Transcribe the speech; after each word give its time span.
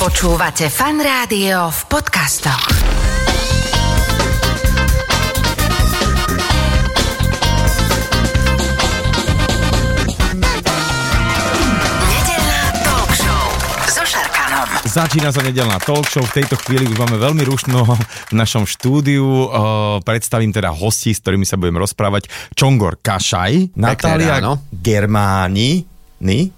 Počúvate 0.00 0.72
fan 0.72 0.96
rádio 0.96 1.68
v 1.68 1.80
podcastoch. 1.92 2.72
Nedeľná 12.00 12.62
talk 12.80 13.12
show 13.12 13.44
so 13.92 14.00
Šarkanom. 14.08 14.64
Začína 14.88 15.36
sa 15.36 15.44
nedelná 15.44 15.76
talk 15.84 16.08
show. 16.08 16.24
V 16.24 16.32
tejto 16.32 16.56
chvíli 16.64 16.88
už 16.88 16.96
máme 16.96 17.20
veľmi 17.20 17.44
rušno 17.44 17.84
v 18.32 18.32
našom 18.32 18.64
štúdiu. 18.64 19.52
Predstavím 20.00 20.56
teda 20.56 20.72
hostí, 20.72 21.12
s 21.12 21.20
ktorými 21.20 21.44
sa 21.44 21.60
budem 21.60 21.76
rozprávať. 21.76 22.32
Čongor 22.56 23.04
Kašaj, 23.04 23.76
Natália. 23.76 24.56
Germáni. 24.72 25.84
Ni? 26.24 26.48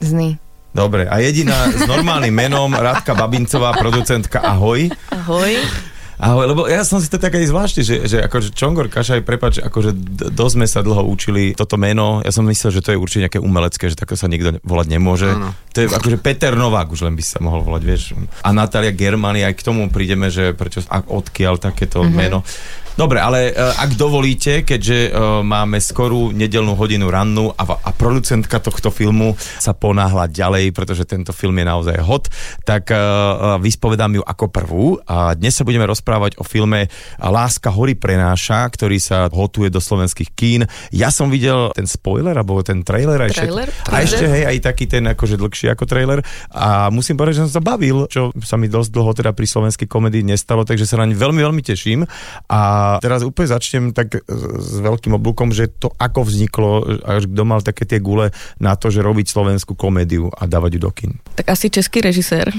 Zny. 0.00 0.40
Dobre, 0.72 1.04
a 1.04 1.20
jediná 1.20 1.68
s 1.68 1.84
normálnym 1.84 2.32
menom, 2.32 2.72
Radka 2.72 3.12
Babincová, 3.12 3.76
producentka 3.76 4.40
Ahoj. 4.40 4.88
Ahoj. 5.12 5.52
Ahoj, 6.22 6.54
lebo 6.54 6.70
ja 6.70 6.86
som 6.86 7.02
si 7.02 7.10
to 7.10 7.18
tak 7.18 7.34
aj 7.34 7.50
zvláštne, 7.50 7.82
že, 7.82 7.96
že 8.06 8.22
akože 8.22 8.54
Čongor 8.54 8.86
Kašaj, 8.86 9.26
prepač, 9.26 9.58
akože 9.58 9.90
dosť 10.30 10.54
sme 10.54 10.66
sa 10.70 10.78
dlho 10.78 11.02
učili 11.02 11.50
toto 11.58 11.74
meno. 11.74 12.22
Ja 12.22 12.30
som 12.30 12.46
myslel, 12.46 12.78
že 12.78 12.78
to 12.78 12.94
je 12.94 13.02
určite 13.02 13.26
nejaké 13.26 13.40
umelecké, 13.42 13.90
že 13.90 13.98
takto 13.98 14.14
sa 14.14 14.30
nikto 14.30 14.62
volať 14.62 14.86
nemôže. 14.86 15.34
Áno. 15.34 15.50
To 15.74 15.82
je 15.82 15.90
akože 15.90 16.22
Peter 16.22 16.54
Novák 16.54 16.94
už 16.94 17.10
len 17.10 17.18
by 17.18 17.24
sa 17.26 17.42
mohol 17.42 17.66
volať, 17.66 17.82
vieš. 17.82 18.14
A 18.46 18.54
Natália 18.54 18.94
Germany, 18.94 19.42
aj 19.42 19.58
k 19.58 19.66
tomu 19.66 19.90
prídeme, 19.90 20.30
že 20.30 20.54
prečo, 20.54 20.86
odkiaľ 20.86 21.58
takéto 21.58 22.06
mm-hmm. 22.06 22.14
meno. 22.14 22.46
Dobre, 22.92 23.24
ale 23.24 23.48
e, 23.48 23.52
ak 23.56 23.96
dovolíte, 23.96 24.68
keďže 24.68 25.08
e, 25.08 25.10
máme 25.40 25.80
skorú 25.80 26.28
nedelnú 26.28 26.76
hodinu 26.76 27.08
rannú 27.08 27.48
a, 27.56 27.64
a 27.64 27.90
producentka 27.96 28.60
tohto 28.60 28.92
filmu 28.92 29.32
sa 29.56 29.72
ponáhla 29.72 30.28
ďalej, 30.28 30.76
pretože 30.76 31.08
tento 31.08 31.32
film 31.32 31.56
je 31.56 31.66
naozaj 31.72 31.96
hot, 32.04 32.28
tak 32.68 32.92
e, 32.92 32.96
e, 32.96 33.00
vyspovedám 33.64 34.20
ju 34.20 34.22
ako 34.22 34.44
prvú. 34.52 34.84
A 35.08 35.32
dnes 35.32 35.56
sa 35.56 35.64
budeme 35.64 35.88
rozprávať 35.88 36.11
o 36.18 36.44
filme 36.44 36.88
Láska 37.20 37.70
hory 37.70 37.94
prenáša, 37.94 38.66
ktorý 38.68 38.98
sa 38.98 39.30
hotuje 39.30 39.70
do 39.70 39.80
slovenských 39.80 40.30
kín. 40.34 40.60
Ja 40.90 41.08
som 41.08 41.30
videl 41.30 41.70
ten 41.72 41.86
spoiler, 41.86 42.36
alebo 42.36 42.60
ten 42.60 42.82
trailer. 42.82 43.28
aj 43.28 43.30
Trailer? 43.32 43.68
všetko- 43.70 43.92
A 43.92 43.96
ešte 44.02 44.24
hej, 44.26 44.44
aj 44.48 44.58
taký 44.60 44.84
ten 44.90 45.04
akože 45.08 45.36
dlhší 45.38 45.66
ako 45.72 45.84
trailer. 45.86 46.20
A 46.52 46.90
musím 46.90 47.16
povedať, 47.16 47.40
že 47.40 47.42
som 47.48 47.52
sa 47.60 47.62
bavil, 47.62 48.04
čo 48.10 48.34
sa 48.42 48.56
mi 48.58 48.66
dosť 48.68 48.90
dlho 48.92 49.12
teda 49.14 49.30
pri 49.32 49.46
slovenskej 49.46 49.86
komedii 49.88 50.24
nestalo, 50.26 50.66
takže 50.66 50.84
sa 50.84 51.00
na 51.00 51.06
ne 51.08 51.16
veľmi, 51.16 51.40
veľmi 51.40 51.62
teším. 51.62 52.04
A 52.48 52.96
teraz 53.00 53.22
úplne 53.22 53.48
začnem 53.48 53.84
tak 53.94 54.18
s 54.28 54.72
veľkým 54.80 55.14
oblúkom, 55.16 55.52
že 55.54 55.68
to 55.68 55.92
ako 55.96 56.26
vzniklo, 56.26 56.70
až 57.04 57.28
kto 57.28 57.42
mal 57.46 57.60
také 57.62 57.84
tie 57.86 58.00
gule 58.02 58.32
na 58.58 58.74
to, 58.74 58.90
že 58.90 59.04
robiť 59.04 59.28
slovenskú 59.28 59.76
komédiu 59.76 60.28
a 60.32 60.48
dávať 60.48 60.70
ju 60.76 60.80
do 60.82 60.90
kin. 60.90 61.12
Tak 61.36 61.52
asi 61.52 61.68
český 61.70 62.00
režisér. 62.02 62.50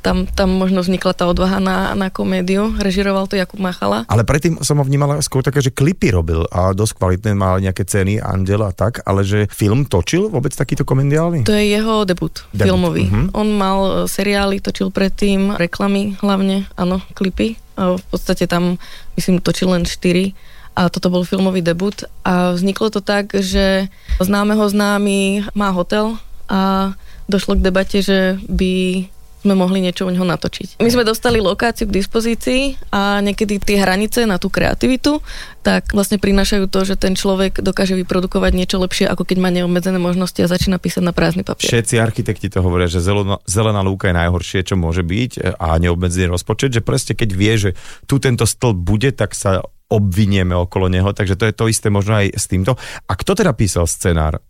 Tam, 0.00 0.24
tam 0.28 0.48
možno 0.54 0.80
vznikla 0.84 1.12
tá 1.16 1.24
odvaha 1.26 1.58
na, 1.58 1.92
na 1.98 2.08
komédiu. 2.08 2.70
Režiroval 3.02 3.26
to 3.26 3.34
Jakub 3.34 3.58
Machala. 3.58 4.06
Ale 4.06 4.22
predtým 4.22 4.62
som 4.62 4.78
ho 4.78 4.86
vnímal 4.86 5.18
skôr 5.26 5.42
také, 5.42 5.58
že 5.58 5.74
klipy 5.74 6.14
robil 6.14 6.46
a 6.54 6.70
dosť 6.70 7.02
kvalitné, 7.02 7.34
mal 7.34 7.58
nejaké 7.58 7.82
ceny, 7.82 8.22
Andel 8.22 8.62
a 8.62 8.70
tak, 8.70 9.02
ale 9.02 9.26
že 9.26 9.50
film 9.50 9.82
točil 9.82 10.30
vôbec 10.30 10.54
takýto 10.54 10.86
komediálny? 10.86 11.42
To 11.42 11.50
je 11.50 11.66
jeho 11.66 12.06
debut, 12.06 12.30
Debut, 12.54 12.62
filmový. 12.70 13.10
mhm. 13.10 13.34
On 13.34 13.50
mal 13.50 13.78
e, 13.82 13.90
seriály, 14.06 14.62
točil 14.62 14.94
predtým 14.94 15.58
reklamy 15.58 16.14
hlavne, 16.22 16.70
áno, 16.78 17.02
klipy. 17.18 17.58
A 17.74 17.98
v 17.98 18.04
podstate 18.06 18.46
tam, 18.46 18.78
myslím, 19.18 19.42
točil 19.42 19.74
len 19.74 19.82
4 19.82 20.30
a 20.78 20.86
toto 20.86 21.10
bol 21.10 21.26
filmový 21.26 21.58
debut 21.58 22.06
a 22.22 22.54
vzniklo 22.54 22.86
to 22.94 23.02
tak, 23.02 23.34
že 23.34 23.90
známeho 24.22 24.62
známy 24.62 25.50
má 25.58 25.74
hotel 25.74 26.22
a 26.46 26.94
došlo 27.26 27.58
k 27.58 27.66
debate, 27.66 27.98
že 27.98 28.38
by 28.46 29.04
sme 29.42 29.58
mohli 29.58 29.82
niečo 29.82 30.06
u 30.06 30.10
neho 30.14 30.22
natočiť. 30.22 30.78
My 30.78 30.90
sme 30.90 31.02
dostali 31.02 31.42
lokáciu 31.42 31.90
k 31.90 31.98
dispozícii 31.98 32.78
a 32.94 33.18
niekedy 33.18 33.58
tie 33.58 33.82
hranice 33.82 34.22
na 34.22 34.38
tú 34.38 34.46
kreativitu 34.46 35.18
tak 35.62 35.94
vlastne 35.94 36.18
prinášajú 36.18 36.66
to, 36.66 36.80
že 36.82 36.98
ten 36.98 37.14
človek 37.14 37.62
dokáže 37.62 37.94
vyprodukovať 37.94 38.52
niečo 38.54 38.82
lepšie, 38.82 39.06
ako 39.06 39.22
keď 39.22 39.36
má 39.38 39.50
neobmedzené 39.54 39.98
možnosti 40.02 40.38
a 40.42 40.50
začína 40.50 40.82
písať 40.82 41.06
na 41.06 41.14
prázdny 41.14 41.46
papier. 41.46 41.70
Všetci 41.70 42.02
architekti 42.02 42.50
to 42.50 42.66
hovoria, 42.66 42.90
že 42.90 42.98
zelená, 42.98 43.38
zelená 43.46 43.78
lúka 43.86 44.10
je 44.10 44.18
najhoršie, 44.18 44.66
čo 44.66 44.74
môže 44.74 45.06
byť 45.06 45.30
e, 45.38 45.40
a 45.54 45.78
neobmedzený 45.78 46.34
rozpočet, 46.34 46.74
že 46.74 46.82
proste 46.82 47.14
keď 47.14 47.30
vie, 47.30 47.52
že 47.54 47.70
tu 48.10 48.18
tento 48.18 48.42
stĺp 48.42 48.74
bude, 48.74 49.14
tak 49.14 49.38
sa 49.38 49.62
obvinieme 49.92 50.56
okolo 50.56 50.90
neho, 50.90 51.12
takže 51.14 51.36
to 51.36 51.44
je 51.46 51.54
to 51.54 51.64
isté 51.70 51.92
možno 51.92 52.18
aj 52.18 52.32
s 52.32 52.50
týmto. 52.50 52.74
A 53.06 53.12
kto 53.12 53.38
teda 53.38 53.52
písal 53.54 53.84
scenár? 53.84 54.40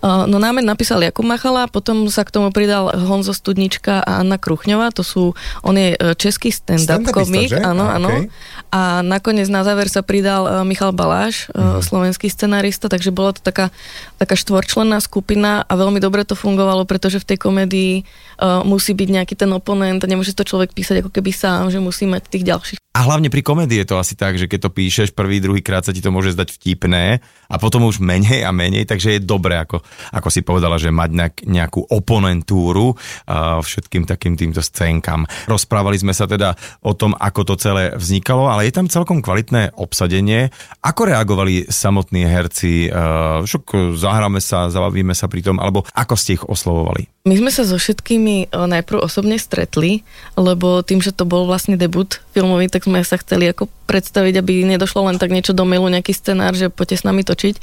Uh, 0.00 0.24
No 0.30 0.36
námed 0.38 0.62
napísal 0.64 1.00
Jakub 1.02 1.24
Machala, 1.24 1.66
potom 1.66 2.06
sa 2.12 2.22
k 2.26 2.30
tomu 2.30 2.52
pridal 2.52 2.92
Honzo 2.92 3.32
Studnička 3.32 4.04
a 4.04 4.20
Anna 4.20 4.36
Kruchňová, 4.36 4.92
to 4.92 5.00
sú, 5.02 5.32
on 5.64 5.74
je 5.74 5.96
e, 5.96 6.14
český 6.14 6.52
stand-up 6.52 7.02
komik, 7.10 7.50
áno, 7.56 7.88
A, 7.88 7.96
áno. 7.96 8.08
okej. 8.12 8.24
A 8.70 9.00
nakoniec 9.02 9.48
na 9.48 9.64
záver 9.64 9.88
sa 9.88 10.04
pridal 10.04 10.46
e, 10.46 10.50
Michal 10.62 10.92
Baláš, 10.92 11.48
Mhm. 11.50 11.58
uh 11.58 11.78
slovenský 11.80 12.28
scenarista, 12.30 12.86
takže 12.86 13.10
bola 13.10 13.32
to 13.34 13.40
taká, 13.42 13.72
taká 14.20 14.36
štvorčlenná 14.38 15.00
skupina 15.00 15.64
a 15.66 15.72
veľmi 15.74 15.98
dobre 15.98 16.22
to 16.22 16.38
fungovalo, 16.38 16.84
pretože 16.84 17.18
v 17.18 17.34
tej 17.34 17.38
komédii 17.40 17.94
uh, 18.02 18.62
musí 18.62 18.92
byť 18.94 19.08
nejaký 19.10 19.34
ten 19.34 19.50
oponent, 19.50 19.98
nemôže 20.04 20.36
to 20.36 20.44
človek 20.46 20.70
písať 20.70 21.02
ako 21.02 21.10
keby 21.10 21.32
sám, 21.34 21.72
že 21.72 21.82
musí 21.82 22.06
mať 22.06 22.28
tých 22.30 22.44
ďalších 22.46 22.78
A 22.90 23.06
hlavne 23.06 23.30
pri 23.30 23.46
komédii 23.46 23.86
je 23.86 23.88
to 23.94 24.02
asi 24.02 24.18
tak, 24.18 24.34
že 24.34 24.50
keď 24.50 24.66
to 24.66 24.74
píšeš 24.74 25.14
prvý, 25.14 25.38
druhý 25.38 25.62
krát 25.62 25.86
sa 25.86 25.94
ti 25.94 26.02
to 26.02 26.10
môže 26.10 26.34
zdať 26.34 26.50
vtipné 26.58 27.22
a 27.46 27.54
potom 27.54 27.86
už 27.86 28.02
menej 28.02 28.42
a 28.42 28.50
menej, 28.50 28.82
takže 28.82 29.14
je 29.14 29.20
dobré, 29.22 29.62
ako, 29.62 29.78
ako 30.10 30.28
si 30.28 30.42
povedala, 30.42 30.74
že 30.74 30.90
mať 30.90 31.10
nejak, 31.14 31.36
nejakú 31.46 31.86
oponentúru 31.86 32.90
uh, 32.90 33.62
všetkým 33.62 34.10
takým 34.10 34.34
týmto 34.34 34.58
scénkam. 34.58 35.22
Rozprávali 35.46 36.02
sme 36.02 36.10
sa 36.10 36.26
teda 36.26 36.58
o 36.82 36.90
tom, 36.90 37.14
ako 37.14 37.54
to 37.54 37.54
celé 37.62 37.94
vznikalo, 37.94 38.50
ale 38.50 38.66
je 38.66 38.74
tam 38.74 38.90
celkom 38.90 39.22
kvalitné 39.22 39.78
obsadenie. 39.78 40.50
Ako 40.82 41.14
reagovali 41.14 41.70
samotní 41.70 42.26
herci? 42.26 42.90
Uh, 42.90 43.46
zahráme 43.94 44.42
sa, 44.42 44.66
zabavíme 44.66 45.14
sa 45.14 45.30
pri 45.30 45.46
tom, 45.46 45.62
alebo 45.62 45.86
ako 45.94 46.18
ste 46.18 46.34
ich 46.34 46.42
oslovovali? 46.42 47.06
My 47.20 47.36
sme 47.36 47.52
sa 47.52 47.68
so 47.68 47.76
všetkými 47.76 48.48
e, 48.48 48.56
najprv 48.56 49.04
osobne 49.04 49.36
stretli, 49.36 50.08
lebo 50.40 50.80
tým, 50.80 51.04
že 51.04 51.12
to 51.12 51.28
bol 51.28 51.44
vlastne 51.44 51.76
debut 51.76 52.16
filmový, 52.32 52.72
tak 52.72 52.88
sme 52.88 53.04
sa 53.04 53.20
chceli 53.20 53.44
ako 53.44 53.68
predstaviť, 53.84 54.40
aby 54.40 54.64
nedošlo 54.64 55.04
len 55.04 55.20
tak 55.20 55.28
niečo 55.28 55.52
do 55.52 55.68
mailu, 55.68 55.92
nejaký 55.92 56.16
scenár, 56.16 56.56
že 56.56 56.72
poďte 56.72 56.96
s 56.96 57.04
nami 57.04 57.20
točiť. 57.20 57.60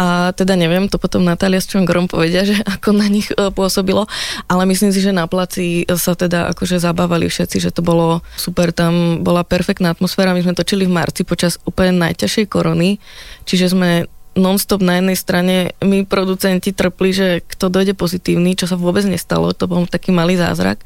A 0.00 0.32
teda 0.32 0.56
neviem, 0.56 0.88
to 0.88 0.96
potom 0.96 1.20
Natália 1.20 1.60
s 1.60 1.68
Čongorom 1.68 2.08
povedia, 2.08 2.48
že 2.48 2.56
ako 2.80 2.96
na 2.96 3.04
nich 3.12 3.28
e, 3.28 3.52
pôsobilo, 3.52 4.08
ale 4.48 4.64
myslím 4.64 4.88
si, 4.88 5.04
že 5.04 5.12
na 5.12 5.28
placi 5.28 5.84
sa 5.84 6.16
teda 6.16 6.56
akože 6.56 6.80
zabávali 6.80 7.28
všetci, 7.28 7.60
že 7.60 7.76
to 7.76 7.84
bolo 7.84 8.24
super, 8.40 8.72
tam 8.72 9.20
bola 9.20 9.44
perfektná 9.44 9.92
atmosféra, 9.92 10.32
my 10.32 10.40
sme 10.48 10.56
točili 10.56 10.88
v 10.88 10.96
marci 10.96 11.28
počas 11.28 11.60
úplne 11.68 11.92
najťažšej 12.08 12.48
korony, 12.48 12.96
čiže 13.44 13.68
sme 13.68 14.08
non-stop 14.34 14.82
na 14.82 14.98
jednej 14.98 15.16
strane 15.18 15.54
my 15.78 16.02
producenti 16.06 16.74
trpli, 16.74 17.10
že 17.14 17.28
kto 17.46 17.70
dojde 17.70 17.94
pozitívny, 17.94 18.58
čo 18.58 18.66
sa 18.66 18.74
vôbec 18.74 19.06
nestalo, 19.06 19.54
to 19.54 19.70
bol 19.70 19.86
taký 19.86 20.10
malý 20.10 20.34
zázrak. 20.34 20.82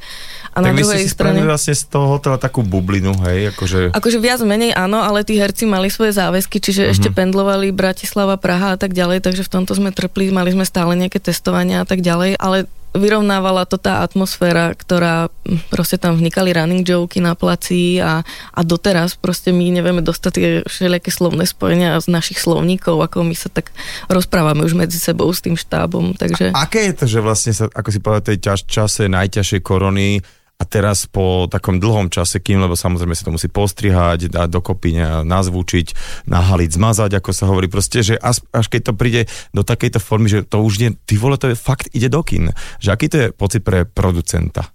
A 0.53 0.61
na 0.61 0.73
tak 0.73 0.81
ste 0.81 0.85
druhej 0.85 1.03
si 1.05 1.11
strane... 1.11 1.41
vlastne 1.45 1.75
z 1.75 1.85
toho 1.89 2.07
hotela 2.17 2.37
takú 2.37 2.61
bublinu, 2.61 3.17
hej, 3.25 3.57
akože... 3.57 3.97
Akože 3.97 4.19
viac 4.21 4.41
menej 4.45 4.77
áno, 4.77 5.01
ale 5.01 5.25
tí 5.25 5.41
herci 5.41 5.65
mali 5.65 5.89
svoje 5.89 6.13
záväzky, 6.17 6.61
čiže 6.61 6.87
mm-hmm. 6.87 6.95
ešte 6.95 7.09
pendlovali 7.11 7.73
Bratislava, 7.73 8.37
Praha 8.37 8.77
a 8.77 8.79
tak 8.79 8.93
ďalej, 8.93 9.25
takže 9.25 9.43
v 9.43 9.51
tomto 9.51 9.73
sme 9.73 9.91
trpli, 9.91 10.29
mali 10.29 10.53
sme 10.53 10.69
stále 10.69 10.93
nejaké 10.95 11.19
testovania 11.19 11.83
a 11.83 11.87
tak 11.89 12.05
ďalej, 12.05 12.37
ale 12.37 12.69
vyrovnávala 12.97 13.69
to 13.69 13.77
tá 13.77 14.01
atmosféra, 14.05 14.73
ktorá 14.73 15.29
hm, 15.45 15.69
proste 15.69 16.01
tam 16.01 16.17
vnikali 16.17 16.53
running 16.53 16.85
joky 16.85 17.21
na 17.21 17.37
placi 17.37 18.01
a, 18.01 18.25
a 18.53 18.61
doteraz 18.65 19.19
proste 19.19 19.53
my 19.53 19.69
nevieme 19.69 20.01
dostať 20.01 20.33
tie 20.33 20.49
všelijaké 20.65 21.11
slovné 21.13 21.45
spojenia 21.45 22.01
z 22.01 22.09
našich 22.09 22.41
slovníkov, 22.41 23.01
ako 23.01 23.25
my 23.25 23.35
sa 23.37 23.53
tak 23.53 23.75
rozprávame 24.09 24.65
už 24.65 24.79
medzi 24.79 24.97
sebou 24.97 25.29
s 25.29 25.45
tým 25.45 25.59
štábom, 25.59 26.17
takže... 26.17 26.57
Aké 26.57 26.89
je 26.91 26.95
to, 26.95 27.05
že 27.05 27.19
vlastne 27.21 27.53
sa, 27.53 27.69
ako 27.69 27.89
si 27.93 27.99
povedal, 28.01 28.25
tej 28.35 28.39
čas, 28.41 28.65
čase 28.65 29.11
najťažšej 29.11 29.61
korony 29.61 30.21
a 30.59 30.67
teraz 30.67 31.07
po 31.07 31.47
takom 31.47 31.79
dlhom 31.79 32.11
čase, 32.11 32.43
kým, 32.43 32.59
lebo 32.59 32.75
samozrejme 32.75 33.15
sa 33.15 33.31
to 33.31 33.35
musí 33.39 33.47
postrihať, 33.47 34.27
dať 34.27 34.51
dokopy, 34.51 35.23
nazvučiť, 35.23 35.87
nahaliť, 36.27 36.71
zmazať, 36.75 37.11
ako 37.15 37.31
sa 37.31 37.47
hovorí, 37.47 37.71
proste, 37.71 38.03
že 38.03 38.19
až, 38.19 38.43
až 38.51 38.67
keď 38.67 38.91
to 38.91 38.93
príde 38.99 39.23
do 39.55 39.63
takejto 39.63 40.03
formy, 40.03 40.27
že 40.27 40.43
to 40.43 40.59
už 40.59 40.83
nie, 40.83 40.91
ty 41.07 41.15
vole, 41.15 41.39
to 41.39 41.55
je 41.55 41.57
fakt 41.57 41.87
ide 41.95 42.11
do 42.11 42.27
kin. 42.27 42.51
Že 42.83 42.89
aký 42.91 43.07
to 43.07 43.17
je 43.23 43.27
pocit 43.31 43.63
pre 43.63 43.87
producenta? 43.87 44.75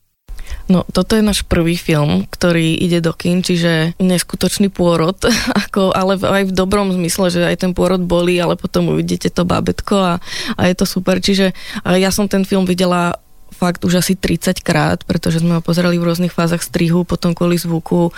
No, 0.72 0.88
toto 0.88 1.20
je 1.20 1.24
náš 1.24 1.44
prvý 1.44 1.76
film, 1.76 2.24
ktorý 2.32 2.80
ide 2.80 3.04
do 3.04 3.12
kin, 3.12 3.44
čiže 3.44 4.00
neskutočný 4.00 4.72
pôrod, 4.72 5.20
ako, 5.68 5.92
ale 5.92 6.16
aj 6.16 6.48
v 6.48 6.56
dobrom 6.56 6.96
zmysle, 6.96 7.28
že 7.28 7.44
aj 7.44 7.60
ten 7.60 7.72
pôrod 7.76 8.00
bolí, 8.00 8.40
ale 8.40 8.56
potom 8.56 8.96
uvidíte 8.96 9.28
to 9.28 9.44
bábetko 9.44 9.96
a, 10.00 10.14
a 10.56 10.62
je 10.72 10.76
to 10.80 10.88
super. 10.88 11.20
Čiže 11.20 11.52
ja 12.00 12.08
som 12.08 12.32
ten 12.32 12.48
film 12.48 12.64
videla 12.64 13.20
fakt 13.54 13.86
už 13.86 14.02
asi 14.04 14.18
30 14.18 14.60
krát, 14.66 15.06
pretože 15.08 15.40
sme 15.40 15.58
ho 15.58 15.62
pozerali 15.62 16.02
v 16.02 16.10
rôznych 16.10 16.34
fázach 16.34 16.66
strihu, 16.66 17.06
potom 17.06 17.38
kvôli 17.38 17.56
zvuku, 17.56 18.10
um, 18.10 18.12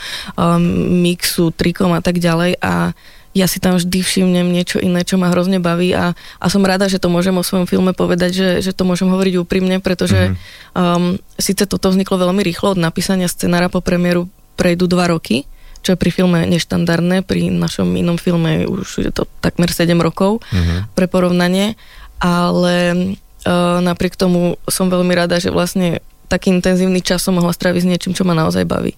mixu, 1.04 1.52
trikom 1.52 1.92
a 1.94 2.02
tak 2.02 2.18
ďalej 2.24 2.58
a 2.64 2.96
ja 3.36 3.52
si 3.52 3.60
tam 3.60 3.76
vždy 3.76 4.00
všimnem 4.00 4.48
niečo 4.48 4.80
iné, 4.80 5.04
čo 5.04 5.20
ma 5.20 5.28
hrozne 5.28 5.60
baví 5.60 5.92
a, 5.92 6.16
a 6.16 6.46
som 6.48 6.64
rada, 6.64 6.88
že 6.88 7.04
to 7.04 7.12
môžem 7.12 7.36
o 7.36 7.44
svojom 7.44 7.68
filme 7.68 7.92
povedať, 7.92 8.32
že, 8.32 8.50
že 8.64 8.72
to 8.72 8.88
môžem 8.88 9.12
hovoriť 9.12 9.44
úprimne, 9.44 9.84
pretože 9.84 10.32
mm-hmm. 10.32 10.72
um, 10.80 11.20
síce 11.36 11.68
toto 11.68 11.92
vzniklo 11.92 12.16
veľmi 12.16 12.40
rýchlo 12.40 12.74
od 12.74 12.80
napísania 12.80 13.28
scenára 13.28 13.68
po 13.68 13.84
premiéru 13.84 14.32
prejdú 14.56 14.88
dva 14.88 15.12
roky, 15.12 15.44
čo 15.84 15.94
je 15.94 16.00
pri 16.00 16.16
filme 16.16 16.48
neštandardné, 16.48 17.28
pri 17.28 17.52
našom 17.52 17.92
inom 18.00 18.16
filme 18.16 18.64
už 18.64 19.04
je 19.04 19.12
to 19.12 19.28
takmer 19.44 19.68
7 19.68 19.92
rokov 20.00 20.40
mm-hmm. 20.40 20.96
pre 20.96 21.12
porovnanie, 21.12 21.76
ale 22.24 22.96
napriek 23.82 24.18
tomu 24.18 24.58
som 24.66 24.90
veľmi 24.90 25.14
rada, 25.14 25.38
že 25.38 25.54
vlastne 25.54 26.02
taký 26.26 26.50
intenzívny 26.50 27.06
čas 27.06 27.22
som 27.22 27.38
mohla 27.38 27.54
stráviť 27.54 27.82
s 27.86 27.90
niečím, 27.90 28.14
čo 28.18 28.26
ma 28.26 28.34
naozaj 28.34 28.66
baví. 28.66 28.98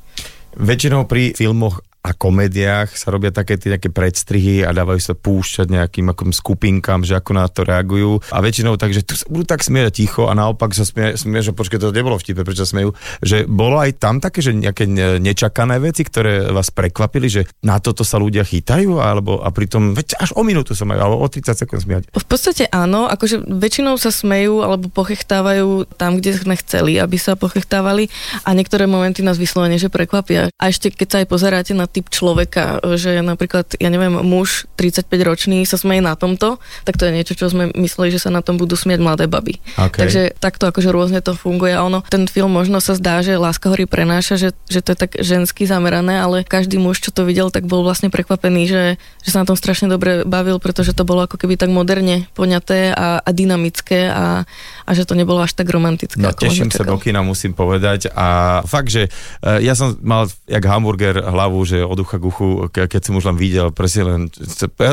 Väčšinou 0.57 1.05
pri 1.05 1.35
filmoch 1.35 1.83
a 2.07 2.15
komédiách 2.15 2.95
sa 2.95 3.11
robia 3.11 3.35
také 3.35 3.59
tie 3.59 3.75
také 3.75 3.91
predstrihy 3.91 4.63
a 4.63 4.71
dávajú 4.71 5.01
sa 5.03 5.11
púšťať 5.11 5.67
nejakým 5.67 6.07
akom 6.15 6.31
skupinkám, 6.31 7.03
že 7.03 7.19
ako 7.19 7.31
na 7.35 7.51
to 7.51 7.67
reagujú. 7.67 8.23
A 8.31 8.39
väčšinou 8.39 8.79
tak, 8.79 8.95
že 8.95 9.03
tu 9.03 9.19
sa 9.19 9.27
budú 9.27 9.43
tak 9.43 9.59
smieť 9.59 9.91
ticho 9.91 10.31
a 10.31 10.33
naopak 10.37 10.71
sa 10.71 10.87
smie 10.87 11.19
že 11.43 11.51
počkej, 11.51 11.83
to 11.83 11.91
nebolo 11.91 12.15
vtipe, 12.15 12.47
prečo 12.47 12.63
sa 12.63 12.71
smejú. 12.71 12.95
Že 13.19 13.51
bolo 13.51 13.83
aj 13.83 13.99
tam 13.99 14.23
také, 14.23 14.39
že 14.39 14.55
nejaké 14.55 14.87
nečakané 15.19 15.83
veci, 15.83 16.07
ktoré 16.07 16.47
vás 16.47 16.71
prekvapili, 16.71 17.27
že 17.27 17.41
na 17.59 17.83
toto 17.83 18.07
sa 18.07 18.15
ľudia 18.15 18.47
chytajú, 18.47 19.03
alebo 19.03 19.43
a 19.43 19.51
pritom 19.51 19.91
veď 19.91 20.15
až 20.23 20.31
o 20.39 20.47
minútu 20.47 20.71
sa 20.71 20.87
majú, 20.87 20.99
alebo 21.03 21.19
o 21.19 21.27
30 21.27 21.59
sekúnd 21.59 21.83
smiať. 21.83 22.07
V 22.15 22.27
podstate 22.27 22.71
áno, 22.71 23.11
akože 23.11 23.43
väčšinou 23.43 23.99
sa 23.99 24.13
smejú 24.13 24.63
alebo 24.63 24.87
pochechtávajú 24.87 25.91
tam, 25.99 26.21
kde 26.21 26.39
sme 26.39 26.55
chceli, 26.55 26.95
aby 27.01 27.19
sa 27.19 27.35
pochechtávali 27.35 28.07
a 28.47 28.55
niektoré 28.55 28.87
momenty 28.87 29.25
nás 29.25 29.35
vyslovene, 29.35 29.75
že 29.75 29.91
prekvapia. 29.91 30.53
A 30.55 30.63
ešte 30.71 30.93
keď 30.93 31.07
sa 31.07 31.17
aj 31.23 31.27
pozeráte 31.27 31.73
na 31.73 31.89
typ 31.97 32.13
človeka, 32.13 32.77
že 32.93 33.25
napríklad, 33.25 33.73
ja 33.81 33.89
neviem, 33.89 34.21
muž 34.21 34.69
35 34.77 35.09
ročný 35.25 35.65
sa 35.65 35.81
smeje 35.81 36.05
na 36.05 36.13
tomto, 36.13 36.61
tak 36.85 36.93
to 37.01 37.09
je 37.09 37.15
niečo, 37.17 37.33
čo 37.33 37.49
sme 37.49 37.73
mysleli, 37.73 38.13
že 38.13 38.21
sa 38.21 38.29
na 38.29 38.45
tom 38.45 38.61
budú 38.61 38.77
smieť 38.77 39.01
mladé 39.01 39.25
baby. 39.25 39.57
Okay. 39.73 40.05
Takže 40.05 40.21
takto 40.37 40.69
akože 40.69 40.93
rôzne 40.93 41.25
to 41.25 41.33
funguje 41.33 41.73
a 41.73 41.81
ono, 41.81 42.05
ten 42.05 42.29
film 42.29 42.53
možno 42.53 42.77
sa 42.77 42.93
zdá, 42.93 43.25
že 43.25 43.41
Láska 43.41 43.73
hory 43.73 43.89
prenáša, 43.89 44.37
že, 44.37 44.53
že 44.69 44.85
to 44.85 44.93
je 44.93 44.97
tak 45.01 45.17
žensky 45.17 45.65
zamerané, 45.65 46.21
ale 46.21 46.45
každý 46.45 46.77
muž, 46.77 47.01
čo 47.01 47.09
to 47.09 47.25
videl, 47.25 47.49
tak 47.49 47.65
bol 47.65 47.81
vlastne 47.81 48.13
prekvapený, 48.13 48.69
že, 48.69 48.83
že 49.25 49.29
sa 49.33 49.41
na 49.41 49.49
tom 49.49 49.57
strašne 49.57 49.89
dobre 49.89 50.21
bavil, 50.21 50.61
pretože 50.61 50.93
to 50.93 51.01
bolo 51.01 51.25
ako 51.25 51.41
keby 51.41 51.57
tak 51.57 51.73
moderne 51.73 52.29
poňaté 52.37 52.93
a, 52.93 53.25
a 53.25 53.29
dynamické 53.33 54.05
a, 54.13 54.45
a 54.85 54.91
že 54.93 55.09
to 55.09 55.17
nebolo 55.17 55.41
až 55.41 55.57
tak 55.57 55.65
romantické. 55.73 56.21
No 56.21 56.29
teším 56.29 56.69
sa 56.69 56.85
do 56.85 57.01
kina, 57.01 57.25
musím 57.25 57.57
povedať 57.57 58.13
a 58.13 58.61
fakt, 58.69 58.93
že 58.93 59.09
uh, 59.09 59.57
ja 59.57 59.73
som 59.73 59.97
mal 60.05 60.29
jak 60.45 60.61
hamburger 60.61 61.23
hlavu, 61.23 61.63
že 61.63 61.86
od 61.87 62.03
ucha 62.03 62.19
k 62.19 62.27
uchu, 62.27 62.67
ke, 62.69 62.85
keď 62.91 63.01
som 63.01 63.15
už 63.15 63.31
len 63.31 63.37
videl, 63.39 63.71
presne 63.71 64.03
len, 64.03 64.21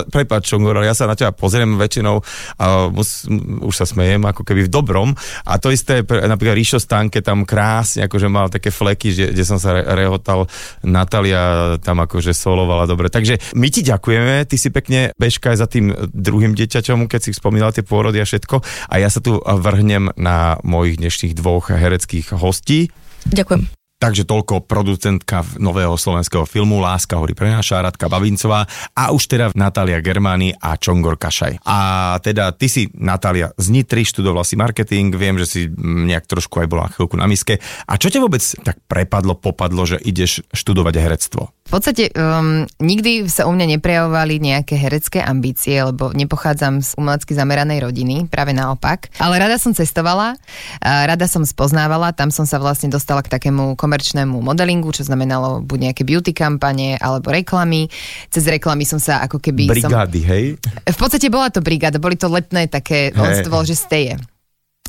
prepáč, 0.08 0.54
Čongor, 0.54 0.80
ja 0.86 0.94
sa 0.94 1.10
na 1.10 1.18
teba 1.18 1.34
pozriem 1.34 1.74
väčšinou 1.76 2.22
a 2.62 2.88
mus, 2.88 3.26
už 3.60 3.74
sa 3.74 3.84
smejem, 3.84 4.22
ako 4.22 4.46
keby 4.46 4.66
v 4.66 4.72
dobrom. 4.72 5.08
A 5.44 5.58
to 5.58 5.74
isté, 5.74 6.06
napríklad 6.06 6.54
Ríšo 6.54 6.78
Stanke 6.78 7.20
tam 7.20 7.42
krásne, 7.42 8.06
akože 8.06 8.28
mal 8.30 8.46
také 8.48 8.70
fleky, 8.70 9.10
že, 9.10 9.34
kde 9.34 9.44
som 9.44 9.58
sa 9.58 9.74
re, 9.74 9.82
rehotal, 9.82 10.46
Natalia 10.86 11.76
tam 11.82 12.00
akože 12.00 12.30
solovala 12.30 12.86
dobre. 12.86 13.10
Takže 13.10 13.54
my 13.58 13.68
ti 13.68 13.82
ďakujeme, 13.82 14.46
ty 14.46 14.56
si 14.56 14.70
pekne 14.70 15.10
bežka 15.18 15.52
aj 15.52 15.58
za 15.58 15.68
tým 15.68 15.90
druhým 16.14 16.54
dieťaťom, 16.54 17.10
keď 17.10 17.20
si 17.20 17.30
spomínala 17.34 17.74
tie 17.74 17.82
pôrody 17.84 18.22
a 18.22 18.28
všetko. 18.28 18.62
A 18.88 18.94
ja 19.02 19.10
sa 19.10 19.18
tu 19.18 19.42
vrhnem 19.42 20.14
na 20.14 20.56
mojich 20.62 21.00
dnešných 21.00 21.34
dvoch 21.34 21.72
hereckých 21.74 22.36
hostí. 22.38 22.88
Ďakujem. 23.28 23.83
Takže 23.94 24.28
toľko 24.28 24.68
producentka 24.68 25.40
nového 25.56 25.96
slovenského 25.96 26.44
filmu 26.44 26.76
Láska 26.82 27.16
hory 27.16 27.32
prenáša 27.32 27.80
Radka 27.80 28.10
Bavincová 28.10 28.68
a 28.92 29.14
už 29.14 29.30
teda 29.30 29.48
Natália 29.56 30.02
Germány 30.04 30.52
a 30.60 30.76
Čongor 30.76 31.16
Kašaj. 31.16 31.64
A 31.64 31.78
teda 32.20 32.52
ty 32.52 32.68
si, 32.68 32.90
Natália, 32.92 33.54
z 33.56 33.72
Nitry, 33.72 34.04
študovala 34.04 34.44
si 34.44 34.60
marketing, 34.60 35.14
viem, 35.16 35.40
že 35.40 35.46
si 35.48 35.60
nejak 35.80 36.28
trošku 36.28 36.60
aj 36.60 36.68
bola 36.68 36.92
chvíľku 36.92 37.16
na 37.16 37.24
miske. 37.24 37.62
A 37.88 37.96
čo 37.96 38.12
ťa 38.12 38.20
vôbec 38.20 38.44
tak 38.66 38.76
prepadlo, 38.84 39.38
popadlo, 39.38 39.88
že 39.88 39.96
ideš 40.02 40.44
študovať 40.52 40.94
herectvo? 41.00 41.54
V 41.64 41.70
podstate 41.72 42.12
um, 42.12 42.68
nikdy 42.84 43.24
sa 43.32 43.48
u 43.48 43.56
mňa 43.56 43.80
neprejavovali 43.80 44.36
nejaké 44.36 44.76
herecké 44.76 45.24
ambície, 45.24 45.80
lebo 45.80 46.12
nepochádzam 46.12 46.84
z 46.84 46.92
umelecky 47.00 47.32
zameranej 47.32 47.80
rodiny, 47.80 48.28
práve 48.28 48.52
naopak. 48.52 49.08
Ale 49.16 49.40
rada 49.40 49.56
som 49.56 49.72
cestovala, 49.72 50.36
rada 50.84 51.24
som 51.24 51.40
spoznávala, 51.40 52.12
tam 52.12 52.28
som 52.28 52.44
sa 52.44 52.60
vlastne 52.60 52.92
dostala 52.92 53.24
k 53.24 53.32
takému 53.32 53.80
komerčnému 53.84 54.40
modelingu, 54.40 54.88
čo 54.96 55.04
znamenalo 55.04 55.60
buď 55.60 55.92
nejaké 55.92 56.02
beauty 56.08 56.32
kampane 56.32 56.96
alebo 56.96 57.28
reklamy. 57.28 57.92
Cez 58.32 58.48
reklamy 58.48 58.88
som 58.88 58.96
sa 58.96 59.20
ako 59.20 59.44
keby... 59.44 59.68
Brigády, 59.68 60.20
som... 60.24 60.30
hej? 60.32 60.44
V 60.88 60.96
podstate 60.96 61.28
bola 61.28 61.52
to 61.52 61.60
brigáda, 61.60 62.00
boli 62.00 62.16
to 62.16 62.32
letné 62.32 62.64
také, 62.72 63.12
hey. 63.12 63.20
on 63.20 63.28
to 63.44 63.52
bol, 63.52 63.60
že 63.60 63.76
steje. 63.76 64.16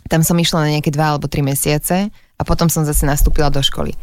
Tam 0.07 0.23
som 0.23 0.39
išla 0.39 0.63
na 0.63 0.69
nejaké 0.79 0.95
dva 0.95 1.11
alebo 1.11 1.27
tri 1.27 1.43
mesiace 1.43 2.07
a 2.35 2.43
potom 2.43 2.67
som 2.67 2.83
zase 2.83 3.07
nastúpila 3.07 3.47
do 3.47 3.63
školy. 3.63 3.95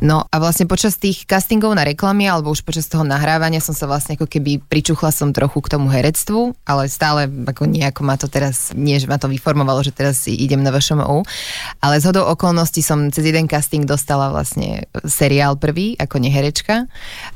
No 0.00 0.24
a 0.30 0.36
vlastne 0.40 0.64
počas 0.64 0.96
tých 0.96 1.28
castingov 1.28 1.74
na 1.76 1.84
reklamy 1.84 2.24
alebo 2.24 2.52
už 2.54 2.64
počas 2.64 2.88
toho 2.88 3.04
nahrávania 3.04 3.60
som 3.60 3.76
sa 3.76 3.84
vlastne 3.84 4.16
ako 4.16 4.30
keby 4.30 4.62
pričuchla 4.64 5.10
som 5.12 5.34
trochu 5.34 5.60
k 5.60 5.76
tomu 5.76 5.90
herectvu, 5.92 6.56
ale 6.64 6.88
stále 6.88 7.28
ako 7.28 7.68
nejako 7.68 8.00
ma 8.06 8.16
to 8.16 8.30
teraz, 8.30 8.72
nie 8.72 8.96
že 8.96 9.10
ma 9.10 9.20
to 9.20 9.28
vyformovalo, 9.28 9.84
že 9.84 9.92
teraz 9.92 10.24
idem 10.30 10.64
na 10.64 10.72
VŠMU, 10.72 11.26
ale 11.82 12.00
z 12.00 12.04
hodou 12.08 12.24
okolností 12.32 12.80
som 12.80 13.10
cez 13.12 13.26
jeden 13.28 13.50
casting 13.50 13.84
dostala 13.84 14.32
vlastne 14.32 14.88
seriál 15.04 15.60
prvý 15.60 15.98
ako 16.00 16.22
neherečka 16.22 16.88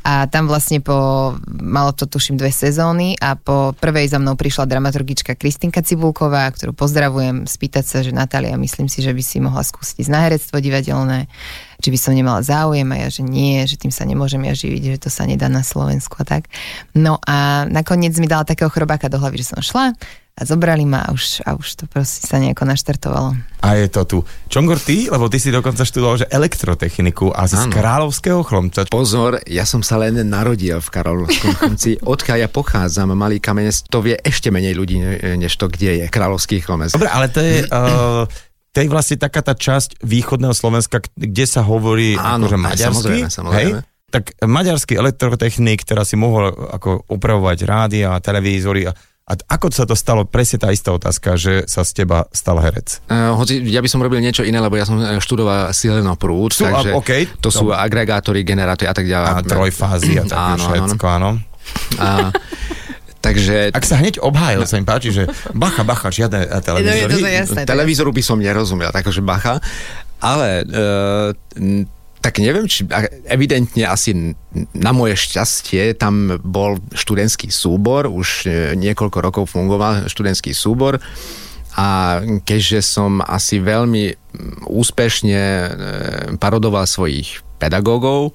a 0.07 0.25
tam 0.31 0.49
vlastne 0.49 0.81
po, 0.81 1.35
malo 1.47 1.93
to 1.93 2.09
tuším 2.09 2.41
dve 2.41 2.55
sezóny 2.55 3.19
a 3.21 3.37
po 3.37 3.77
prvej 3.77 4.09
za 4.09 4.19
mnou 4.23 4.39
prišla 4.39 4.65
dramaturgička 4.65 5.37
Kristinka 5.37 5.85
Cibulková, 5.85 6.49
ktorú 6.49 6.73
pozdravujem, 6.73 7.45
spýtať 7.45 7.85
sa, 7.85 7.99
že 8.01 8.15
Natália, 8.15 8.57
myslím 8.57 8.89
si, 8.89 9.05
že 9.05 9.13
by 9.13 9.23
si 9.23 9.37
mohla 9.43 9.61
skúsiť 9.61 10.07
na 10.09 10.25
herectvo 10.39 10.63
divadelné 10.63 11.27
či 11.79 11.95
by 11.95 11.99
som 11.99 12.13
nemala 12.15 12.43
záujem 12.43 12.87
a 12.91 13.07
ja, 13.07 13.09
že 13.09 13.23
nie, 13.23 13.63
že 13.63 13.79
tým 13.79 13.95
sa 13.95 14.03
nemôžem 14.03 14.43
ja 14.43 14.55
živiť, 14.55 14.99
že 14.99 15.03
to 15.07 15.11
sa 15.15 15.31
nedá 15.31 15.47
na 15.47 15.63
Slovensku 15.63 16.19
a 16.19 16.27
tak. 16.27 16.51
No 16.91 17.23
a 17.23 17.71
nakoniec 17.71 18.19
mi 18.19 18.27
dala 18.27 18.43
takého 18.43 18.67
chrobáka 18.67 19.07
do 19.07 19.23
hlavy, 19.23 19.39
že 19.39 19.55
som 19.55 19.63
šla 19.63 19.95
a 20.39 20.47
zobrali 20.47 20.87
ma 20.87 21.03
a 21.03 21.11
už, 21.11 21.43
a 21.43 21.59
už 21.59 21.83
to 21.83 21.85
proste 21.91 22.31
sa 22.31 22.39
nejako 22.39 22.63
naštartovalo. 22.63 23.35
A 23.63 23.75
je 23.75 23.91
to 23.91 24.03
tu. 24.07 24.19
Čongor, 24.47 24.79
ty? 24.79 25.11
Lebo 25.11 25.27
ty 25.27 25.43
si 25.43 25.51
dokonca 25.51 25.83
študoval, 25.83 26.23
že 26.23 26.31
elektrotechniku 26.31 27.35
a 27.35 27.47
z 27.51 27.67
Kráľovského 27.71 28.47
chlomca. 28.47 28.87
Pozor, 28.87 29.43
ja 29.51 29.67
som 29.67 29.83
sa 29.83 29.99
len 29.99 30.15
narodil 30.31 30.79
v 30.79 30.89
Kráľovskom 30.95 31.59
chlomci. 31.59 31.99
Odkiaľ 32.15 32.39
ja 32.47 32.49
pochádzam, 32.51 33.19
malý 33.19 33.43
kamenec, 33.43 33.83
to 33.91 33.99
vie 33.99 34.15
ešte 34.15 34.55
menej 34.55 34.79
ľudí, 34.79 34.99
než 35.39 35.59
to, 35.59 35.67
kde 35.67 36.03
je 36.03 36.07
Kráľovský 36.07 36.63
chlomec. 36.63 36.95
Dobre, 36.95 37.11
ale 37.11 37.27
to 37.31 37.43
je... 37.43 37.67
Uh, 37.71 38.27
to 38.73 38.77
je 38.85 38.87
vlastne 38.93 39.17
taká 39.17 39.41
tá 39.41 39.57
časť 39.57 40.05
východného 40.05 40.53
Slovenska, 40.53 41.01
kde 41.17 41.45
sa 41.49 41.65
hovorí 41.65 42.15
Áno, 42.15 42.47
akože 42.47 42.59
maďarsky. 42.61 42.87
Samozrejme, 42.87 43.29
samozrejme. 43.29 43.79
Hej? 43.83 43.87
Tak 44.09 44.25
maďarský 44.41 44.97
elektrotechnik, 44.97 45.85
ktorá 45.85 46.05
si 46.05 46.17
mohol 46.17 46.49
ako 46.53 47.05
upravovať 47.13 47.59
rádia 47.69 48.17
a 48.17 48.23
televízory 48.25 48.89
a 48.89 48.93
a 49.29 49.37
ako 49.61 49.69
sa 49.69 49.85
to 49.85 49.93
stalo, 49.93 50.25
presne 50.25 50.57
tá 50.57 50.73
istá 50.73 50.89
otázka, 50.89 51.37
že 51.37 51.69
sa 51.69 51.85
z 51.85 52.01
teba 52.01 52.25
stal 52.33 52.57
herec? 52.65 53.05
Uh, 53.13 53.37
hoci 53.37 53.61
ja 53.69 53.85
by 53.85 53.89
som 53.93 54.01
robil 54.01 54.25
niečo 54.25 54.41
iné, 54.41 54.57
lebo 54.57 54.81
ja 54.81 54.89
som 54.89 54.97
e, 54.97 55.21
študoval 55.21 55.69
sileno 55.77 56.17
prúd, 56.17 56.57
sú, 56.57 56.65
takže 56.65 56.97
okay, 56.97 57.29
to 57.37 57.53
sú 57.53 57.69
agregátory, 57.69 58.41
generátory 58.41 58.89
a 58.89 58.97
tak 58.97 59.05
ďalej. 59.05 59.29
A 59.29 59.45
trojfázy 59.45 60.13
a 60.17 60.25
také 60.33 60.53
áno, 60.57 60.65
všetko, 60.65 61.07
áno. 61.21 61.31
A, 62.01 62.33
Takže... 63.29 63.57
Ak 63.77 63.85
sa 63.85 64.01
hneď 64.01 64.25
obhájil, 64.25 64.65
sa 64.65 64.81
im 64.81 64.89
páči, 64.89 65.13
že 65.13 65.29
bacha, 65.53 65.85
bacha, 65.85 66.09
žiadne 66.09 66.49
televízory. 66.65 67.13
No, 67.13 67.29
jasné, 67.29 67.61
Televízoru 67.69 68.09
by 68.09 68.23
som 68.25 68.41
nerozumel, 68.41 68.89
takže 68.89 69.21
bacha. 69.21 69.61
Ale 70.19 70.65
e, 70.65 71.77
tak 72.25 72.41
neviem, 72.41 72.65
či 72.65 72.89
evidentne 73.29 73.85
asi 73.85 74.35
na 74.73 74.91
moje 74.97 75.15
šťastie 75.21 75.95
tam 75.95 76.41
bol 76.41 76.81
študentský 76.97 77.53
súbor, 77.53 78.09
už 78.09 78.49
e, 78.49 78.51
niekoľko 78.75 79.19
rokov 79.21 79.45
fungoval 79.53 80.09
študentský 80.09 80.57
súbor 80.57 80.97
a 81.79 82.19
keďže 82.43 82.83
som 82.83 83.23
asi 83.23 83.63
veľmi 83.63 84.11
úspešne 84.67 85.39
e, 85.39 85.69
parodoval 86.43 86.91
svojich 86.91 87.39
pedagógov, 87.63 88.35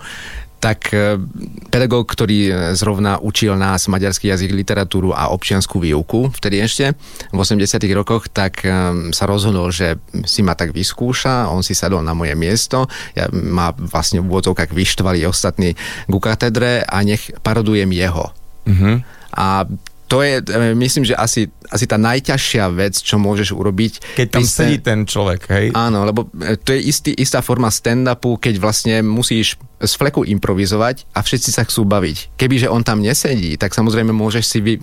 tak 0.63 0.95
e, 0.95 1.19
pedagóg, 1.67 2.07
ktorý 2.07 2.39
e, 2.47 2.51
zrovna 2.79 3.19
učil 3.19 3.59
nás 3.59 3.91
maďarský 3.91 4.31
jazyk, 4.31 4.55
literatúru 4.55 5.11
a 5.11 5.35
občianskú 5.35 5.83
výuku, 5.83 6.31
vtedy 6.31 6.63
ešte 6.63 6.95
v 7.35 7.37
80 7.37 7.83
rokoch, 7.91 8.31
tak 8.31 8.63
e, 8.63 8.71
sa 9.11 9.27
rozhodol, 9.27 9.75
že 9.75 9.99
si 10.23 10.39
ma 10.39 10.55
tak 10.55 10.71
vyskúša, 10.71 11.51
on 11.51 11.67
si 11.67 11.75
sadol 11.75 11.99
na 11.99 12.15
moje 12.15 12.39
miesto, 12.39 12.87
ja, 13.11 13.27
ma 13.27 13.75
vlastne 13.75 14.23
v 14.23 14.31
úvodzovkách 14.31 14.71
vyštvali 14.71 15.27
ostatní 15.27 15.75
ku 16.07 16.23
katedre 16.23 16.87
a 16.87 17.03
nech 17.03 17.35
parodujem 17.43 17.91
jeho. 17.91 18.31
Mm-hmm. 18.63 18.95
A 19.35 19.67
to 20.13 20.21
je, 20.21 20.45
myslím, 20.77 21.09
že 21.09 21.17
asi, 21.17 21.49
asi 21.73 21.89
tá 21.89 21.97
najťažšia 21.97 22.69
vec, 22.69 22.93
čo 23.01 23.17
môžeš 23.17 23.49
urobiť. 23.49 24.13
Keď 24.13 24.27
tam 24.29 24.45
sedí 24.45 24.77
ten 24.77 25.09
človek, 25.09 25.49
hej? 25.49 25.65
Áno, 25.73 26.05
lebo 26.05 26.29
to 26.61 26.69
je 26.69 26.79
istý, 26.85 27.17
istá 27.17 27.41
forma 27.41 27.73
stand-upu, 27.73 28.37
keď 28.37 28.61
vlastne 28.61 29.01
musíš 29.01 29.57
z 29.83 29.93
fleku 29.99 30.23
improvizovať 30.23 31.11
a 31.11 31.19
všetci 31.19 31.49
sa 31.51 31.67
chcú 31.67 31.83
baviť. 31.83 32.39
Kebyže 32.39 32.71
on 32.71 32.87
tam 32.87 33.03
nesedí, 33.03 33.59
tak 33.59 33.75
samozrejme 33.75 34.15
môžeš 34.15 34.43
si 34.47 34.59
vy, 34.63 34.79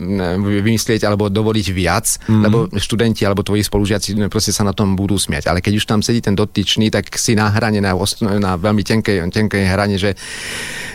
vymyslieť 0.61 1.09
alebo 1.09 1.33
dovoliť 1.33 1.67
viac, 1.73 2.07
mm. 2.29 2.43
lebo 2.45 2.69
študenti 2.77 3.25
alebo 3.25 3.41
tvoji 3.41 3.65
spolužiaci 3.65 4.29
proste 4.29 4.53
sa 4.53 4.63
na 4.63 4.77
tom 4.77 4.95
budú 4.95 5.17
smiať. 5.17 5.49
Ale 5.49 5.65
keď 5.65 5.81
už 5.81 5.85
tam 5.89 6.01
sedí 6.05 6.21
ten 6.21 6.37
dotyčný, 6.37 6.93
tak 6.93 7.09
si 7.17 7.33
na 7.33 7.49
hrane, 7.49 7.81
na, 7.81 7.97
na 8.37 8.53
veľmi 8.61 8.85
tenkej, 8.85 9.33
tenkej 9.33 9.65
hrane, 9.65 9.97
že, 9.97 10.13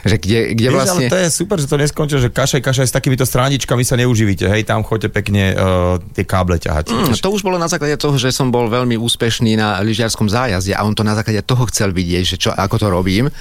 že 0.06 0.16
kde, 0.22 0.54
kde 0.54 0.68
Vieš, 0.70 0.78
vlastne... 0.78 1.08
ale 1.10 1.14
to 1.14 1.20
je 1.26 1.30
super, 1.34 1.58
že 1.58 1.68
to 1.68 1.78
neskončilo, 1.82 2.20
že 2.22 2.30
kašaj, 2.30 2.62
kašaj 2.62 2.88
s 2.90 2.94
takýmito 2.94 3.26
strándičkami 3.26 3.82
sa 3.82 3.98
neuživíte, 3.98 4.46
hej, 4.46 4.62
tam 4.70 4.86
choďte 4.86 5.10
pekne 5.10 5.58
uh, 5.58 5.98
tie 6.14 6.24
káble 6.24 6.62
ťahať. 6.62 6.94
Mm, 6.94 7.18
to 7.18 7.30
už 7.34 7.42
bolo 7.42 7.58
na 7.58 7.66
základe 7.66 7.98
toho, 7.98 8.14
že 8.22 8.30
som 8.30 8.54
bol 8.54 8.70
veľmi 8.70 8.96
úspešný 9.02 9.58
na 9.58 9.82
lyžiarskom 9.82 10.30
zájazde 10.30 10.78
a 10.78 10.86
on 10.86 10.94
to 10.94 11.02
na 11.02 11.18
základe 11.18 11.42
toho 11.42 11.66
chcel 11.74 11.90
vidieť, 11.90 12.24
že 12.24 12.38
čo, 12.38 12.50
ako 12.54 12.76
to 12.78 12.88
robím. 12.94 13.34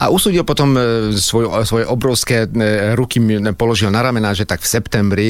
A 0.00 0.08
usúdil 0.08 0.48
potom 0.48 0.72
e, 0.74 1.12
svoj, 1.12 1.68
svoje 1.68 1.84
obrovské 1.84 2.48
e, 2.48 2.96
ruky 2.96 3.20
mi 3.20 3.36
položil 3.52 3.92
na 3.92 4.00
ramena, 4.00 4.32
že 4.32 4.48
tak 4.48 4.64
v 4.64 4.68
septembri 4.72 5.28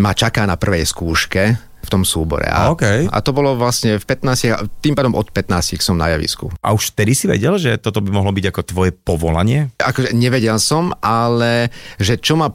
ma 0.00 0.16
čaká 0.16 0.48
na 0.48 0.56
prvej 0.56 0.88
skúške 0.88 1.68
v 1.78 1.88
tom 1.88 2.02
súbore. 2.02 2.48
A, 2.48 2.72
okay. 2.72 3.06
a 3.06 3.20
to 3.22 3.30
bolo 3.30 3.54
vlastne 3.54 4.00
v 4.00 4.04
15, 4.04 4.82
tým 4.82 4.98
pádom 4.98 5.14
od 5.14 5.30
15 5.30 5.78
som 5.78 5.94
na 5.94 6.10
javisku. 6.12 6.50
A 6.64 6.74
už 6.74 6.92
vtedy 6.92 7.14
si 7.14 7.30
vedel, 7.30 7.54
že 7.60 7.78
toto 7.78 8.02
by 8.02 8.10
mohlo 8.10 8.34
byť 8.34 8.44
ako 8.50 8.60
tvoje 8.66 8.90
povolanie? 8.92 9.70
Akože 9.78 10.16
nevedel 10.16 10.58
som, 10.58 10.90
ale 11.00 11.70
že 11.96 12.18
čo 12.18 12.34
ma 12.36 12.50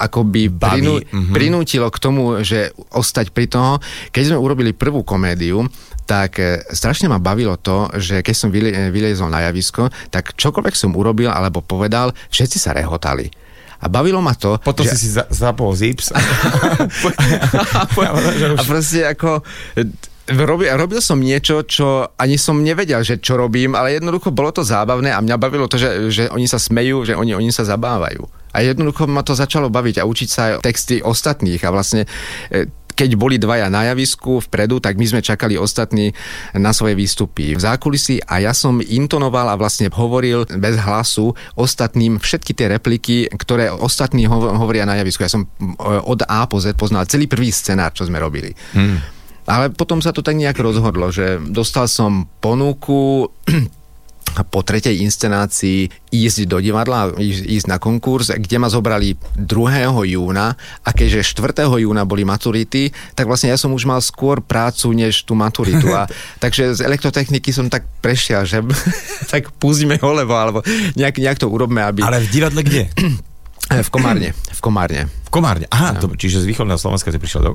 akoby 0.00 0.48
prinú, 0.48 0.96
mm-hmm. 0.96 1.34
prinútilo 1.36 1.86
k 1.92 1.98
tomu, 2.00 2.40
že 2.40 2.72
ostať 2.96 3.36
pri 3.36 3.46
toho. 3.52 3.84
Keď 4.10 4.32
sme 4.32 4.38
urobili 4.40 4.72
prvú 4.72 5.04
komédiu, 5.04 5.68
tak 6.10 6.42
e, 6.42 6.66
strašne 6.74 7.06
ma 7.06 7.22
bavilo 7.22 7.54
to, 7.54 7.86
že 7.94 8.26
keď 8.26 8.34
som 8.34 8.50
vyliezol 8.50 9.30
na 9.30 9.46
javisko, 9.46 9.94
tak 10.10 10.34
čokoľvek 10.34 10.74
som 10.74 10.98
urobil 10.98 11.30
alebo 11.30 11.62
povedal, 11.62 12.10
všetci 12.34 12.58
sa 12.58 12.74
rehotali. 12.74 13.30
A 13.80 13.86
bavilo 13.86 14.18
ma 14.18 14.34
to... 14.34 14.58
Potom 14.60 14.84
že... 14.84 14.98
si 14.98 15.06
si 15.06 15.08
za, 15.14 15.24
zapol 15.30 15.70
zips. 15.72 16.10
a, 16.12 16.18
a 18.58 18.62
proste 18.66 19.06
ako 19.06 19.40
robil, 20.36 20.68
robil 20.74 21.00
som 21.00 21.16
niečo, 21.16 21.64
čo 21.64 22.10
ani 22.18 22.36
som 22.36 22.60
nevedel, 22.60 23.02
že 23.02 23.18
čo 23.18 23.38
robím, 23.38 23.72
ale 23.72 23.98
jednoducho 23.98 24.34
bolo 24.34 24.52
to 24.54 24.66
zábavné 24.66 25.10
a 25.10 25.22
mňa 25.22 25.36
bavilo 25.40 25.66
to, 25.66 25.80
že, 25.80 26.12
že 26.12 26.24
oni 26.30 26.46
sa 26.46 26.60
smejú, 26.60 27.06
že 27.06 27.16
oni, 27.16 27.34
oni 27.34 27.50
sa 27.50 27.66
zabávajú. 27.66 28.26
A 28.50 28.66
jednoducho 28.66 29.06
ma 29.06 29.22
to 29.22 29.38
začalo 29.38 29.70
baviť 29.70 30.02
a 30.02 30.08
učiť 30.10 30.28
sa 30.28 30.40
aj 30.42 30.52
texty 30.66 30.98
ostatných 30.98 31.62
a 31.62 31.70
vlastne 31.70 32.02
e, 32.50 32.66
keď 33.00 33.16
boli 33.16 33.40
dvaja 33.40 33.72
na 33.72 33.88
javisku 33.88 34.44
vpredu, 34.44 34.76
tak 34.76 35.00
my 35.00 35.08
sme 35.08 35.24
čakali 35.24 35.56
ostatní 35.56 36.12
na 36.52 36.76
svoje 36.76 36.92
výstupy 36.92 37.56
v 37.56 37.60
zákulisí 37.60 38.20
a 38.28 38.44
ja 38.44 38.52
som 38.52 38.84
intonoval 38.84 39.48
a 39.48 39.56
vlastne 39.56 39.88
hovoril 39.88 40.44
bez 40.60 40.76
hlasu 40.76 41.32
ostatným 41.56 42.20
všetky 42.20 42.52
tie 42.52 42.68
repliky, 42.68 43.32
ktoré 43.32 43.72
ostatní 43.72 44.28
hovoria 44.28 44.84
na 44.84 45.00
javisku. 45.00 45.24
Ja 45.24 45.32
som 45.32 45.48
e, 45.48 45.72
od 46.04 46.20
A 46.28 46.44
po 46.44 46.60
Z 46.60 46.76
poznal 46.76 47.08
celý 47.08 47.24
prvý 47.24 47.48
scenár, 47.48 47.96
čo 47.96 48.04
sme 48.04 48.20
robili. 48.20 48.52
Hmm. 48.76 49.00
Ale 49.48 49.72
potom 49.72 50.04
sa 50.04 50.12
to 50.12 50.20
tak 50.20 50.36
nejak 50.36 50.60
rozhodlo, 50.60 51.08
že 51.08 51.40
dostal 51.40 51.88
som 51.88 52.28
ponuku 52.44 53.32
po 54.50 54.60
tretej 54.62 55.02
inscenácii 55.02 55.90
ísť 56.10 56.46
do 56.46 56.58
divadla, 56.58 57.14
ísť, 57.18 57.42
ísť 57.46 57.66
na 57.66 57.78
konkurs, 57.78 58.30
kde 58.34 58.56
ma 58.58 58.70
zobrali 58.70 59.14
2. 59.38 59.46
júna 60.10 60.54
a 60.82 60.90
keďže 60.90 61.34
4. 61.38 61.66
júna 61.66 62.06
boli 62.06 62.22
maturity, 62.26 62.90
tak 63.14 63.26
vlastne 63.26 63.50
ja 63.50 63.58
som 63.58 63.74
už 63.74 63.86
mal 63.86 63.98
skôr 64.02 64.42
prácu 64.42 64.90
než 64.94 65.22
tú 65.26 65.34
maturitu. 65.38 65.90
A, 65.94 66.06
takže 66.42 66.78
z 66.78 66.80
elektrotechniky 66.86 67.50
som 67.50 67.70
tak 67.70 67.86
prešiel, 68.02 68.46
že 68.46 68.62
tak 69.32 69.50
pustíme 69.58 69.98
ho, 69.98 70.10
lebo 70.14 70.34
alebo 70.34 70.60
nejak, 70.98 71.18
nejak 71.18 71.38
to 71.38 71.50
urobme, 71.50 71.82
aby... 71.82 72.02
Ale 72.02 72.22
v 72.22 72.28
divadle 72.30 72.62
kde? 72.62 72.82
v 73.86 73.90
Komárne. 73.90 74.34
V 74.34 74.60
Komárne. 74.62 75.19
Komárne. 75.30 75.70
Aha, 75.70 75.94
no. 75.94 76.02
to, 76.02 76.06
čiže 76.18 76.42
z 76.42 76.46
východného 76.50 76.74
Slovenska 76.74 77.14
si 77.14 77.22
prišiel 77.22 77.42
do... 77.46 77.50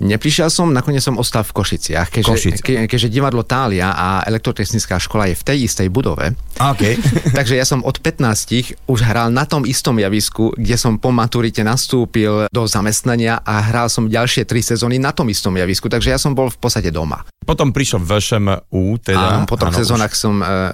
Neprišiel 0.00 0.48
som, 0.48 0.72
nakoniec 0.72 1.04
som 1.04 1.20
ostal 1.20 1.44
v 1.44 1.52
Košiciach, 1.52 2.08
keďže, 2.08 2.32
Košice. 2.32 2.62
ke, 2.64 2.88
keďže 2.88 3.12
divadlo 3.12 3.44
Tália 3.44 3.92
a 3.92 4.24
elektrotechnická 4.24 4.96
škola 4.96 5.28
je 5.28 5.36
v 5.36 5.44
tej 5.44 5.58
istej 5.68 5.92
budove. 5.92 6.32
Okay. 6.56 6.96
takže 7.36 7.60
ja 7.60 7.68
som 7.68 7.84
od 7.84 8.00
15 8.00 8.88
už 8.88 8.98
hral 9.04 9.28
na 9.28 9.44
tom 9.44 9.68
istom 9.68 10.00
javisku, 10.00 10.56
kde 10.56 10.80
som 10.80 10.96
po 10.96 11.12
maturite 11.12 11.60
nastúpil 11.60 12.48
do 12.48 12.62
zamestnania 12.64 13.36
a 13.44 13.60
hral 13.60 13.92
som 13.92 14.08
ďalšie 14.08 14.48
tri 14.48 14.64
sezóny 14.64 14.96
na 14.96 15.12
tom 15.12 15.28
istom 15.28 15.52
javisku, 15.52 15.92
takže 15.92 16.08
ja 16.08 16.16
som 16.16 16.32
bol 16.32 16.48
v 16.48 16.56
podstate 16.56 16.88
doma. 16.88 17.20
Potom 17.44 17.76
prišiel 17.76 18.00
VŠMU, 18.00 19.04
teda... 19.04 19.44
Áno, 19.44 19.44
po 19.44 19.60
troch 19.60 19.76
sezónach 19.76 20.16
som, 20.16 20.40
uh, 20.40 20.72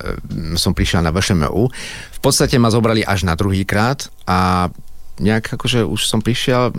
som 0.55 0.71
prišiel 0.71 1.03
na 1.03 1.11
VŠMU. 1.11 1.67
V 2.15 2.21
podstate 2.23 2.55
ma 2.63 2.71
zobrali 2.71 3.03
až 3.03 3.27
na 3.27 3.35
druhý 3.35 3.67
krát 3.67 4.07
a 4.31 4.71
nejak 5.19 5.59
akože 5.59 5.83
už 5.83 6.07
som 6.07 6.23
prišiel, 6.23 6.71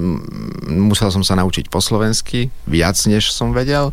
musel 0.70 1.12
som 1.12 1.26
sa 1.26 1.36
naučiť 1.36 1.68
po 1.68 1.84
slovensky, 1.84 2.54
viac 2.70 2.96
než 3.10 3.34
som 3.34 3.52
vedel 3.52 3.92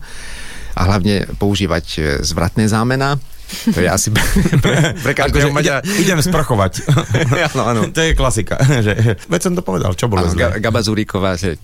a 0.78 0.80
hlavne 0.86 1.26
používať 1.42 1.86
e, 1.98 2.00
zvratné 2.22 2.70
zámena. 2.70 3.18
To 3.48 3.80
je 3.80 3.88
asi 3.88 4.12
pre, 4.64 4.94
pre 5.00 5.12
každého 5.16 5.50
Maďara. 5.50 5.80
Idem 5.98 6.20
sprachovať. 6.20 6.84
áno, 7.56 7.62
áno. 7.64 7.80
To 7.90 8.00
je 8.04 8.12
klasika. 8.14 8.60
Že, 8.86 9.16
veď 9.26 9.40
som 9.42 9.52
to 9.56 9.64
povedal, 9.64 9.96
čo 9.96 10.06
bolo 10.06 10.28
zle. 10.28 10.60
Gaba 10.60 10.84
Zuriková, 10.84 11.34
že 11.34 11.56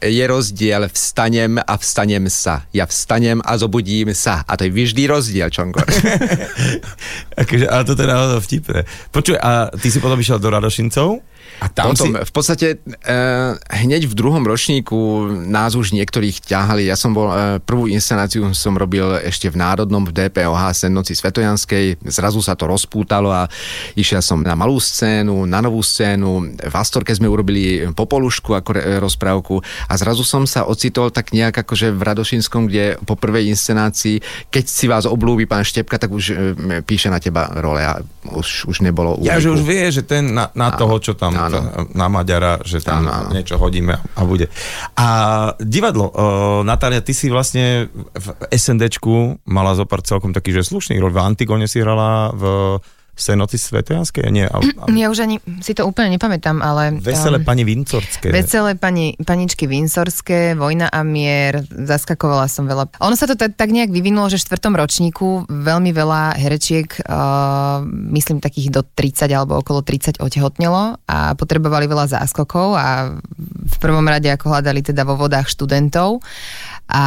je 0.00 0.24
rozdiel 0.24 0.88
vstanem 0.88 1.60
a 1.60 1.74
vstanem 1.76 2.30
sa. 2.30 2.64
Ja 2.70 2.88
vstanem 2.88 3.42
a 3.44 3.58
zobudím 3.58 4.14
sa. 4.16 4.46
A 4.46 4.56
to 4.56 4.64
je 4.64 4.72
vždy 4.72 5.10
rozdiel, 5.10 5.50
Čongor. 5.50 5.84
akože, 7.42 7.66
ale 7.68 7.82
to 7.84 7.94
teda 7.98 8.38
vtipné. 8.40 8.86
Počuj, 9.10 9.36
a 9.36 9.68
ty 9.74 9.90
si 9.90 9.98
potom 9.98 10.16
išiel 10.16 10.38
do 10.38 10.48
Radošincov? 10.48 11.31
A 11.62 11.70
tam 11.70 11.94
Potom, 11.94 12.10
si... 12.10 12.26
v 12.26 12.32
podstate 12.34 12.66
uh, 12.82 13.54
hneď 13.70 14.10
v 14.10 14.18
druhom 14.18 14.42
ročníku 14.42 15.30
nás 15.46 15.78
už 15.78 15.94
niektorých 15.94 16.42
ťahali. 16.42 16.90
Ja 16.90 16.98
som 16.98 17.14
bol, 17.14 17.30
uh, 17.30 17.62
prvú 17.62 17.86
inscenáciu 17.86 18.42
som 18.50 18.74
robil 18.74 19.06
ešte 19.22 19.46
v 19.46 19.62
Národnom, 19.62 20.02
v 20.02 20.10
DPOH 20.10 20.74
Sennoci 20.74 21.14
Svetojanskej. 21.14 22.02
Zrazu 22.02 22.42
sa 22.42 22.58
to 22.58 22.66
rozpútalo 22.66 23.30
a 23.30 23.46
išiel 23.94 24.18
som 24.18 24.42
na 24.42 24.58
malú 24.58 24.82
scénu, 24.82 25.46
na 25.46 25.62
novú 25.62 25.86
scénu. 25.86 26.58
V 26.58 26.74
Astorke 26.74 27.14
sme 27.14 27.30
urobili 27.30 27.86
popolušku 27.94 28.58
ako 28.58 28.70
re, 28.74 28.98
rozprávku 28.98 29.62
a 29.86 29.94
zrazu 29.94 30.26
som 30.26 30.42
sa 30.50 30.66
ocitol 30.66 31.14
tak 31.14 31.30
nejak 31.30 31.62
akože 31.62 31.94
v 31.94 32.02
Radošinskom, 32.02 32.66
kde 32.66 32.98
po 33.06 33.14
prvej 33.14 33.54
inscenácii, 33.54 34.18
keď 34.50 34.64
si 34.66 34.90
vás 34.90 35.06
oblúbi 35.06 35.46
pán 35.46 35.62
Štepka, 35.62 36.02
tak 36.02 36.10
už 36.10 36.24
uh, 36.34 36.36
píše 36.82 37.06
na 37.06 37.22
teba 37.22 37.46
role 37.54 37.86
a 37.86 38.02
už, 38.34 38.66
už 38.66 38.82
nebolo 38.82 39.14
úniku. 39.20 39.30
Ja, 39.30 39.38
že 39.38 39.54
už 39.54 39.62
vie, 39.62 39.86
že 39.94 40.02
ten 40.02 40.34
na, 40.34 40.50
na 40.58 40.74
toho, 40.74 40.98
čo 40.98 41.12
tam 41.14 41.38
áno. 41.38 41.51
Na 41.92 42.06
Maďara, 42.06 42.62
že 42.62 42.80
tam 42.80 43.04
áno, 43.04 43.10
áno. 43.10 43.28
niečo 43.34 43.58
hodíme 43.58 43.98
a 43.98 44.20
bude. 44.24 44.48
A 44.96 45.06
divadlo, 45.58 46.08
uh, 46.08 46.60
Natália, 46.62 47.04
ty 47.04 47.12
si 47.12 47.28
vlastne 47.28 47.90
v 48.14 48.26
SNDčku 48.48 49.44
mala 49.50 49.74
zopár 49.74 50.00
celkom 50.06 50.30
taký, 50.30 50.54
že 50.54 50.64
slušný 50.64 50.96
rol. 51.02 51.12
V 51.12 51.20
Antigone 51.20 51.66
si 51.66 51.82
hrala 51.82 52.30
v 52.32 52.44
Senoty 53.12 53.60
Svetojanskej? 53.60 54.24
Nie. 54.32 54.48
Ale, 54.48 54.72
ale... 54.72 54.88
Ja 54.96 55.12
už 55.12 55.28
ani 55.28 55.36
si 55.60 55.76
to 55.76 55.84
úplne 55.84 56.16
nepamätám, 56.16 56.64
ale... 56.64 56.96
Veselé 56.96 57.38
um, 57.38 57.44
pani 57.44 57.62
Vincorské. 57.62 58.32
Veselé 58.32 58.72
pani, 58.74 59.12
paničky 59.20 59.68
Vincorské, 59.68 60.56
Vojna 60.56 60.88
a 60.88 61.04
mier, 61.04 61.60
zaskakovala 61.68 62.48
som 62.48 62.64
veľa. 62.64 62.96
Ono 63.04 63.12
sa 63.12 63.28
to 63.28 63.36
t- 63.36 63.52
tak 63.52 63.68
nejak 63.68 63.92
vyvinulo, 63.92 64.32
že 64.32 64.40
v 64.40 64.44
štvrtom 64.48 64.74
ročníku 64.80 65.44
veľmi 65.44 65.92
veľa 65.92 66.40
herečiek, 66.40 66.88
uh, 67.04 67.84
myslím 68.16 68.40
takých 68.40 68.72
do 68.72 68.80
30 68.80 69.28
alebo 69.28 69.60
okolo 69.60 69.84
30 69.84 70.16
otehotnelo 70.16 70.96
a 71.04 71.36
potrebovali 71.36 71.84
veľa 71.84 72.16
záskokov 72.16 72.80
a 72.80 73.12
v 73.62 73.76
prvom 73.76 74.08
rade 74.08 74.32
ako 74.32 74.56
hľadali 74.56 74.80
teda 74.80 75.04
vo 75.04 75.20
vodách 75.20 75.52
študentov 75.52 76.24
a 76.90 77.04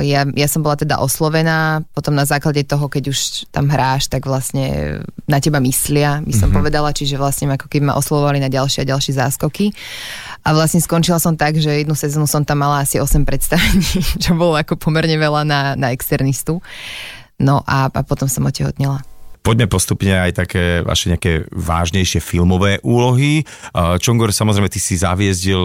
e, 0.00 0.12
ja, 0.12 0.28
ja 0.28 0.48
som 0.48 0.60
bola 0.60 0.76
teda 0.76 1.00
oslovená, 1.00 1.82
potom 1.96 2.12
na 2.12 2.28
základe 2.28 2.62
toho, 2.68 2.86
keď 2.86 3.10
už 3.10 3.48
tam 3.48 3.72
hráš, 3.72 4.12
tak 4.12 4.28
vlastne 4.28 5.00
na 5.24 5.38
teba 5.40 5.58
myslia, 5.64 6.20
by 6.20 6.32
som 6.32 6.48
mm-hmm. 6.50 6.58
povedala, 6.60 6.92
čiže 6.92 7.16
vlastne 7.16 7.48
ako 7.56 7.66
keby 7.66 7.90
ma 7.90 7.98
oslovovali 7.98 8.38
na 8.38 8.52
ďalšie 8.52 8.84
a 8.84 8.90
ďalšie 8.90 9.16
záskoky. 9.16 9.72
A 10.44 10.52
vlastne 10.52 10.80
skončila 10.80 11.18
som 11.20 11.34
tak, 11.36 11.56
že 11.56 11.82
jednu 11.84 11.96
sezónu 11.96 12.28
som 12.28 12.44
tam 12.44 12.60
mala 12.60 12.84
asi 12.84 13.00
8 13.00 13.24
predstavení, 13.24 14.00
čo 14.24 14.36
bolo 14.36 14.54
ako 14.56 14.76
pomerne 14.76 15.16
veľa 15.16 15.42
na, 15.48 15.60
na 15.74 15.90
externistu. 15.90 16.60
No 17.40 17.64
a, 17.64 17.88
a 17.88 18.00
potom 18.04 18.28
som 18.28 18.44
otehotnela. 18.44 19.00
Poďme 19.40 19.72
postupne 19.72 20.20
aj 20.20 20.36
také 20.36 20.84
vaše 20.84 21.08
nejaké 21.08 21.48
vážnejšie 21.48 22.20
filmové 22.20 22.76
úlohy. 22.84 23.40
Čongor, 23.72 24.36
samozrejme, 24.36 24.68
ty 24.68 24.76
si 24.76 25.00
zaviezdil 25.00 25.64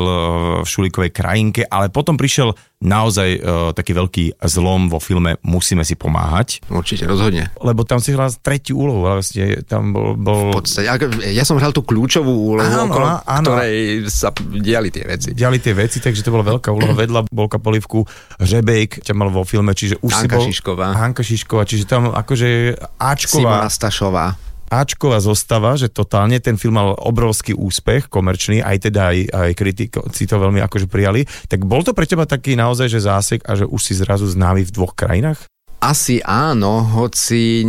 v 0.63 0.68
Šulikovej 0.68 1.12
krajinke, 1.12 1.68
ale 1.68 1.92
potom 1.92 2.15
prišiel 2.15 2.56
naozaj 2.86 3.30
uh, 3.42 3.74
taký 3.74 3.98
veľký 3.98 4.24
zlom 4.46 4.88
vo 4.94 5.01
filme 5.01 5.42
Musíme 5.42 5.82
si 5.82 5.98
pomáhať. 5.98 6.62
Určite, 6.70 7.10
rozhodne. 7.10 7.50
Lebo 7.58 7.82
tam 7.82 7.98
si 7.98 8.13
hral 8.13 8.30
tretiu 8.39 8.77
úlohu, 8.77 9.01
vlastne 9.04 9.65
tam 9.65 9.92
bol... 9.92 10.13
bol... 10.13 10.54
V 10.54 10.62
podstate, 10.62 10.88
ja 11.34 11.44
som 11.44 11.58
hral 11.58 11.74
tú 11.74 11.82
kľúčovú 11.82 12.54
úlohu, 12.54 12.62
áno, 12.62 12.86
okolo 12.94 13.08
áno. 13.25 13.48
ktorej 13.50 14.06
sa 14.08 14.30
diali 14.38 14.94
tie 14.94 15.04
veci. 15.04 15.34
Diali 15.34 15.58
tie 15.58 15.74
veci, 15.74 15.98
takže 15.98 16.22
to 16.22 16.30
bola 16.30 16.46
veľká 16.46 16.70
úloha. 16.70 16.94
Vedľa 16.94 17.25
Bolka 17.34 17.58
Polivku, 17.58 18.06
Žebejk 18.38 19.01
ťa 19.01 19.13
mal 19.18 19.34
vo 19.34 19.42
filme, 19.42 19.74
čiže 19.74 19.98
už 20.06 20.12
Hanka 20.13 20.22
si 20.22 20.27
bol... 20.38 20.46
Šišková. 20.46 20.88
Hanka 20.94 21.24
Šišková, 21.25 21.63
čiže 21.65 21.89
tam 21.89 22.13
akože 22.13 22.77
Ačková. 23.01 23.65
Simona 23.65 23.70
Stašová. 23.74 24.45
Ačková 24.69 25.22
zostava, 25.22 25.77
že 25.77 25.93
totálne 25.93 26.41
ten 26.41 26.57
film 26.57 26.81
mal 26.81 26.98
obrovský 26.98 27.53
úspech, 27.53 28.10
komerčný, 28.10 28.65
aj 28.65 28.89
teda 28.89 29.01
aj, 29.13 29.17
aj 29.29 29.51
kritici 29.53 30.25
to 30.25 30.36
veľmi 30.41 30.60
akože 30.65 30.89
prijali. 30.89 31.24
Tak 31.45 31.63
bol 31.69 31.86
to 31.86 31.93
pre 31.93 32.10
teba 32.10 32.25
taký 32.25 32.57
naozaj, 32.57 32.89
že 32.89 33.05
zásek 33.05 33.45
a 33.45 33.53
že 33.53 33.69
už 33.69 33.81
si 33.81 33.93
zrazu 33.93 34.25
známy 34.25 34.65
v 34.65 34.74
dvoch 34.74 34.98
krajinách? 34.98 35.45
Asi 35.86 36.17
áno, 36.25 36.81
hoci 36.81 37.62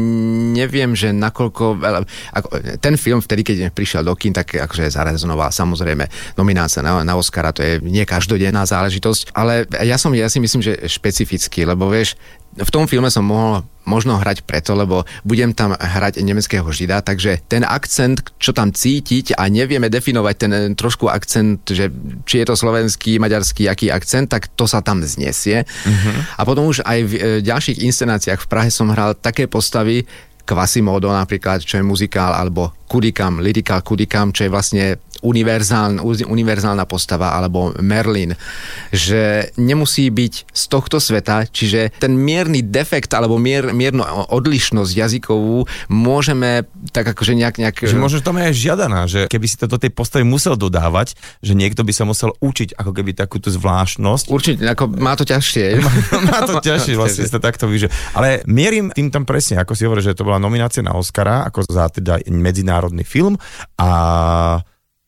neviem, 0.57 0.97
že 0.97 1.13
nakoľko... 1.13 1.85
Ako, 2.33 2.49
ten 2.81 2.97
film 2.97 3.21
vtedy, 3.21 3.45
keď 3.45 3.57
prišiel 3.77 4.09
do 4.09 4.17
kín, 4.17 4.33
tak 4.33 4.57
akože 4.57 4.89
zarezonoval 4.89 5.53
samozrejme 5.53 6.09
nominácia 6.41 6.81
na, 6.81 7.05
na 7.05 7.13
Oscara, 7.13 7.53
to 7.53 7.61
je 7.61 7.77
nie 7.85 8.09
každodenná 8.09 8.65
záležitosť, 8.65 9.37
ale 9.37 9.69
ja 9.85 10.01
som, 10.01 10.17
ja 10.17 10.33
si 10.33 10.41
myslím, 10.41 10.65
že 10.65 10.89
špecifický, 10.89 11.69
lebo 11.69 11.93
vieš, 11.93 12.17
v 12.57 12.71
tom 12.73 12.89
filme 12.89 13.13
som 13.13 13.27
mohol 13.27 13.69
možno 13.87 14.19
hrať 14.19 14.43
preto, 14.43 14.75
lebo 14.75 15.07
budem 15.23 15.55
tam 15.55 15.73
hrať 15.73 16.21
nemeckého 16.21 16.67
žida, 16.75 17.01
takže 17.01 17.41
ten 17.47 17.63
akcent, 17.63 18.21
čo 18.37 18.51
tam 18.51 18.75
cítiť 18.75 19.39
a 19.39 19.47
nevieme 19.47 19.87
definovať 19.87 20.35
ten 20.37 20.53
trošku 20.75 21.07
akcent, 21.07 21.63
že 21.71 21.89
či 22.27 22.43
je 22.43 22.47
to 22.47 22.59
slovenský, 22.59 23.23
maďarský, 23.23 23.71
aký 23.71 23.89
akcent, 23.89 24.29
tak 24.29 24.51
to 24.59 24.67
sa 24.67 24.83
tam 24.83 25.01
znesie. 25.07 25.63
Uh-huh. 25.65 26.17
A 26.37 26.43
potom 26.43 26.67
už 26.67 26.83
aj 26.83 26.99
v 27.07 27.13
e, 27.15 27.21
ďalších 27.47 27.81
inscenáciách 27.87 28.43
v 28.43 28.51
Prahe 28.51 28.71
som 28.75 28.91
hral 28.91 29.15
také 29.15 29.47
postavy, 29.47 30.05
Quasimodo 30.47 31.11
napríklad, 31.11 31.67
čo 31.67 31.83
je 31.83 31.85
muzikál, 31.85 32.31
alebo 32.31 32.71
Kudikam, 32.87 33.43
Lyrikál 33.43 33.83
Kudikam, 33.83 34.31
čo 34.31 34.47
je 34.47 34.55
vlastne 34.55 34.85
univerzálna, 35.27 36.07
univerzálna 36.07 36.87
postava 36.87 37.35
alebo 37.35 37.75
Merlin, 37.83 38.39
že 38.95 39.51
nemusí 39.59 40.07
byť 40.09 40.35
z 40.55 40.63
tohto 40.71 41.03
sveta, 41.03 41.51
čiže 41.51 41.99
ten 41.99 42.15
mierny 42.15 42.63
defekt 42.63 43.11
alebo 43.11 43.37
mier, 43.43 43.75
miernu 43.75 44.07
odlišnosť 44.31 44.93
jazykovú 44.95 45.67
môžeme 45.91 46.65
tak 46.95 47.11
akože 47.11 47.35
nejak... 47.35 47.59
nejak 47.59 47.77
že 47.83 47.99
možno 47.99 48.23
tam 48.23 48.39
je 48.39 48.53
aj 48.53 48.55
žiadaná, 48.55 49.01
že 49.11 49.21
keby 49.27 49.47
si 49.51 49.59
to 49.59 49.67
do 49.67 49.77
tej 49.77 49.91
postavy 49.91 50.23
musel 50.23 50.55
dodávať, 50.55 51.19
že 51.43 51.59
niekto 51.59 51.83
by 51.83 51.93
sa 51.93 52.07
musel 52.07 52.31
učiť 52.39 52.79
ako 52.79 52.91
keby 52.95 53.17
takúto 53.17 53.51
zvláštnosť. 53.51 54.31
Určite, 54.31 54.63
ako 54.63 54.85
má 54.95 55.19
to 55.19 55.27
ťažšie. 55.27 55.67
má, 55.87 55.93
má 56.23 56.39
to 56.47 56.63
ťažšie, 56.67 56.95
vlastne 56.95 57.27
sa 57.27 57.43
takto 57.43 57.67
vyže. 57.67 57.91
Ale 58.15 58.47
mierim 58.47 58.95
tým 58.95 59.11
tam 59.11 59.27
presne, 59.27 59.59
ako 59.59 59.73
si 59.75 59.83
hovorí, 59.89 60.05
že 60.05 60.15
to 60.15 60.27
bola 60.27 60.39
nominácia 60.39 60.85
na 60.85 60.95
Oscara, 60.95 61.43
ako 61.49 61.67
za 61.67 61.91
teda 61.91 62.23
medzinárodný 62.31 63.03
film 63.03 63.41
a 63.81 63.89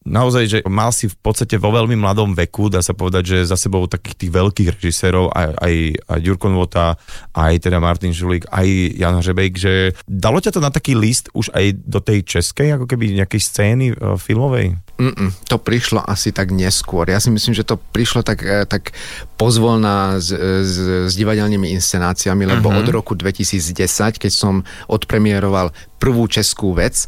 naozaj, 0.09 0.45
že 0.49 0.59
mal 0.67 0.91
si 0.91 1.07
v 1.07 1.17
podstate 1.21 1.61
vo 1.61 1.69
veľmi 1.71 1.95
mladom 1.95 2.33
veku, 2.33 2.73
dá 2.73 2.81
sa 2.81 2.97
povedať, 2.97 3.37
že 3.37 3.49
za 3.53 3.61
sebou 3.61 3.85
takých 3.85 4.27
tých 4.27 4.33
veľkých 4.33 4.69
režisérov, 4.81 5.31
aj, 5.31 5.49
aj, 5.61 5.75
aj 6.09 6.19
Ďurko 6.25 6.47
Nvota, 6.49 6.97
aj 7.37 7.69
teda 7.69 7.79
Martin 7.79 8.17
Žulík, 8.17 8.49
aj 8.49 8.67
Jan 8.97 9.21
Hřebejk, 9.21 9.55
že 9.55 9.73
dalo 10.09 10.41
ťa 10.41 10.57
to 10.57 10.61
na 10.65 10.73
taký 10.73 10.97
list 10.97 11.29
už 11.37 11.53
aj 11.53 11.77
do 11.85 12.01
tej 12.01 12.25
českej, 12.25 12.75
ako 12.81 12.89
keby 12.89 13.21
nejakej 13.21 13.43
scény 13.45 13.87
uh, 13.93 14.17
filmovej? 14.17 14.75
Mm-mm, 14.99 15.31
to 15.47 15.63
prišlo 15.63 16.03
asi 16.03 16.35
tak 16.35 16.51
neskôr. 16.51 17.07
Ja 17.07 17.23
si 17.23 17.31
myslím, 17.31 17.55
že 17.55 17.63
to 17.63 17.79
prišlo 17.79 18.27
tak, 18.27 18.43
e, 18.43 18.67
tak 18.67 18.91
pozvolná 19.39 20.19
s, 20.19 20.35
s, 20.35 20.75
s 21.07 21.13
divadelnými 21.15 21.71
inscenáciami, 21.79 22.43
lebo 22.43 22.67
uh-huh. 22.67 22.83
od 22.83 22.89
roku 22.91 23.15
2010, 23.15 23.79
keď 24.19 24.33
som 24.35 24.67
odpremieroval 24.91 25.71
prvú 26.03 26.27
českú 26.27 26.75
vec, 26.75 27.07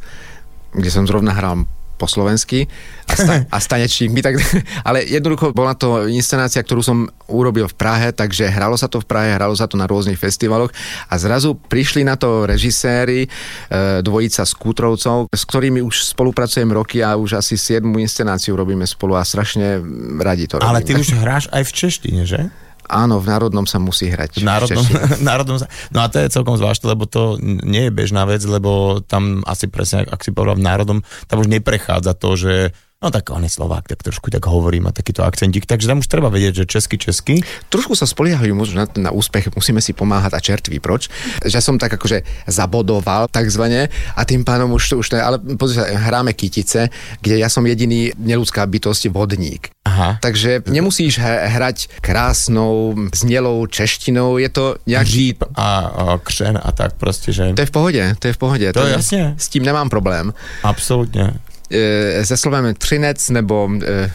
kde 0.71 0.87
som 0.87 1.03
zrovna 1.03 1.35
hral 1.35 1.67
po 2.01 2.09
slovensky 2.09 2.65
a, 3.05 3.13
sta, 3.13 3.35
a 3.55 3.59
stanečník 3.61 4.09
mi 4.09 4.25
tak... 4.25 4.41
Ale 4.89 5.05
jednoducho 5.05 5.53
bola 5.53 5.77
to 5.77 6.09
inscenácia, 6.09 6.65
ktorú 6.65 6.81
som 6.81 7.05
urobil 7.29 7.69
v 7.69 7.77
Prahe, 7.77 8.09
takže 8.17 8.49
hralo 8.49 8.81
sa 8.81 8.89
to 8.89 9.05
v 9.05 9.07
Prahe, 9.07 9.37
hralo 9.37 9.53
sa 9.53 9.69
to 9.69 9.77
na 9.77 9.85
rôznych 9.85 10.17
festivaloch 10.17 10.73
a 11.13 11.15
zrazu 11.21 11.53
prišli 11.53 12.01
na 12.01 12.17
to 12.17 12.49
režiséri, 12.49 13.29
e, 13.29 14.01
dvojica 14.01 14.49
z 14.49 14.53
Kútrovcov, 14.57 15.29
s 15.29 15.43
ktorými 15.45 15.85
už 15.85 16.17
spolupracujem 16.17 16.73
roky 16.73 17.05
a 17.05 17.21
už 17.21 17.37
asi 17.37 17.61
7 17.61 17.85
inscenáciu 18.01 18.57
robíme 18.57 18.89
spolu 18.89 19.21
a 19.21 19.23
strašne 19.23 19.85
radi 20.17 20.49
to 20.49 20.57
robíme. 20.57 20.73
Ale 20.73 20.81
ty 20.81 20.97
už 20.97 21.13
hráš 21.23 21.53
aj 21.53 21.63
v 21.69 21.73
češtine, 21.77 22.23
že? 22.25 22.49
Áno, 22.91 23.23
v 23.23 23.31
národnom 23.31 23.65
sa 23.71 23.79
musí 23.79 24.11
hrať. 24.11 24.43
V 24.43 24.47
národnom, 24.47 24.85
národnom 25.31 25.57
sa, 25.63 25.71
no 25.95 26.03
a 26.03 26.11
to 26.11 26.19
je 26.19 26.35
celkom 26.35 26.59
zvláštne, 26.59 26.91
lebo 26.91 27.07
to 27.07 27.39
nie 27.41 27.87
je 27.87 27.95
bežná 27.95 28.27
vec, 28.27 28.43
lebo 28.43 28.99
tam 29.07 29.47
asi 29.47 29.71
presne, 29.71 30.03
ak 30.11 30.27
si 30.27 30.35
povedal 30.35 30.59
v 30.59 30.67
národnom, 30.67 30.99
tam 31.31 31.39
už 31.39 31.47
neprechádza 31.47 32.19
to, 32.19 32.35
že 32.35 32.55
No 33.01 33.09
tak 33.09 33.33
on 33.33 33.41
je 33.41 33.49
Slovák, 33.49 33.89
tak 33.89 34.05
trošku 34.05 34.29
tak 34.29 34.45
hovorím 34.45 34.85
a 34.85 34.93
takýto 34.93 35.25
akcentík, 35.25 35.65
takže 35.65 35.89
tam 35.89 36.05
už 36.05 36.09
treba 36.13 36.29
vedieť, 36.29 36.53
že 36.61 36.65
česky, 36.69 37.01
česky. 37.01 37.35
Trošku 37.73 37.97
sa 37.97 38.05
spoliehajú 38.05 38.53
možno 38.53 38.85
na, 38.85 39.09
na 39.09 39.11
úspech, 39.17 39.49
musíme 39.57 39.81
si 39.81 39.97
pomáhať 39.97 40.37
a 40.37 40.41
čertví, 40.45 40.85
proč? 40.85 41.09
Že 41.41 41.65
som 41.65 41.81
tak 41.81 41.97
akože 41.97 42.45
zabodoval 42.45 43.33
takzvané 43.33 43.89
a 44.13 44.21
tým 44.29 44.45
pánom 44.45 44.69
už 44.77 44.85
to 44.85 44.95
už 45.01 45.17
ne, 45.17 45.21
ale 45.25 45.41
pozri 45.57 45.81
sa, 45.81 45.89
hráme 45.89 46.37
kytice, 46.37 46.93
kde 47.25 47.41
ja 47.41 47.49
som 47.49 47.65
jediný 47.65 48.13
neludská 48.21 48.69
bytosť 48.69 49.09
vodník. 49.09 49.73
Aha. 49.89 50.21
Takže 50.21 50.69
nemusíš 50.69 51.25
hrať 51.25 52.05
krásnou, 52.05 52.93
znelou 53.17 53.65
češtinou, 53.65 54.37
je 54.37 54.53
to 54.53 54.77
nejaký... 54.85 55.41
Žíp 55.41 55.49
a, 55.57 55.89
a 55.89 56.03
křen 56.21 56.61
a 56.61 56.69
tak 56.77 57.01
proste, 57.01 57.33
že... 57.33 57.57
To 57.57 57.65
je 57.65 57.71
v 57.73 57.73
pohode, 57.73 58.03
to 58.21 58.25
je 58.29 58.35
v 58.37 58.41
pohode. 58.45 58.67
To, 58.77 58.85
to 58.85 58.87
je 58.87 58.93
jasne. 58.93 59.25
S 59.41 59.49
tím 59.49 59.65
nemám 59.65 59.89
problém. 59.89 60.37
Absolutne 60.61 61.41
e, 61.71 62.25
se 62.27 62.37
slovem 62.37 62.75
třinec, 62.75 63.31
nebo 63.31 63.71
e, 63.83 64.11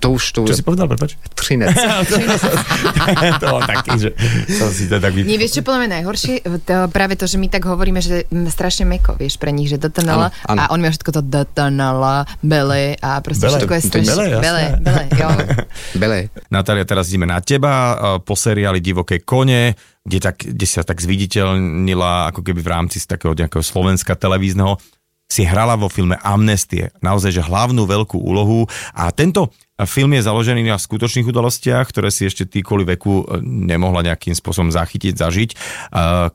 to 0.00 0.10
už... 0.10 0.32
To, 0.32 0.40
čo 0.48 0.56
si 0.56 0.64
povedal, 0.64 0.88
prepač? 0.88 1.20
Třinec. 1.34 1.76
to 3.40 3.44
bol 3.46 3.62
taký, 3.62 3.92
že 4.00 4.10
som 4.56 4.72
si 4.72 4.88
to 4.88 4.96
tak 4.96 5.12
vypol. 5.12 5.28
Nie, 5.28 5.38
vieš, 5.38 5.60
čo 5.60 5.62
podľa 5.62 5.80
mňa 5.84 5.90
najhoršie? 6.00 6.34
To, 6.64 6.74
práve 6.88 7.20
to, 7.20 7.28
že 7.28 7.36
my 7.36 7.52
tak 7.52 7.68
hovoríme, 7.68 8.00
že 8.00 8.24
strašne 8.48 8.88
meko, 8.88 9.14
vieš, 9.14 9.36
pre 9.36 9.52
nich, 9.52 9.68
že 9.68 9.76
dotonala 9.76 10.32
a 10.48 10.72
on 10.72 10.80
má 10.80 10.88
všetko 10.88 11.20
to 11.20 11.22
dotonala, 11.22 12.24
bele 12.40 12.96
a 12.98 13.20
proste 13.20 13.46
bele, 13.46 13.60
všetko 13.60 13.72
je 13.76 13.82
strašne... 13.84 14.12
Bele, 14.16 14.26
bele, 14.40 14.64
bele, 14.80 15.02
jo. 15.12 15.28
bele. 16.02 16.18
Natália, 16.48 16.88
teraz 16.88 17.12
ideme 17.12 17.28
na 17.28 17.44
teba 17.44 17.96
po 18.24 18.34
seriáli 18.34 18.80
Divoké 18.80 19.20
kone, 19.20 19.76
kde, 20.06 20.18
tak, 20.22 20.46
kde 20.46 20.66
sa 20.66 20.86
tak 20.86 21.02
zviditeľnila 21.02 22.30
ako 22.30 22.40
keby 22.46 22.62
v 22.62 22.70
rámci 22.70 23.02
z 23.02 23.10
takého 23.10 23.34
nejakého 23.34 23.62
Slovenska 23.62 24.14
televízneho 24.14 24.78
si 25.26 25.42
hrala 25.42 25.74
vo 25.74 25.90
filme 25.90 26.14
Amnestie. 26.22 26.94
Naozaj, 27.02 27.30
že 27.34 27.42
hlavnú 27.42 27.82
veľkú 27.82 28.14
úlohu. 28.18 28.70
A 28.94 29.10
tento 29.10 29.50
film 29.84 30.14
je 30.14 30.22
založený 30.22 30.62
na 30.62 30.78
skutočných 30.78 31.26
udalostiach, 31.26 31.90
ktoré 31.90 32.14
si 32.14 32.30
ešte 32.30 32.46
ty 32.46 32.62
kvôli 32.62 32.86
veku 32.86 33.26
e, 33.26 33.42
nemohla 33.42 34.06
nejakým 34.06 34.32
spôsobom 34.32 34.70
zachytiť, 34.70 35.18
zažiť. 35.18 35.50
E, 35.52 35.56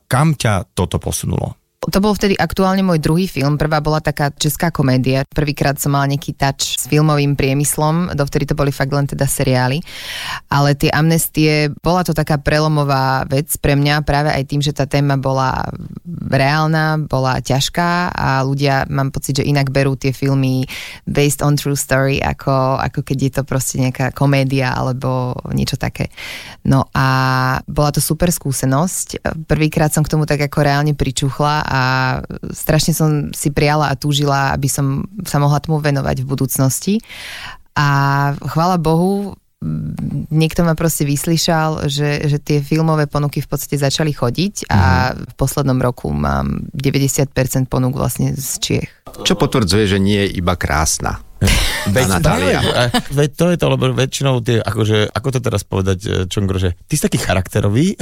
kam 0.06 0.36
ťa 0.36 0.76
toto 0.76 1.00
posunulo? 1.00 1.56
To 1.82 1.98
bol 1.98 2.14
vtedy 2.14 2.38
aktuálne 2.38 2.86
môj 2.86 3.02
druhý 3.02 3.26
film. 3.26 3.58
Prvá 3.58 3.82
bola 3.82 3.98
taká 3.98 4.30
česká 4.30 4.70
komédia. 4.70 5.26
Prvýkrát 5.26 5.74
som 5.82 5.90
mala 5.90 6.14
nejaký 6.14 6.30
touch 6.38 6.78
s 6.78 6.86
filmovým 6.86 7.34
priemyslom, 7.34 8.14
dovtedy 8.14 8.46
to 8.46 8.54
boli 8.54 8.70
fakt 8.70 8.94
len 8.94 9.10
teda 9.10 9.26
seriály. 9.26 9.82
Ale 10.46 10.78
tie 10.78 10.94
amnestie, 10.94 11.74
bola 11.82 12.06
to 12.06 12.14
taká 12.14 12.38
prelomová 12.38 13.26
vec 13.26 13.50
pre 13.58 13.74
mňa 13.74 14.06
práve 14.06 14.30
aj 14.30 14.44
tým, 14.46 14.62
že 14.62 14.70
tá 14.70 14.86
téma 14.86 15.18
bola 15.18 15.58
reálna, 16.30 17.02
bola 17.02 17.42
ťažká 17.42 18.14
a 18.14 18.46
ľudia, 18.46 18.86
mám 18.86 19.10
pocit, 19.10 19.42
že 19.42 19.48
inak 19.50 19.74
berú 19.74 19.98
tie 19.98 20.14
filmy 20.14 20.62
based 21.10 21.42
on 21.42 21.58
true 21.58 21.74
story, 21.74 22.22
ako, 22.22 22.78
ako 22.78 23.02
keď 23.02 23.18
je 23.18 23.32
to 23.34 23.42
proste 23.42 23.82
nejaká 23.82 24.14
komédia 24.14 24.70
alebo 24.70 25.34
niečo 25.50 25.74
také. 25.74 26.14
No 26.62 26.86
a 26.94 27.58
bola 27.66 27.90
to 27.90 27.98
super 27.98 28.30
skúsenosť. 28.30 29.18
Prvýkrát 29.50 29.90
som 29.90 30.06
k 30.06 30.14
tomu 30.14 30.30
tak 30.30 30.46
ako 30.46 30.62
reálne 30.62 30.94
pričuchla 30.94 31.71
a 31.72 31.82
strašne 32.52 32.92
som 32.92 33.32
si 33.32 33.48
prijala 33.48 33.88
a 33.88 33.96
túžila, 33.96 34.52
aby 34.52 34.68
som 34.68 35.08
sa 35.24 35.40
mohla 35.40 35.56
tomu 35.56 35.80
venovať 35.80 36.20
v 36.20 36.28
budúcnosti. 36.28 36.94
A 37.72 37.88
chvála 38.36 38.76
Bohu, 38.76 39.32
niekto 40.28 40.66
ma 40.66 40.76
proste 40.76 41.08
vyslyšal, 41.08 41.88
že, 41.88 42.28
že 42.28 42.38
tie 42.42 42.58
filmové 42.60 43.08
ponuky 43.08 43.40
v 43.40 43.48
podstate 43.48 43.80
začali 43.80 44.12
chodiť 44.12 44.68
a 44.68 45.14
mm. 45.14 45.32
v 45.32 45.34
poslednom 45.38 45.78
roku 45.80 46.10
mám 46.12 46.66
90% 46.76 47.32
ponúk 47.70 47.96
vlastne 47.96 48.34
z 48.36 48.50
Čiech. 48.60 48.90
Čo 49.24 49.38
potvrdzuje, 49.38 49.96
že 49.96 49.98
nie 50.02 50.28
je 50.28 50.36
iba 50.42 50.58
krásna. 50.58 51.22
Veď, 51.90 52.06
Natália. 52.08 52.60
Veď 53.10 53.30
to 53.34 53.46
je 53.50 53.56
to, 53.58 53.66
lebo 53.66 53.90
väčšinou 53.90 54.38
tie, 54.42 54.62
akože, 54.62 55.10
ako 55.10 55.28
to 55.34 55.38
teraz 55.42 55.62
povedať, 55.66 55.98
e, 56.06 56.08
Čongro, 56.30 56.58
že 56.58 56.78
ty 56.86 56.94
si 56.94 57.02
taký 57.02 57.18
charakterový. 57.18 57.98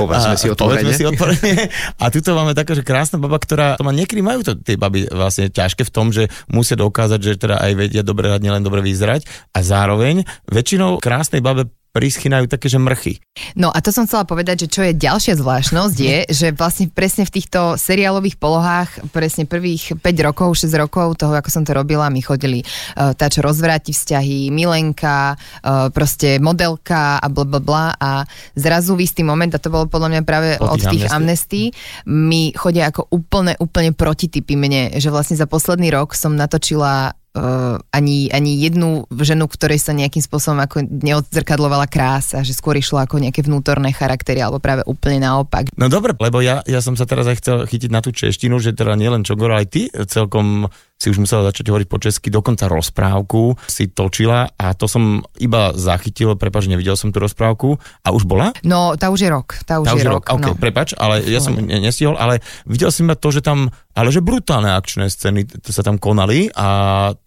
Povedzme 0.00 0.36
si 0.36 0.52
otvorene. 0.52 0.84
Povedzme 0.84 0.92
si 0.92 1.04
otvorene. 1.08 1.72
A 2.00 2.04
tuto 2.12 2.36
máme 2.36 2.52
také, 2.52 2.76
že 2.76 2.84
krásna 2.84 3.16
baba, 3.16 3.40
ktorá, 3.40 3.80
to 3.80 3.84
má 3.86 3.92
niekedy 3.92 4.20
majú 4.20 4.44
to 4.44 4.56
tie 4.60 4.76
baby 4.76 5.08
vlastne 5.08 5.48
ťažké 5.48 5.88
v 5.88 5.92
tom, 5.92 6.12
že 6.12 6.28
musia 6.52 6.76
dokázať, 6.76 7.20
že 7.20 7.32
teda 7.40 7.60
aj 7.60 7.72
vedia 7.76 8.02
dobre 8.04 8.28
hrať, 8.28 8.40
nielen 8.44 8.64
dobre 8.64 8.84
vyzerať. 8.84 9.24
A 9.56 9.64
zároveň 9.64 10.24
väčšinou 10.48 11.00
krásnej 11.00 11.40
babe 11.40 11.72
prischynajú 11.92 12.48
také, 12.48 12.72
že 12.72 12.80
mrchy. 12.80 13.20
No 13.52 13.68
a 13.68 13.78
to 13.84 13.92
som 13.92 14.08
chcela 14.08 14.24
povedať, 14.24 14.64
že 14.64 14.68
čo 14.72 14.80
je 14.80 14.96
ďalšia 14.96 15.36
zvláštnosť 15.36 15.96
je, 15.96 16.16
že 16.32 16.48
vlastne 16.56 16.88
presne 16.88 17.28
v 17.28 17.36
týchto 17.36 17.76
seriálových 17.76 18.40
polohách, 18.40 19.12
presne 19.12 19.44
prvých 19.44 20.00
5 20.00 20.26
rokov, 20.26 20.56
6 20.56 20.72
rokov 20.80 21.20
toho, 21.20 21.36
ako 21.36 21.52
som 21.52 21.62
to 21.68 21.76
robila, 21.76 22.08
mi 22.08 22.24
chodili 22.24 22.64
uh, 22.64 23.12
tá, 23.12 23.28
čo 23.28 23.44
rozvráti 23.44 23.92
vzťahy, 23.92 24.48
Milenka, 24.48 25.36
uh, 25.36 25.92
proste 25.92 26.40
modelka 26.40 27.20
a 27.20 27.26
bla 27.28 27.44
bla 27.44 27.60
bla. 27.60 27.84
A 28.00 28.24
zrazu 28.56 28.96
v 28.96 29.04
istý 29.04 29.20
moment, 29.20 29.52
a 29.52 29.60
to 29.60 29.68
bolo 29.68 29.84
podľa 29.84 30.16
mňa 30.16 30.22
práve 30.24 30.48
Po 30.56 30.72
od 30.72 30.80
tých 30.80 30.88
tých 30.96 31.12
amnestí, 31.12 31.62
mi 32.08 32.56
chodia 32.56 32.88
ako 32.88 33.12
úplne, 33.12 33.52
úplne 33.60 33.92
protitypy 33.92 34.56
mne, 34.56 34.82
že 34.96 35.12
vlastne 35.12 35.36
za 35.36 35.44
posledný 35.44 35.92
rok 35.92 36.16
som 36.16 36.32
natočila 36.32 37.12
uh, 37.36 37.80
ani, 37.92 38.28
ani 38.32 38.60
jednu 38.60 39.08
ženu, 39.20 39.48
ktorej 39.48 39.80
sa 39.80 39.96
nejakým 39.96 40.20
spôsobom 40.20 40.60
ako 40.60 40.84
neodzrkadlovala 40.88 41.88
krása, 41.88 42.44
že 42.44 42.56
skôr 42.56 42.76
išlo 42.76 43.00
ako 43.00 43.20
nejaké 43.20 43.44
vnútorné 43.44 43.92
charaktery, 43.92 44.44
alebo 44.44 44.60
práve 44.60 44.84
úplne 44.84 45.24
naopak. 45.24 45.72
No 45.76 45.88
dobre, 45.88 46.12
lebo 46.16 46.44
ja, 46.44 46.60
ja 46.68 46.80
som 46.84 46.94
sa 46.94 47.08
teraz 47.08 47.28
aj 47.28 47.40
chcel 47.40 47.56
chytiť 47.64 47.90
na 47.90 48.00
tú 48.04 48.12
češtinu, 48.12 48.60
že 48.60 48.76
teda 48.76 48.96
nielen 48.96 49.24
Čogor, 49.24 49.52
aj 49.52 49.66
ty 49.72 49.88
celkom 50.08 50.68
si 51.02 51.10
už 51.10 51.18
musela 51.18 51.50
začať 51.50 51.66
hovoriť 51.74 51.88
po 51.90 51.98
česky, 51.98 52.30
dokonca 52.30 52.70
rozprávku 52.70 53.58
si 53.66 53.90
točila 53.90 54.54
a 54.54 54.70
to 54.78 54.86
som 54.86 55.26
iba 55.42 55.74
zachytil, 55.74 56.38
prepač, 56.38 56.70
nevidel 56.70 56.94
som 56.94 57.10
tú 57.10 57.18
rozprávku 57.18 57.74
a 58.06 58.14
už 58.14 58.22
bola? 58.22 58.54
No, 58.62 58.94
tá 58.94 59.10
už 59.10 59.26
je 59.26 59.30
rok. 59.34 59.58
Tá 59.66 59.82
už, 59.82 59.90
Tá 59.90 59.98
je 59.98 60.06
rok. 60.06 60.30
OK, 60.30 60.54
no. 60.54 60.54
prepač, 60.54 60.94
ale 60.94 61.26
ja 61.26 61.42
som 61.42 61.58
ne- 61.58 61.82
nestihol, 61.82 62.14
ale 62.14 62.38
videl 62.70 62.94
som 62.94 63.10
iba 63.10 63.18
to, 63.18 63.34
že 63.34 63.42
tam, 63.42 63.74
ale 63.98 64.14
že 64.14 64.22
brutálne 64.22 64.70
akčné 64.70 65.10
scény 65.10 65.50
sa 65.66 65.82
tam 65.82 65.98
konali 65.98 66.46
a 66.54 66.66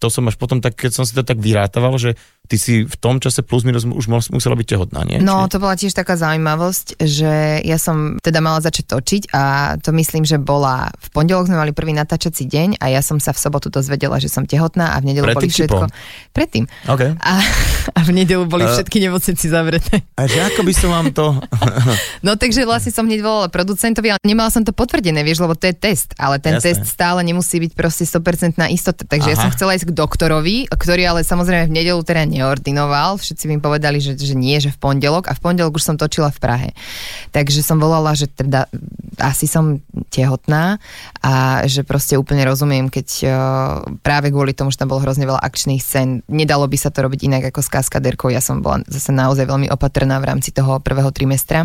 to 0.00 0.08
som 0.08 0.24
až 0.24 0.40
potom 0.40 0.64
tak, 0.64 0.72
keď 0.72 0.96
som 0.96 1.04
si 1.04 1.12
to 1.12 1.20
tak 1.20 1.36
vyrátával, 1.36 2.00
že 2.00 2.16
ty 2.46 2.56
si 2.56 2.74
v 2.86 2.96
tom 2.96 3.18
čase 3.18 3.42
plus 3.42 3.66
minus 3.66 3.82
už 3.82 4.06
mus- 4.06 4.30
musela 4.30 4.54
byť 4.54 4.66
tehotná, 4.66 5.02
nie? 5.02 5.18
No, 5.18 5.50
to 5.50 5.58
bola 5.58 5.74
tiež 5.74 5.92
taká 5.92 6.14
zaujímavosť, 6.14 7.02
že 7.02 7.60
ja 7.66 7.78
som 7.78 8.16
teda 8.22 8.38
mala 8.38 8.62
začať 8.62 8.94
točiť 8.94 9.22
a 9.34 9.74
to 9.82 9.90
myslím, 9.92 10.22
že 10.22 10.38
bola 10.38 10.90
v 11.02 11.08
pondelok 11.10 11.50
sme 11.50 11.58
mali 11.58 11.74
prvý 11.74 11.92
natáčací 11.92 12.46
deň 12.46 12.78
a 12.78 12.94
ja 12.94 13.02
som 13.02 13.18
sa 13.18 13.34
v 13.34 13.38
sobotu 13.42 13.68
dozvedela, 13.68 14.22
že 14.22 14.30
som 14.30 14.46
tehotná 14.46 14.94
a 14.94 15.02
v 15.02 15.12
nedelu 15.12 15.26
Predtým 15.26 15.42
boli 15.42 15.48
všetko. 15.50 15.84
Predtým. 16.30 16.64
OK. 16.86 17.02
A, 17.18 17.34
a 17.92 18.00
v 18.06 18.10
nedelu 18.14 18.46
boli 18.46 18.64
všetky 18.64 19.02
nemocnici 19.02 19.50
zavreté. 19.50 20.06
A 20.14 20.30
že 20.30 20.40
ako 20.46 20.62
by 20.62 20.72
som 20.72 20.90
vám 20.94 21.08
to... 21.10 21.26
No 22.26 22.34
takže 22.34 22.66
vlastne 22.66 22.90
som 22.90 23.06
hneď 23.06 23.22
volala 23.22 23.48
producentovi, 23.52 24.10
ale 24.10 24.20
nemala 24.26 24.50
som 24.50 24.64
to 24.64 24.74
potvrdené, 24.74 25.22
vieš, 25.22 25.42
lebo 25.42 25.54
to 25.54 25.70
je 25.70 25.74
test, 25.76 26.16
ale 26.18 26.42
ten 26.42 26.58
Jasné. 26.58 26.74
test 26.74 26.82
stále 26.90 27.22
nemusí 27.22 27.60
byť 27.62 27.72
proste 27.76 28.04
100% 28.08 28.58
istota. 28.72 29.06
Takže 29.06 29.28
ja 29.30 29.36
Aha. 29.38 29.44
som 29.46 29.50
chcela 29.54 29.76
ísť 29.78 29.92
k 29.92 29.96
doktorovi, 29.96 30.56
ktorý 30.70 31.02
ale 31.06 31.20
samozrejme 31.22 31.70
v 31.70 31.74
nedelu 31.82 32.00
teda 32.02 32.26
neordinoval, 32.36 33.16
všetci 33.16 33.48
mi 33.48 33.56
povedali, 33.56 33.98
že, 33.98 34.12
že 34.14 34.36
nie, 34.36 34.60
že 34.60 34.68
v 34.68 34.78
pondelok 34.78 35.26
a 35.26 35.32
v 35.32 35.40
pondelok 35.40 35.80
už 35.80 35.88
som 35.88 35.96
točila 35.96 36.28
v 36.28 36.38
Prahe. 36.38 36.70
Takže 37.32 37.64
som 37.64 37.80
volala, 37.80 38.12
že 38.12 38.28
teda 38.28 38.68
asi 39.16 39.48
som 39.48 39.80
tehotná 40.12 40.76
a 41.24 41.64
že 41.64 41.80
proste 41.82 42.20
úplne 42.20 42.44
rozumiem, 42.44 42.92
keď 42.92 43.08
uh, 43.24 43.32
práve 44.04 44.28
kvôli 44.28 44.52
tomu, 44.52 44.68
že 44.68 44.80
tam 44.80 44.92
bolo 44.92 45.00
hrozne 45.00 45.24
veľa 45.24 45.40
akčných 45.40 45.80
scén, 45.80 46.20
nedalo 46.28 46.68
by 46.68 46.76
sa 46.76 46.92
to 46.92 47.00
robiť 47.00 47.24
inak 47.24 47.48
ako 47.48 47.64
s 47.64 47.72
kaskaderkou. 47.72 48.28
Ja 48.28 48.44
som 48.44 48.60
bola 48.60 48.84
zase 48.86 49.10
naozaj 49.16 49.48
veľmi 49.48 49.72
opatrná 49.72 50.20
v 50.20 50.28
rámci 50.28 50.52
toho 50.52 50.78
prvého 50.84 51.08
trimestra. 51.10 51.64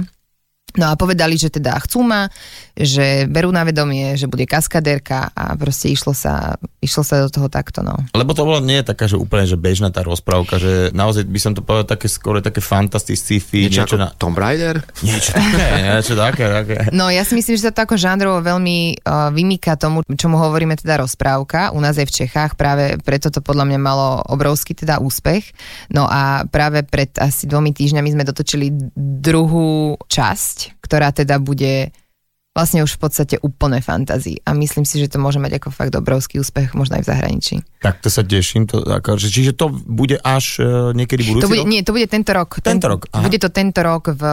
No 0.80 0.92
a 0.92 1.00
povedali, 1.00 1.36
že 1.36 1.52
teda 1.52 1.76
chcú 1.84 2.06
ma, 2.06 2.32
že 2.76 3.28
berú 3.28 3.52
na 3.52 3.68
vedomie, 3.68 4.16
že 4.16 4.32
bude 4.32 4.48
kaskadérka 4.48 5.32
a 5.36 5.56
proste 5.60 5.92
išlo 5.92 6.16
sa, 6.16 6.56
išlo 6.80 7.04
sa 7.04 7.28
do 7.28 7.30
toho 7.30 7.48
takto, 7.52 7.84
no. 7.84 7.96
Lebo 8.16 8.32
to 8.32 8.48
bolo 8.48 8.64
nie 8.64 8.80
je 8.80 8.90
taká, 8.92 9.06
že 9.12 9.20
úplne 9.20 9.44
že 9.44 9.60
bežná 9.60 9.92
tá 9.92 10.02
rozprávka, 10.06 10.62
že 10.62 10.96
naozaj 10.96 11.28
by 11.28 11.40
som 11.40 11.52
to 11.52 11.62
povedal 11.66 11.88
také 11.88 12.08
skôr 12.08 12.40
také 12.40 12.64
fantasy, 12.64 13.16
sci-fi, 13.20 13.68
Niečo, 13.68 13.84
niečo, 13.84 13.96
ako 13.96 13.98
na... 14.00 14.08
Tomb 14.16 14.38
Raider? 14.38 14.80
Niečo 15.04 15.32
také, 15.36 15.66
niečo 15.86 16.14
také, 16.16 16.46
také. 16.48 16.78
No 16.96 17.12
ja 17.12 17.28
si 17.28 17.36
myslím, 17.36 17.56
že 17.60 17.68
sa 17.68 17.74
to 17.76 17.84
ako 17.84 17.96
žánrovo 18.00 18.40
veľmi 18.40 19.04
uh, 19.04 19.30
vymýka 19.36 19.76
tomu, 19.76 20.02
čomu 20.16 20.40
hovoríme 20.40 20.80
teda 20.80 21.04
rozprávka. 21.04 21.76
U 21.76 21.80
nás 21.84 22.00
je 22.00 22.08
v 22.08 22.14
Čechách, 22.24 22.56
práve 22.56 22.98
preto 23.04 23.28
to 23.28 23.44
podľa 23.44 23.68
mňa 23.68 23.80
malo 23.80 24.24
obrovský 24.32 24.74
teda 24.74 25.04
úspech. 25.04 25.52
No 25.92 26.08
a 26.08 26.48
práve 26.48 26.86
pred 26.88 27.12
asi 27.20 27.46
dvomi 27.46 27.74
týždňami 27.74 28.10
sme 28.14 28.24
dotočili 28.24 28.72
druhú 28.96 29.98
časť, 30.08 30.58
ktorá 30.84 31.10
teda 31.16 31.40
bude 31.42 31.96
vlastne 32.52 32.84
už 32.84 33.00
v 33.00 33.02
podstate 33.08 33.36
úplne 33.40 33.80
fantázii. 33.80 34.44
A 34.44 34.52
myslím 34.52 34.84
si, 34.84 35.00
že 35.00 35.08
to 35.08 35.24
môže 35.24 35.40
mať 35.40 35.64
ako 35.64 35.70
fakt 35.72 35.96
obrovský 35.96 36.44
úspech, 36.44 36.76
možno 36.76 37.00
aj 37.00 37.08
v 37.08 37.10
zahraničí. 37.16 37.56
Tak 37.80 38.04
to 38.04 38.12
sa 38.12 38.28
teším. 38.28 38.68
To, 38.68 38.84
ako, 38.84 39.16
že, 39.16 39.32
čiže 39.32 39.56
to 39.56 39.72
bude 39.72 40.20
až 40.20 40.60
uh, 40.60 40.92
niekedy 40.92 41.32
budúci 41.32 41.44
To 41.48 41.52
bude, 41.52 41.64
rok? 41.64 41.72
nie, 41.72 41.82
to 41.82 41.96
bude 41.96 42.08
tento 42.12 42.32
rok. 42.36 42.60
Tento 42.60 42.88
rok, 42.92 43.08
aha. 43.16 43.24
Bude 43.24 43.40
to 43.40 43.50
tento 43.50 43.80
rok, 43.80 44.12
v, 44.12 44.24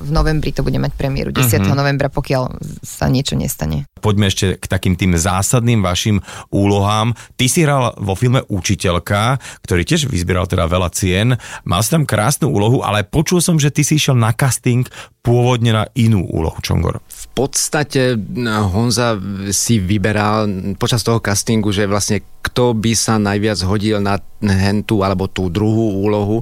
v 0.00 0.10
novembri 0.10 0.56
to 0.56 0.64
bude 0.64 0.80
mať 0.80 0.92
premiéru, 0.96 1.30
10. 1.36 1.68
Mhm. 1.68 1.76
novembra, 1.76 2.08
pokiaľ 2.08 2.64
sa 2.80 3.12
niečo 3.12 3.36
nestane. 3.36 3.84
Poďme 4.00 4.32
ešte 4.32 4.56
k 4.56 4.64
takým 4.64 4.96
tým 4.96 5.12
zásadným 5.12 5.84
vašim 5.84 6.24
úlohám. 6.48 7.12
Ty 7.36 7.44
si 7.44 7.60
hral 7.60 7.92
vo 8.00 8.16
filme 8.16 8.40
Učiteľka, 8.48 9.36
ktorý 9.68 9.84
tiež 9.84 10.08
vyzbieral 10.08 10.48
teda 10.48 10.64
veľa 10.64 10.88
cien. 10.96 11.36
Mal 11.68 11.80
si 11.84 11.92
tam 11.92 12.08
krásnu 12.08 12.48
úlohu, 12.48 12.80
ale 12.80 13.04
počul 13.04 13.44
som, 13.44 13.60
že 13.60 13.68
ty 13.68 13.84
si 13.84 14.00
išiel 14.00 14.16
na 14.16 14.32
casting 14.32 14.88
pôvodne 15.26 15.74
na 15.74 15.84
inú 15.98 16.22
úlohu, 16.30 16.54
Čongor. 16.62 17.02
Podstate 17.36 18.16
no, 18.16 18.72
Honza 18.72 19.20
si 19.52 19.76
vyberal 19.76 20.48
počas 20.80 21.04
toho 21.04 21.20
castingu, 21.20 21.68
že 21.68 21.84
vlastne 21.84 22.24
kto 22.40 22.72
by 22.72 22.96
sa 22.96 23.20
najviac 23.20 23.60
hodil 23.68 24.00
na 24.00 24.16
hentu 24.40 25.04
alebo 25.04 25.28
tú 25.28 25.52
druhú 25.52 26.00
úlohu. 26.00 26.40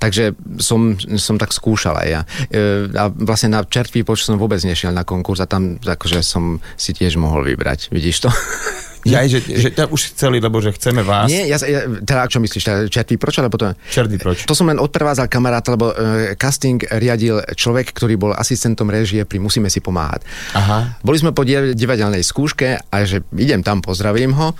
Takže 0.00 0.32
som, 0.56 0.96
som 1.20 1.36
tak 1.36 1.52
skúšal 1.52 1.92
aj 2.00 2.08
ja. 2.08 2.22
E, 2.48 2.88
A 2.96 3.12
vlastne 3.12 3.52
na 3.52 3.60
čert 3.68 3.92
výpoč 3.92 4.24
som 4.24 4.40
vôbec 4.40 4.64
nešiel 4.64 4.96
na 4.96 5.04
konkurs 5.04 5.44
a 5.44 5.50
tam 5.50 5.76
akože 5.76 6.24
som 6.24 6.56
si 6.80 6.96
tiež 6.96 7.20
mohol 7.20 7.44
vybrať. 7.44 7.92
Vidíš 7.92 8.24
to? 8.24 8.32
Ja, 9.08 9.24
že, 9.24 9.40
že 9.40 9.72
ťa 9.72 9.88
už 9.88 10.12
chceli, 10.12 10.40
lebo 10.40 10.60
že 10.60 10.76
chceme 10.76 11.00
vás. 11.00 11.28
Nie, 11.30 11.48
ja, 11.48 11.56
ja 11.64 11.88
teda 12.04 12.28
čo 12.28 12.38
myslíš, 12.40 12.62
teda 12.62 12.78
čert 12.92 13.08
výproč, 13.08 13.40
alebo 13.40 13.56
to... 13.56 13.72
Čerdy 13.88 14.20
proč. 14.20 14.44
To 14.44 14.52
som 14.52 14.68
len 14.68 14.76
odprevádzal 14.76 15.28
kamaráta, 15.32 15.72
lebo 15.72 15.92
e, 15.92 16.36
casting 16.36 16.80
riadil 16.84 17.40
človek, 17.56 17.96
ktorý 17.96 18.20
bol 18.20 18.32
asistentom 18.36 18.92
režie 18.92 19.24
pri 19.24 19.40
Musíme 19.40 19.72
si 19.72 19.80
pomáhať. 19.80 20.28
Aha. 20.52 21.00
Boli 21.00 21.16
sme 21.16 21.32
po 21.32 21.48
div- 21.48 21.72
divadelnej 21.72 22.20
skúške 22.20 22.76
a 22.92 22.96
že 23.08 23.24
idem 23.32 23.64
tam, 23.64 23.80
pozdravím 23.80 24.36
ho 24.36 24.52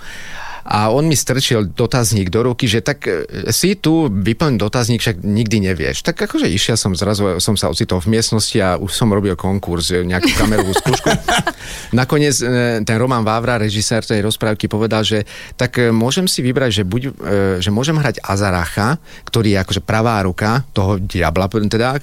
a 0.65 0.93
on 0.93 1.09
mi 1.09 1.17
strčil 1.17 1.73
dotazník 1.73 2.29
do 2.29 2.45
ruky, 2.45 2.69
že 2.69 2.85
tak 2.85 3.05
e, 3.09 3.25
si 3.49 3.73
tu 3.77 4.09
vyplň 4.09 4.61
dotazník, 4.61 5.01
však 5.01 5.25
nikdy 5.25 5.71
nevieš. 5.71 6.05
Tak 6.05 6.29
akože 6.29 6.45
išiel 6.45 6.77
som 6.77 6.93
zrazu, 6.93 7.41
som 7.41 7.57
sa 7.57 7.73
ocitol 7.73 7.97
v 8.01 8.17
miestnosti 8.17 8.57
a 8.61 8.77
už 8.77 8.91
som 8.93 9.09
robil 9.09 9.33
konkurs, 9.33 9.89
e, 9.89 10.05
nejakú 10.05 10.29
kamerovú 10.37 10.73
skúšku. 10.77 11.09
Nakoniec 11.99 12.37
e, 12.41 12.81
ten 12.85 12.97
Roman 13.01 13.25
Vávra, 13.25 13.57
režisér 13.57 14.05
tej 14.05 14.21
rozprávky, 14.21 14.69
povedal, 14.69 15.01
že 15.01 15.25
tak 15.57 15.77
môžem 15.89 16.29
si 16.29 16.45
vybrať, 16.45 16.81
že, 16.81 16.83
buď, 16.85 17.01
že 17.59 17.69
môžem 17.73 17.97
hrať 17.97 18.21
Azaracha, 18.21 19.01
ktorý 19.25 19.57
je 19.57 19.59
akože 19.61 19.81
pravá 19.81 20.21
ruka 20.21 20.63
toho 20.71 21.01
diabla, 21.01 21.49
teda 21.51 21.99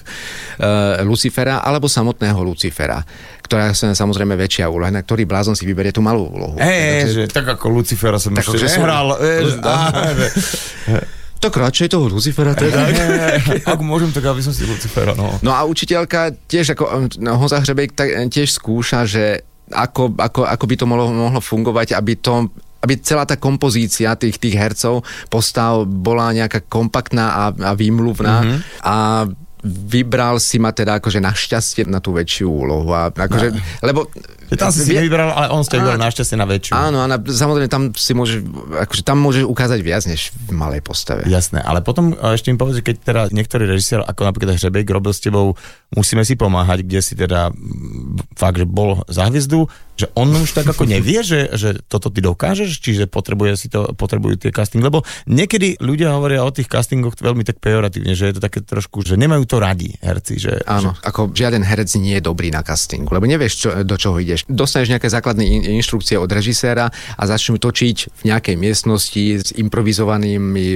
Lucifera, 1.06 1.62
alebo 1.64 1.88
samotného 1.88 2.40
Lucifera, 2.42 3.00
ktorá 3.48 3.72
je 3.72 3.96
samozrejme 3.96 4.36
väčšia 4.36 4.68
úloha, 4.68 4.92
na 4.92 5.00
ktorý 5.00 5.24
blázon 5.24 5.56
si 5.56 5.64
vyberie 5.64 5.88
tú 5.88 6.04
malú 6.04 6.28
úlohu. 6.28 6.60
Hej, 6.60 7.08
Takže- 7.08 7.14
že 7.16 7.22
tak 7.32 7.48
ako 7.48 7.72
Lucifera 7.72 8.20
som 8.20 8.36
ešte 8.36 8.60
že 8.60 8.68
som- 8.68 8.84
Tak 11.40 11.52
radšej 11.56 11.88
toho 11.96 12.12
Lucifera 12.12 12.52
teda. 12.52 12.92
Ak 13.64 13.80
môžem, 13.80 14.12
tak 14.12 14.28
aby 14.28 14.44
som 14.44 14.52
si 14.52 14.68
Lucifera, 14.68 15.16
no. 15.16 15.40
No 15.40 15.56
a 15.56 15.64
učiteľka 15.64 16.36
tiež 16.44 16.76
ako 16.76 17.08
no, 17.16 17.40
Honza 17.40 17.64
Hrebejk 17.64 17.96
tak, 17.96 18.08
eh, 18.12 18.28
tiež 18.28 18.52
skúša, 18.52 19.08
že 19.08 19.40
ako, 19.72 20.12
ako, 20.20 20.40
ako 20.44 20.64
by 20.68 20.74
to 20.76 20.84
mohlo, 20.84 21.08
mohlo 21.08 21.40
fungovať, 21.40 21.96
aby 21.96 22.20
to 22.20 22.52
aby 22.78 22.94
celá 23.02 23.26
tá 23.26 23.34
kompozícia 23.34 24.14
tých, 24.14 24.38
tých 24.38 24.54
hercov 24.54 25.02
postav 25.26 25.82
bola 25.82 26.30
nejaká 26.30 26.62
kompaktná 26.70 27.26
a, 27.26 27.44
a 27.50 27.70
výmluvná 27.74 28.36
mm-hmm. 28.38 28.58
a 28.86 28.94
vybral 29.64 30.38
si 30.38 30.62
ma 30.62 30.70
teda 30.70 31.02
akože 31.02 31.18
našťastie 31.18 31.86
na 31.90 31.98
tú 31.98 32.14
väčšiu 32.14 32.46
úlohu. 32.46 32.88
A 32.94 33.10
akože, 33.10 33.54
no. 33.54 33.60
Lebo... 33.82 34.00
Že 34.48 34.56
tam 34.56 34.72
si 34.72 34.80
si 34.80 34.96
vie- 34.96 35.04
nevybral, 35.04 35.28
ale 35.28 35.52
on 35.52 35.60
ste 35.60 35.76
Á. 35.76 35.84
vybral 35.84 36.00
našťastie 36.00 36.36
na 36.40 36.48
väčšiu. 36.48 36.72
Áno, 36.72 37.04
na, 37.04 37.20
samozrejme 37.20 37.68
tam 37.68 37.92
si 37.92 38.16
môžeš, 38.16 38.48
akože 38.88 39.02
tam 39.04 39.20
môžeš 39.20 39.44
ukázať 39.44 39.80
viac 39.84 40.08
než 40.08 40.32
v 40.32 40.56
malej 40.56 40.80
postave. 40.80 41.28
Jasné, 41.28 41.60
ale 41.60 41.84
potom 41.84 42.16
e, 42.16 42.32
ešte 42.32 42.48
mi 42.48 42.56
povedz, 42.56 42.80
keď 42.80 42.96
teda 43.04 43.22
niektorý 43.28 43.68
režisér, 43.68 44.00
ako 44.08 44.24
napríklad 44.24 44.56
Hřebejk, 44.56 44.88
robil 44.88 45.12
s 45.12 45.20
tebou 45.20 45.52
Musíme 45.88 46.20
si 46.20 46.36
pomáhať, 46.36 46.84
kde 46.84 47.00
si 47.00 47.16
teda 47.16 47.48
fakt, 48.36 48.60
že 48.60 48.68
bol 48.68 49.00
za 49.08 49.24
hviezdu, 49.32 49.72
že 49.96 50.12
on 50.12 50.28
už 50.36 50.52
tak 50.52 50.68
ako 50.68 50.84
nevie, 50.84 51.24
že, 51.30 51.48
že 51.56 51.80
toto 51.88 52.12
ty 52.12 52.20
dokážeš, 52.20 52.76
čiže 52.76 53.08
potrebuje 53.08 53.56
si 53.56 53.72
to, 53.72 53.96
potrebujú 53.96 54.36
tie 54.36 54.52
casting, 54.52 54.84
lebo 54.84 55.00
niekedy 55.24 55.80
ľudia 55.80 56.12
hovoria 56.12 56.44
o 56.44 56.52
tých 56.52 56.68
castingoch 56.68 57.16
veľmi 57.16 57.40
tak 57.40 57.64
pejoratívne, 57.64 58.12
že 58.12 58.28
je 58.28 58.34
to 58.36 58.44
také 58.44 58.60
trošku, 58.60 59.00
že 59.00 59.16
nemajú 59.16 59.47
to 59.48 59.56
radi 59.58 59.96
herci, 59.96 60.36
že... 60.36 60.60
Áno, 60.62 60.92
že... 60.92 61.00
ako 61.02 61.32
žiaden 61.32 61.60
herec 61.60 61.88
nie 61.96 62.14
je 62.14 62.22
dobrý 62.22 62.48
na 62.48 62.60
castingu, 62.60 63.08
lebo 63.08 63.24
nevieš, 63.24 63.52
čo, 63.56 63.68
do 63.80 63.96
čoho 63.96 64.16
ideš. 64.16 64.44
Dostaneš 64.44 64.88
nejaké 64.90 65.08
základné 65.08 65.42
in, 65.42 65.62
inštrukcie 65.74 66.14
od 66.14 66.28
režiséra 66.28 66.86
a 67.14 67.22
začnú 67.24 67.56
točiť 67.56 67.96
v 68.14 68.28
nejakej 68.28 68.54
miestnosti 68.54 69.24
s 69.40 69.50
improvizovanými 69.52 70.28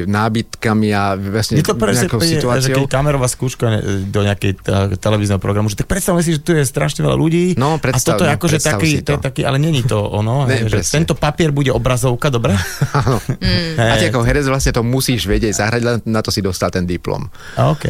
nábytkami 0.05 0.89
a 0.91 1.03
vlastne 1.15 1.59
Je 1.59 1.65
to 1.65 1.75
presne, 1.75 2.09
nejakou 2.09 2.21
situáciou. 2.21 2.77
keď 2.79 2.89
kamerová 2.89 3.27
skúška 3.27 3.67
do 4.05 4.21
nejakej 4.23 4.65
televízneho 4.97 5.37
programu, 5.37 5.69
že 5.69 5.77
tak 5.77 5.87
predstavme 5.87 6.21
si, 6.21 6.33
že 6.33 6.41
tu 6.41 6.53
je 6.53 6.63
strašne 6.63 7.01
veľa 7.01 7.15
ľudí 7.15 7.45
No, 7.55 7.77
a 7.77 7.79
predstav- 7.79 8.15
toto 8.15 8.25
je 8.25 8.33
akože 8.33 8.59
taký, 8.59 8.91
to. 8.99 9.13
je 9.13 9.19
taký, 9.21 9.43
ale 9.43 9.59
není 9.59 9.83
to 9.83 9.99
ono, 9.99 10.45
Ne, 10.49 10.65
že 10.65 10.81
presne. 10.81 10.95
tento 10.99 11.15
papier 11.15 11.51
bude 11.51 11.69
obrazovka, 11.69 12.29
dobre? 12.29 12.57
Áno. 12.97 13.21
Mm. 13.21 13.77
A 13.77 13.95
ty 13.97 14.09
ako 14.09 14.23
herec 14.23 14.47
vlastne 14.47 14.71
to 14.71 14.83
musíš 14.83 15.27
vedieť 15.27 15.53
zahrať, 15.55 15.81
len 15.83 15.97
na 16.07 16.21
to 16.21 16.31
si 16.31 16.41
dostal 16.41 16.69
ten 16.69 16.83
diplom. 16.83 17.29
OK. 17.55 17.85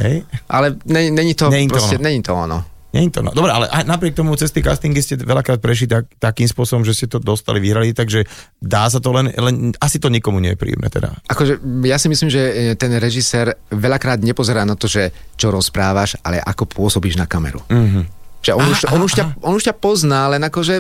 Ale 0.49 0.71
ne- 0.85 1.11
není 1.11 1.35
to, 1.35 1.50
Není 1.50 1.68
to 1.68 1.74
proste, 1.74 1.96
ono. 1.96 2.04
není 2.04 2.22
to 2.22 2.32
ono. 2.35 2.58
Je 2.92 3.08
to, 3.08 3.24
no. 3.24 3.32
Dobre, 3.32 3.48
ale 3.48 3.72
aj 3.72 3.88
napriek 3.88 4.12
tomu 4.12 4.37
cez 4.37 4.52
tie 4.52 4.61
castingy 4.61 5.00
ste 5.00 5.16
veľakrát 5.16 5.64
prešli 5.64 5.88
tak, 5.88 6.12
takým 6.20 6.44
spôsobom, 6.44 6.85
že 6.85 6.92
ste 6.92 7.06
to 7.08 7.16
dostali, 7.16 7.56
vyhrali, 7.56 7.96
takže 7.96 8.28
dá 8.61 8.85
sa 8.85 9.00
to 9.00 9.16
len, 9.16 9.32
len 9.32 9.72
asi 9.80 9.96
to 9.96 10.12
nikomu 10.12 10.44
nie 10.44 10.52
je 10.52 10.61
príjemné 10.61 10.92
teda. 10.92 11.16
Akože 11.24 11.56
ja 11.88 11.96
si 11.96 12.12
myslím, 12.12 12.28
že 12.28 12.42
e, 12.44 12.52
ten 12.76 12.92
režisér 12.92 13.56
veľakrát 13.72 14.20
nepozerá 14.20 14.68
na 14.68 14.76
to, 14.76 14.92
že 14.92 15.08
čo 15.40 15.48
rozprávaš, 15.48 16.20
ale 16.20 16.37
ako 16.44 16.68
pôsobíš 16.68 17.16
na 17.16 17.24
kameru. 17.24 17.64
Mhm. 17.72 18.20
Že 18.44 18.52
on, 18.61 18.66
Aha, 18.68 18.72
už, 18.76 18.78
on, 18.85 19.00
aha, 19.00 19.04
už 19.08 19.12
ťa, 19.16 19.24
on 19.40 19.52
už 19.56 19.64
ťa 19.64 19.74
pozná, 19.80 20.20
len 20.28 20.42
akože 20.44 20.74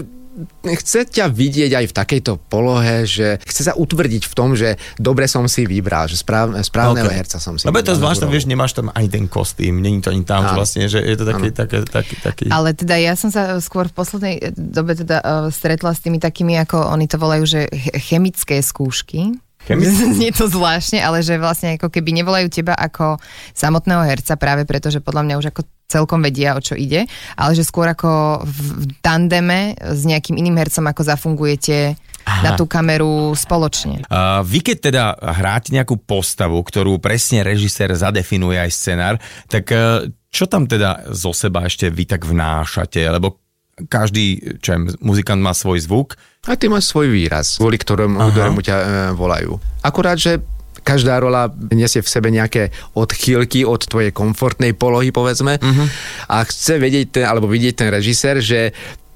chce 0.64 1.04
ťa 1.04 1.28
vidieť 1.28 1.72
aj 1.76 1.86
v 1.92 1.94
takejto 1.94 2.32
polohe, 2.48 3.04
že 3.04 3.36
chce 3.44 3.68
sa 3.68 3.72
utvrdiť 3.76 4.24
v 4.24 4.34
tom, 4.34 4.56
že 4.56 4.80
dobre 4.96 5.28
som 5.28 5.44
si 5.44 5.68
vybral, 5.68 6.08
že 6.08 6.16
správ, 6.16 6.56
správneho 6.64 7.04
OK. 7.04 7.12
herca 7.12 7.36
som 7.36 7.60
si 7.60 7.68
Lebo 7.68 7.76
je 7.76 7.86
to 7.86 7.92
vybral 7.92 8.00
na 8.00 8.00
zvláštne, 8.00 8.26
tú 8.26 8.32
vieš, 8.32 8.46
nemáš 8.48 8.72
tam 8.72 8.88
ani 8.96 9.08
ten 9.12 9.28
kostým, 9.28 9.84
není 9.84 10.00
to 10.00 10.08
ani 10.08 10.24
tam, 10.24 10.48
že 10.48 10.52
Áno. 10.56 10.60
vlastne, 10.60 10.82
že 10.88 10.98
je 11.04 11.16
to 11.16 11.24
taký, 11.28 11.48
také, 11.52 11.76
taký, 11.84 12.14
taký... 12.18 12.44
Ale 12.48 12.72
teda 12.72 12.96
ja 12.96 13.12
som 13.12 13.28
sa 13.28 13.60
skôr 13.60 13.92
v 13.92 13.94
poslednej 13.94 14.34
dobe 14.56 14.96
teda 14.96 15.20
uh, 15.20 15.48
stretla 15.52 15.92
s 15.92 16.00
tými 16.00 16.16
takými, 16.16 16.56
ako 16.64 16.80
oni 16.96 17.04
to 17.04 17.20
volajú, 17.20 17.44
že 17.44 17.60
ch- 17.68 17.92
chemické 18.00 18.64
skúšky. 18.64 19.36
Chemické? 19.68 20.10
Znie 20.16 20.32
to 20.32 20.48
zvláštne, 20.48 21.04
ale 21.04 21.20
že 21.20 21.36
vlastne 21.36 21.76
ako 21.76 21.92
keby 21.92 22.24
nevolajú 22.24 22.48
teba 22.48 22.72
ako 22.72 23.20
samotného 23.52 24.02
herca 24.08 24.34
práve 24.40 24.64
preto, 24.64 24.88
že 24.88 25.04
podľa 25.04 25.22
mňa 25.28 25.34
už 25.38 25.46
ako 25.52 25.62
celkom 25.92 26.24
vedia, 26.24 26.56
o 26.56 26.64
čo 26.64 26.72
ide, 26.72 27.04
ale 27.36 27.52
že 27.52 27.68
skôr 27.68 27.92
ako 27.92 28.40
v 28.48 28.88
tandeme 29.04 29.76
s 29.76 30.08
nejakým 30.08 30.40
iným 30.40 30.56
hercom, 30.56 30.88
ako 30.88 31.02
zafungujete 31.04 31.92
Aha. 32.24 32.42
na 32.42 32.50
tú 32.56 32.64
kameru 32.64 33.36
spoločne. 33.36 34.08
Uh, 34.08 34.40
vy 34.40 34.64
keď 34.64 34.76
teda 34.80 35.04
hráte 35.36 35.76
nejakú 35.76 36.00
postavu, 36.00 36.56
ktorú 36.64 36.96
presne 36.96 37.44
režisér 37.44 37.92
zadefinuje 37.92 38.56
aj 38.56 38.70
scenár, 38.72 39.14
tak 39.52 39.68
uh, 39.74 40.08
čo 40.32 40.48
tam 40.48 40.64
teda 40.64 41.12
zo 41.12 41.36
seba 41.36 41.68
ešte 41.68 41.92
vy 41.92 42.08
tak 42.08 42.24
vnášate? 42.24 43.04
Lebo 43.04 43.42
každý 43.88 44.58
čo 44.60 44.76
muzikant 45.00 45.40
má 45.40 45.56
svoj 45.56 45.80
zvuk. 45.84 46.16
A 46.44 46.58
ty 46.58 46.68
máš 46.68 46.90
svoj 46.90 47.08
výraz, 47.08 47.56
kvôli 47.56 47.78
ktorému, 47.78 48.18
ktorému 48.18 48.60
ťa 48.60 48.76
e, 48.76 48.84
volajú. 49.14 49.56
Akurát, 49.80 50.18
že 50.18 50.42
každá 50.80 51.20
rola 51.20 51.52
nesie 51.70 52.00
v 52.00 52.08
sebe 52.08 52.32
nejaké 52.32 52.72
odchýlky 52.96 53.68
od 53.68 53.84
tvojej 53.84 54.10
komfortnej 54.10 54.72
polohy, 54.72 55.12
povedzme. 55.12 55.60
Uh-huh. 55.60 55.86
A 56.32 56.42
chce 56.48 56.80
vedieť, 56.80 57.20
ten, 57.20 57.24
alebo 57.28 57.46
vidieť 57.46 57.74
ten 57.76 57.88
režisér, 57.92 58.40
že 58.40 58.72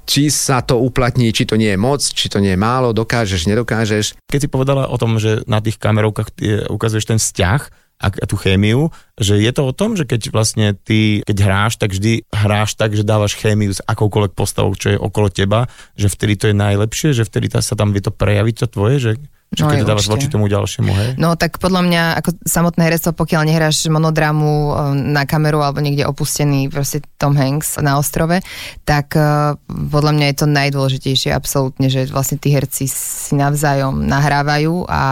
či 0.06 0.30
sa 0.30 0.62
to 0.62 0.78
uplatní, 0.78 1.34
či 1.34 1.44
to 1.44 1.58
nie 1.58 1.74
je 1.74 1.80
moc, 1.80 1.98
či 1.98 2.30
to 2.30 2.38
nie 2.38 2.54
je 2.54 2.60
málo, 2.60 2.94
dokážeš, 2.94 3.50
nedokážeš. 3.50 4.14
Keď 4.30 4.40
si 4.46 4.48
povedala 4.48 4.86
o 4.86 4.96
tom, 4.96 5.18
že 5.18 5.42
na 5.50 5.58
tých 5.58 5.82
kamerovkách 5.82 6.30
ukazuješ 6.70 7.10
ten 7.10 7.18
vzťah 7.18 7.60
a, 7.96 8.06
a 8.12 8.24
tú 8.28 8.36
chémiu, 8.38 8.92
že 9.18 9.40
je 9.40 9.50
to 9.50 9.66
o 9.66 9.72
tom, 9.74 9.98
že 9.98 10.04
keď 10.06 10.30
vlastne 10.30 10.76
ty, 10.76 11.24
keď 11.26 11.36
hráš, 11.42 11.74
tak 11.80 11.96
vždy 11.96 12.28
hráš 12.28 12.78
tak, 12.78 12.92
že 12.92 13.02
dávaš 13.02 13.34
chémiu 13.34 13.72
s 13.72 13.82
akoukoľvek 13.82 14.32
postavou, 14.36 14.76
čo 14.78 14.94
je 14.94 14.98
okolo 15.00 15.32
teba, 15.32 15.66
že 15.98 16.12
vtedy 16.12 16.38
to 16.38 16.46
je 16.52 16.56
najlepšie, 16.56 17.10
že 17.16 17.26
vtedy 17.26 17.50
tá, 17.50 17.58
sa 17.58 17.74
tam 17.74 17.90
vie 17.90 18.04
to 18.04 18.12
prejaviť 18.12 18.54
to 18.62 18.66
tvoje, 18.68 18.96
že, 19.00 19.12
že 19.48 19.62
No 19.62 19.68
keď 19.68 19.78
dávaš 19.84 20.04
určite. 20.04 20.12
voči 20.12 20.26
tomu 20.28 20.46
ďalšiemu, 20.46 20.90
hej? 20.90 21.08
No 21.16 21.34
tak 21.34 21.56
podľa 21.56 21.82
mňa 21.82 22.02
ako 22.16 22.30
samotné 22.40 22.82
herectvo, 22.82 23.14
pokiaľ 23.14 23.42
nehráš 23.44 23.86
monodramu 23.86 24.48
e, 24.48 24.72
na 25.08 25.22
kameru 25.22 25.60
alebo 25.60 25.78
niekde 25.78 26.02
opustený 26.02 26.66
proste 26.66 26.98
Tom 27.14 27.32
Hanks 27.32 27.78
na 27.78 27.94
ostrove, 27.94 28.42
tak 28.82 29.12
e, 29.12 29.54
podľa 29.64 30.12
mňa 30.12 30.26
je 30.26 30.36
to 30.36 30.46
najdôležitejšie 30.46 31.30
absolútne, 31.30 31.86
že 31.86 32.06
vlastne 32.06 32.36
tí 32.36 32.50
herci 32.50 32.84
si 32.84 33.32
navzájom 33.32 34.00
nahrávajú 34.00 34.84
a 34.84 35.02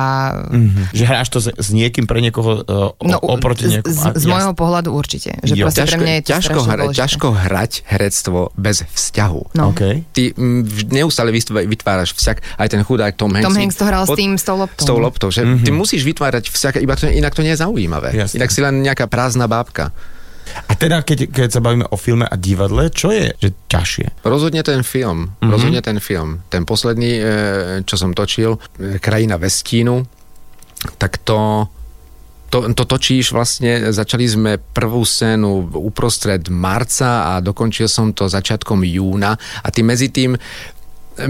Mm-hmm. 0.45 0.93
Že 0.93 1.05
hráš 1.05 1.29
to 1.29 1.39
s, 1.39 1.49
s 1.51 1.69
niekým 1.71 2.05
pre 2.05 2.19
niekoho 2.19 2.61
uh, 2.61 2.91
no, 2.97 3.19
oproti 3.21 3.67
z, 3.67 3.79
niekomu. 3.79 3.91
z, 3.91 3.99
z 3.99 4.03
jasne. 4.17 4.29
môjho 4.29 4.53
pohľadu 4.53 4.91
určite. 4.91 5.37
Že 5.41 5.55
Jo. 5.55 5.65
proste 5.65 5.83
pre 5.85 5.99
mňa 5.99 6.13
je 6.13 6.23
to 6.23 6.31
ťažko, 6.33 6.59
hra, 6.61 6.83
ťažko 6.91 7.27
hrať 7.35 7.73
herectvo 7.85 8.39
bez 8.55 8.83
vzťahu. 8.85 9.41
No. 9.55 9.71
OK. 9.71 9.83
Ty 10.11 10.23
vž- 10.33 10.89
neustále 10.89 11.31
vytv- 11.31 11.65
vytváraš 11.65 12.13
vzťah, 12.13 12.37
aj 12.57 12.69
ten 12.69 12.81
chudák 12.81 13.13
Tom 13.15 13.31
Hanks. 13.31 13.45
Tom 13.45 13.57
Hanks 13.57 13.77
to 13.77 13.85
hral 13.85 14.05
s 14.05 14.11
pod- 14.11 14.19
tým, 14.25 14.41
s 14.41 14.45
tou 14.49 14.57
loptou. 14.57 14.85
S 14.85 14.89
tou 14.89 14.99
loptou, 14.99 15.29
že 15.29 15.45
mm-hmm. 15.45 15.65
ty 15.69 15.71
musíš 15.71 16.03
vytvárať 16.09 16.49
vzťah, 16.49 16.81
iba 16.81 16.97
to, 16.97 17.05
inak 17.13 17.37
to 17.37 17.45
nie 17.45 17.53
je 17.53 17.61
zaujímavé. 17.61 18.17
Jasne. 18.17 18.41
Inak 18.41 18.51
si 18.51 18.61
len 18.65 18.81
nejaká 18.81 19.05
prázdna 19.05 19.45
bábka. 19.45 19.93
A 20.69 20.77
teda, 20.77 21.01
keď, 21.01 21.33
keď 21.33 21.49
sa 21.57 21.61
bavíme 21.65 21.89
o 21.89 21.97
filme 21.97 22.29
a 22.29 22.37
divadle, 22.37 22.93
čo 22.93 23.13
je 23.13 23.33
že 23.37 23.53
ťažšie? 23.69 24.25
Rozhodne 24.25 24.65
ten 24.65 24.81
film, 24.85 25.29
mm-hmm. 25.29 25.51
rozhodne 25.53 25.81
ten 25.85 25.99
film. 26.01 26.41
Ten 26.49 26.65
posledný, 26.65 27.11
e, 27.17 27.23
čo 27.85 27.97
som 28.01 28.17
točil, 28.17 28.57
e, 28.77 29.01
Krajina 29.01 29.41
vestínu, 29.41 30.05
tak 31.01 31.25
to, 31.25 31.69
to, 32.53 32.71
to 32.77 32.85
točíš 32.85 33.33
vlastne, 33.33 33.89
začali 33.89 34.25
sme 34.29 34.53
prvú 34.61 35.03
scénu 35.03 35.75
uprostred 35.81 36.45
marca 36.53 37.35
a 37.35 37.43
dokončil 37.43 37.89
som 37.89 38.13
to 38.13 38.29
začiatkom 38.29 38.85
júna 38.85 39.35
a 39.35 39.69
ty 39.73 39.81
medzi 39.81 40.13
tým 40.13 40.37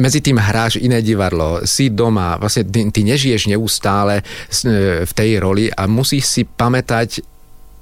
medzi 0.00 0.24
tým 0.24 0.40
hráš 0.40 0.80
iné 0.80 1.04
divadlo, 1.04 1.64
si 1.68 1.92
doma, 1.92 2.40
vlastne 2.40 2.64
ty, 2.64 2.88
ty 2.88 3.00
nežiješ 3.04 3.52
neustále 3.52 4.20
e, 4.20 4.24
v 5.04 5.12
tej 5.12 5.30
roli 5.40 5.68
a 5.68 5.84
musíš 5.84 6.24
si 6.24 6.42
pamätať, 6.48 7.20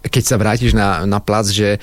keď 0.03 0.23
sa 0.27 0.37
vrátiš 0.37 0.75
na, 0.75 1.07
na 1.07 1.23
plac, 1.23 1.47
že 1.47 1.79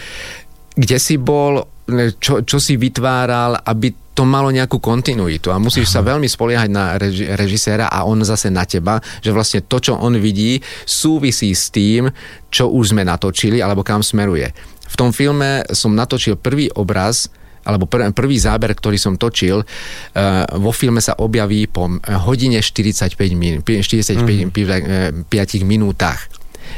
kde 0.75 0.97
si 0.99 1.15
bol, 1.15 1.63
ne, 1.91 2.11
čo, 2.19 2.43
čo 2.43 2.59
si 2.59 2.75
vytváral, 2.75 3.63
aby 3.63 4.11
to 4.19 4.27
malo 4.27 4.51
nejakú 4.51 4.83
kontinuitu. 4.83 5.47
A 5.47 5.63
musíš 5.63 5.95
sa 5.95 6.03
veľmi 6.03 6.27
spoliehať 6.27 6.67
na 6.67 6.99
reži, 6.99 7.23
režiséra 7.39 7.87
a 7.87 8.03
on 8.03 8.19
zase 8.27 8.51
na 8.51 8.67
teba, 8.67 8.99
že 9.23 9.31
vlastne 9.31 9.63
to, 9.63 9.79
čo 9.79 9.95
on 9.95 10.19
vidí, 10.19 10.59
súvisí 10.83 11.55
s 11.55 11.71
tým, 11.71 12.11
čo 12.51 12.67
už 12.67 12.91
sme 12.91 13.07
natočili 13.07 13.63
alebo 13.63 13.79
kam 13.79 14.03
smeruje. 14.03 14.51
V 14.89 14.95
tom 14.99 15.15
filme 15.15 15.63
som 15.71 15.95
natočil 15.95 16.35
prvý 16.35 16.67
obraz, 16.75 17.31
alebo 17.65 17.85
pr- 17.85 18.11
prvý 18.15 18.37
záber, 18.39 18.71
ktorý 18.75 18.97
som 18.99 19.15
točil, 19.19 19.61
uh, 19.61 20.45
vo 20.59 20.71
filme 20.71 20.99
sa 21.03 21.17
objaví 21.17 21.67
po 21.67 21.87
hodine 22.27 22.59
45, 22.63 23.15
min- 23.35 23.61
45 23.63 24.51
mm-hmm. 24.51 25.25
5 25.27 25.63
minútach. 25.63 26.29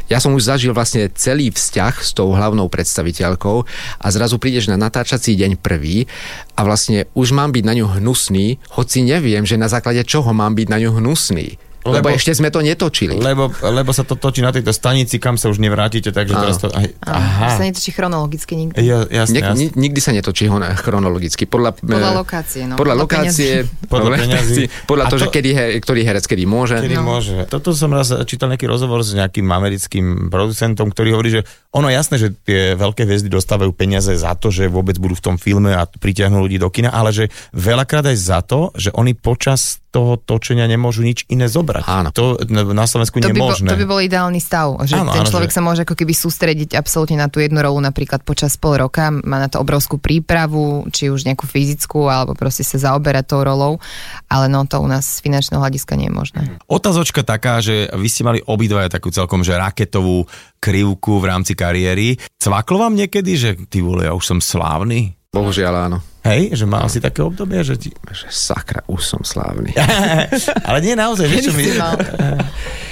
Ja 0.07 0.19
som 0.19 0.35
už 0.35 0.47
zažil 0.47 0.71
vlastne 0.75 1.11
celý 1.15 1.51
vzťah 1.51 1.95
s 2.03 2.11
tou 2.15 2.31
hlavnou 2.31 2.67
predstaviteľkou 2.71 3.57
a 3.99 4.07
zrazu 4.11 4.39
prídeš 4.39 4.71
na 4.71 4.79
natáčací 4.79 5.35
deň 5.35 5.59
prvý 5.59 6.07
a 6.55 6.67
vlastne 6.67 7.07
už 7.15 7.35
mám 7.35 7.51
byť 7.55 7.63
na 7.63 7.73
ňu 7.79 7.87
hnusný, 7.99 8.59
hoci 8.75 9.03
neviem, 9.03 9.43
že 9.47 9.59
na 9.59 9.71
základe 9.71 10.03
čoho 10.07 10.31
mám 10.31 10.55
byť 10.55 10.67
na 10.67 10.77
ňu 10.83 10.99
hnusný. 10.99 11.59
Lebo, 11.81 11.97
Lebo- 12.03 12.13
ešte 12.13 12.31
sme 12.31 12.47
to 12.47 12.59
netočili. 12.59 13.17
Lebo, 13.17 13.49
lebo 13.59 13.89
sa 13.89 14.01
to 14.01 14.13
točí 14.13 14.39
na 14.39 14.49
tejto 14.49 14.69
stanici, 14.69 15.17
kam 15.17 15.33
sa 15.33 15.47
už 15.47 15.57
nevrátite, 15.57 16.09
takže 16.09 16.31
Áno. 16.31 16.41
teraz 16.43 16.55
to... 16.57 16.67
Aj, 16.69 16.85
Aha. 17.03 17.57
Sa 17.57 17.63
netočí 17.63 17.89
chronologicky 17.89 18.53
nikdy. 18.55 18.77
Ja, 18.77 19.01
jasne, 19.03 19.33
Nik- 19.33 19.45
jasne. 19.47 19.57
ni- 19.57 19.73
nikdy 19.81 19.99
sa 19.99 20.11
netočí 20.11 20.45
chronologicky. 20.77 21.43
Podľa, 21.43 21.73
Podľa 21.75 21.97
eh, 22.07 22.15
lokácie, 22.15 22.61
no. 22.63 22.75
Podľa 22.75 22.93
Podľa 22.93 23.03
lokácie. 23.03 23.51
Podľa 23.81 24.03
podľa 24.05 24.17
peňazí. 24.19 24.63
Podľa 24.85 25.03
toho, 25.09 25.19
že 25.19 25.27
to- 25.27 25.33
kedy, 25.33 25.49
he- 25.51 25.73
ktorý 25.79 26.01
herec 26.03 26.23
kedy 26.23 26.43
môže. 26.45 26.77
Kedy 26.77 26.95
No. 26.95 27.03
môže. 27.07 27.35
Toto 27.45 27.73
som 27.73 27.89
raz 27.89 28.13
čítal 28.23 28.47
nejaký 28.47 28.69
rozhovor 28.69 29.01
s 29.01 29.11
nejakým 29.11 29.49
americkým 29.49 30.05
producentom, 30.29 30.87
ktorý 30.87 31.09
hovorí, 31.11 31.29
že 31.33 31.41
ono 31.71 31.89
jasné, 31.89 32.15
že 32.15 32.29
tie 32.37 32.77
veľké 32.77 33.03
hviezdy 33.03 33.27
dostávajú 33.27 33.73
peniaze 33.73 34.13
za 34.13 34.37
to, 34.37 34.53
že 34.53 34.69
vôbec 34.69 34.95
budú 34.95 35.17
v 35.17 35.23
tom 35.23 35.35
filme 35.35 35.73
a 35.73 35.89
pritiahnu 35.89 36.37
ľudí 36.37 36.55
do 36.55 36.69
kina, 36.69 36.93
ale 36.93 37.09
že 37.09 37.25
veľakrát 37.51 38.05
aj 38.05 38.17
za 38.17 38.39
to, 38.45 38.69
že 38.77 38.93
oni 38.93 39.17
počas 39.17 39.80
toho 39.91 40.15
točenia 40.15 40.71
nemôžu 40.71 41.03
nič 41.03 41.27
iné 41.27 41.51
zobrať. 41.51 41.83
Áno. 41.83 42.09
To 42.15 42.39
na 42.47 42.87
Slovensku 42.87 43.19
To 43.19 43.27
by, 43.27 43.35
bol, 43.35 43.51
nemožné. 43.51 43.67
to 43.67 43.75
by 43.75 43.85
bol 43.85 43.99
ideálny 43.99 44.39
stav, 44.39 44.79
že 44.87 44.95
Áno, 44.95 45.11
ten 45.11 45.27
áno, 45.27 45.29
človek 45.29 45.51
že- 45.51 45.55
sa 45.59 45.61
môže 45.61 45.83
ako 45.83 45.99
keby 45.99 46.15
sústrediť 46.15 46.79
absolútne 46.79 47.19
na 47.19 47.27
tú 47.27 47.43
jednu 47.43 47.59
rolu 47.59 47.83
napríklad 47.83 48.23
počas 48.23 48.55
pol 48.55 48.79
roka, 48.79 49.11
má 49.11 49.37
na 49.37 49.51
to 49.51 49.59
obrovskú 49.59 49.99
prípravu, 49.99 50.87
či 50.95 51.11
už 51.11 51.27
nejakú 51.27 51.43
fyzickú, 51.43 52.07
alebo 52.07 52.39
proste 52.39 52.63
sa 52.63 52.79
zaoberať 52.79 53.35
tou 53.35 53.43
rolou, 53.43 53.83
ale 54.31 54.47
no 54.47 54.63
to 54.63 54.79
u 54.79 54.87
nás 54.87 55.19
z 55.19 55.27
finančného 55.27 55.59
hľadiska 55.59 55.99
nie 55.99 56.07
je 56.07 56.15
možné. 56.15 56.41
Otázočka 56.71 57.27
taká, 57.27 57.59
že 57.59 57.91
vy 57.91 58.07
ste 58.07 58.23
mali 58.23 58.39
obidvaja 58.39 58.87
takú 58.87 59.11
celkom, 59.11 59.43
že 59.43 59.59
raketovú 59.59 60.23
krivku 60.63 61.19
v 61.19 61.25
rámci 61.27 61.51
kariéry. 61.51 62.15
Cvaklo 62.39 62.87
vám 62.87 62.95
niekedy, 62.95 63.31
že 63.35 63.49
ty 63.67 63.83
vole, 63.83 64.07
ja 64.07 64.15
už 64.15 64.23
som 64.23 64.39
slávny? 64.39 65.19
Bohužiaľ 65.35 65.91
áno. 65.91 65.99
Hej, 66.21 66.53
že 66.53 66.69
mal 66.69 66.85
si 66.85 67.01
také 67.01 67.25
obdobie, 67.25 67.65
že 67.65 67.81
ti... 67.81 67.89
Že 67.89 68.29
sakra, 68.29 68.85
už 68.85 69.01
som 69.01 69.21
slávny. 69.25 69.73
Ale 70.69 70.77
nie 70.85 70.93
naozaj, 70.93 71.25
vieš 71.25 71.49
čo 71.49 71.53
mi... 71.57 71.65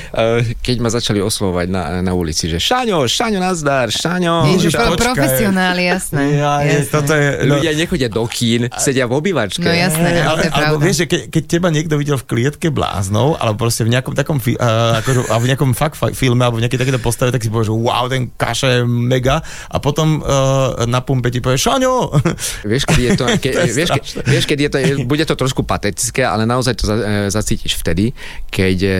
Eh, 0.10 0.58
keď 0.58 0.76
ma 0.82 0.90
začali 0.90 1.22
oslovovať 1.22 1.68
na, 1.70 2.02
na 2.02 2.14
ulici, 2.18 2.50
že 2.50 2.58
Šaňo, 2.58 3.06
Šaňo, 3.06 3.38
nazdar, 3.38 3.94
Šaňo. 3.94 4.50
Ježiš, 4.58 4.74
počkaj. 4.74 4.98
pro, 4.98 5.14
profesionáli, 5.14 5.84
jasné. 5.86 6.24
Ja, 6.42 6.54
je, 6.66 6.82
jasné. 6.82 6.94
toto 6.94 7.14
je... 7.14 7.28
No, 7.46 7.54
Ľudia 7.60 7.74
nechodia 7.78 8.10
do 8.10 8.26
kín, 8.26 8.70
sedia 8.82 9.06
v 9.06 9.14
obývačke. 9.22 9.62
No 9.62 9.70
jasné, 9.70 10.10
ale 10.26 10.50
to 10.50 10.50
je 10.50 10.52
alebo 10.54 10.78
vieš, 10.82 10.98
že 11.04 11.06
ke, 11.06 11.20
keď 11.30 11.44
teba 11.46 11.70
niekto 11.70 11.96
videl 11.98 12.18
v 12.18 12.26
klietke 12.26 12.74
bláznou, 12.74 13.38
alebo 13.38 13.70
proste 13.70 13.86
v 13.86 13.94
nejakom 13.94 14.14
takom, 14.18 14.42
fi, 14.42 14.58
uh, 14.58 14.98
akože, 15.02 15.30
alebo 15.30 15.44
v 15.46 15.50
nejakom 15.54 15.72
fakt 15.78 15.96
fi- 15.98 16.14
filme, 16.18 16.42
alebo 16.42 16.58
v 16.58 16.66
nejakej 16.66 16.82
takéto 16.82 17.02
postave, 17.02 17.30
tak 17.30 17.46
si 17.46 17.54
povieš, 17.54 17.70
že 17.70 17.76
wow, 17.76 18.06
ten 18.10 18.34
kaša 18.34 18.68
je 18.70 18.80
mega, 18.86 19.42
a 19.70 19.78
potom 19.78 20.22
uh, 20.26 20.86
na 20.90 21.06
pumpe 21.06 21.30
ti 21.30 21.42
povie, 21.42 21.62
Šaňo! 21.62 22.18
Vieš, 22.66 22.84
keď 22.90 23.02
je 23.02 23.12
to, 23.14 23.26
ke, 23.44 23.50
To 23.54 23.62
je 23.66 23.74
vieš, 23.74 23.90
ke, 23.94 24.02
vieš, 24.26 24.46
keď 24.50 24.58
je 24.58 24.70
to, 24.70 24.78
bude 25.06 25.24
to 25.26 25.36
trošku 25.38 25.62
patetické, 25.64 26.26
ale 26.26 26.50
naozaj 26.50 26.74
to 26.78 26.84
za, 26.88 26.96
e, 26.98 27.30
zacítiš 27.30 27.78
vtedy, 27.80 28.12
keď 28.50 28.78
e, 28.82 28.96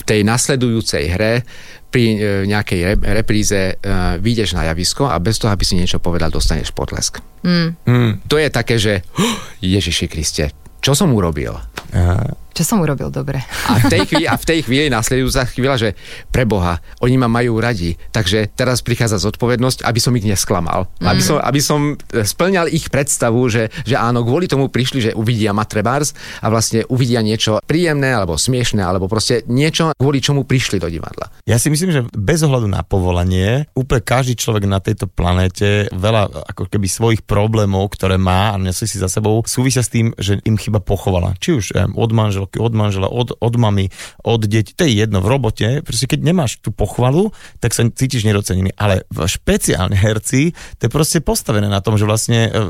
v 0.00 0.02
tej 0.08 0.20
nasledujúcej 0.24 1.12
hre 1.12 1.44
pri 1.92 2.04
e, 2.06 2.16
nejakej 2.48 2.80
re, 2.80 2.94
repríze 3.20 3.60
e, 3.60 3.74
vyjdeš 4.16 4.56
na 4.56 4.64
javisko 4.72 5.10
a 5.10 5.20
bez 5.20 5.36
toho, 5.36 5.52
aby 5.52 5.64
si 5.66 5.76
niečo 5.76 6.00
povedal, 6.00 6.32
dostaneš 6.32 6.72
potlesk. 6.72 7.20
Hmm. 7.44 7.76
To 8.30 8.40
je 8.40 8.48
také, 8.48 8.80
že 8.80 9.04
"Oh, 9.20 9.36
Ježiši 9.60 10.06
Kriste, 10.08 10.54
čo 10.80 10.96
som 10.96 11.12
urobil? 11.12 11.52
Aha. 11.92 12.32
Čo 12.60 12.76
som 12.76 12.84
urobil 12.84 13.08
dobre? 13.08 13.40
A 13.72 13.80
v 13.80 13.88
tej 13.88 14.04
chvíli, 14.04 14.28
a 14.28 14.36
v 14.36 14.44
tej 14.44 14.60
chvíli 14.68 14.92
nasledujúca 14.92 15.48
chvíľa, 15.48 15.80
že 15.80 15.88
pre 16.28 16.44
Boha, 16.44 16.76
oni 17.00 17.16
ma 17.16 17.24
majú 17.24 17.56
radi, 17.56 17.96
takže 18.12 18.52
teraz 18.52 18.84
prichádza 18.84 19.16
zodpovednosť, 19.16 19.80
aby 19.80 19.96
som 19.96 20.12
ich 20.12 20.28
nesklamal. 20.28 20.84
Mm. 21.00 21.08
Aby, 21.08 21.22
som, 21.24 21.36
aby 21.40 21.60
som 21.64 21.80
splňal 22.12 22.68
ich 22.68 22.92
predstavu, 22.92 23.48
že, 23.48 23.72
že 23.88 23.96
áno, 23.96 24.28
kvôli 24.28 24.44
tomu 24.44 24.68
prišli, 24.68 25.08
že 25.08 25.16
uvidia 25.16 25.56
Matrebars 25.56 26.12
a 26.44 26.52
vlastne 26.52 26.84
uvidia 26.92 27.24
niečo 27.24 27.64
príjemné 27.64 28.12
alebo 28.12 28.36
smiešné, 28.36 28.84
alebo 28.84 29.08
proste 29.08 29.40
niečo, 29.48 29.96
kvôli 29.96 30.20
čomu 30.20 30.44
prišli 30.44 30.76
do 30.76 30.92
divadla. 30.92 31.32
Ja 31.48 31.56
si 31.56 31.72
myslím, 31.72 31.96
že 31.96 32.04
bez 32.12 32.44
ohľadu 32.44 32.68
na 32.68 32.84
povolanie, 32.84 33.72
úplne 33.72 34.04
každý 34.04 34.36
človek 34.36 34.68
na 34.68 34.84
tejto 34.84 35.08
planéte 35.08 35.88
veľa 35.96 36.52
ako 36.52 36.68
keby 36.68 36.92
svojich 36.92 37.24
problémov, 37.24 37.96
ktoré 37.96 38.20
má 38.20 38.52
a 38.52 38.60
nesie 38.60 38.84
si 38.84 39.00
za 39.00 39.08
sebou, 39.08 39.40
súvisia 39.48 39.80
s 39.80 39.88
tým, 39.88 40.12
že 40.20 40.44
im 40.44 40.60
chyba 40.60 40.84
pochovala. 40.84 41.40
Či 41.40 41.50
už 41.56 41.64
um, 41.72 41.96
od 41.96 42.10
manželky, 42.50 42.58
od 42.58 42.72
manžela, 42.74 43.08
od, 43.08 43.38
od 43.38 43.54
mamy, 43.56 43.90
od 44.24 44.46
detí, 44.46 44.74
to 44.74 44.84
je 44.84 44.98
jedno 44.98 45.20
v 45.22 45.30
robote. 45.30 45.82
Proste 45.86 46.06
keď 46.10 46.20
nemáš 46.26 46.58
tú 46.58 46.74
pochvalu, 46.74 47.30
tak 47.60 47.74
sa 47.74 47.86
cítiš 47.86 48.26
nedocenený. 48.26 48.74
Ale 48.76 49.06
špeciálne 49.06 49.94
herci, 49.94 50.52
to 50.78 50.86
je 50.86 50.90
proste 50.90 51.18
postavené 51.22 51.70
na 51.70 51.80
tom, 51.80 51.94
že 51.94 52.08
vlastne 52.08 52.48
e, 52.48 52.50
e, 52.50 52.60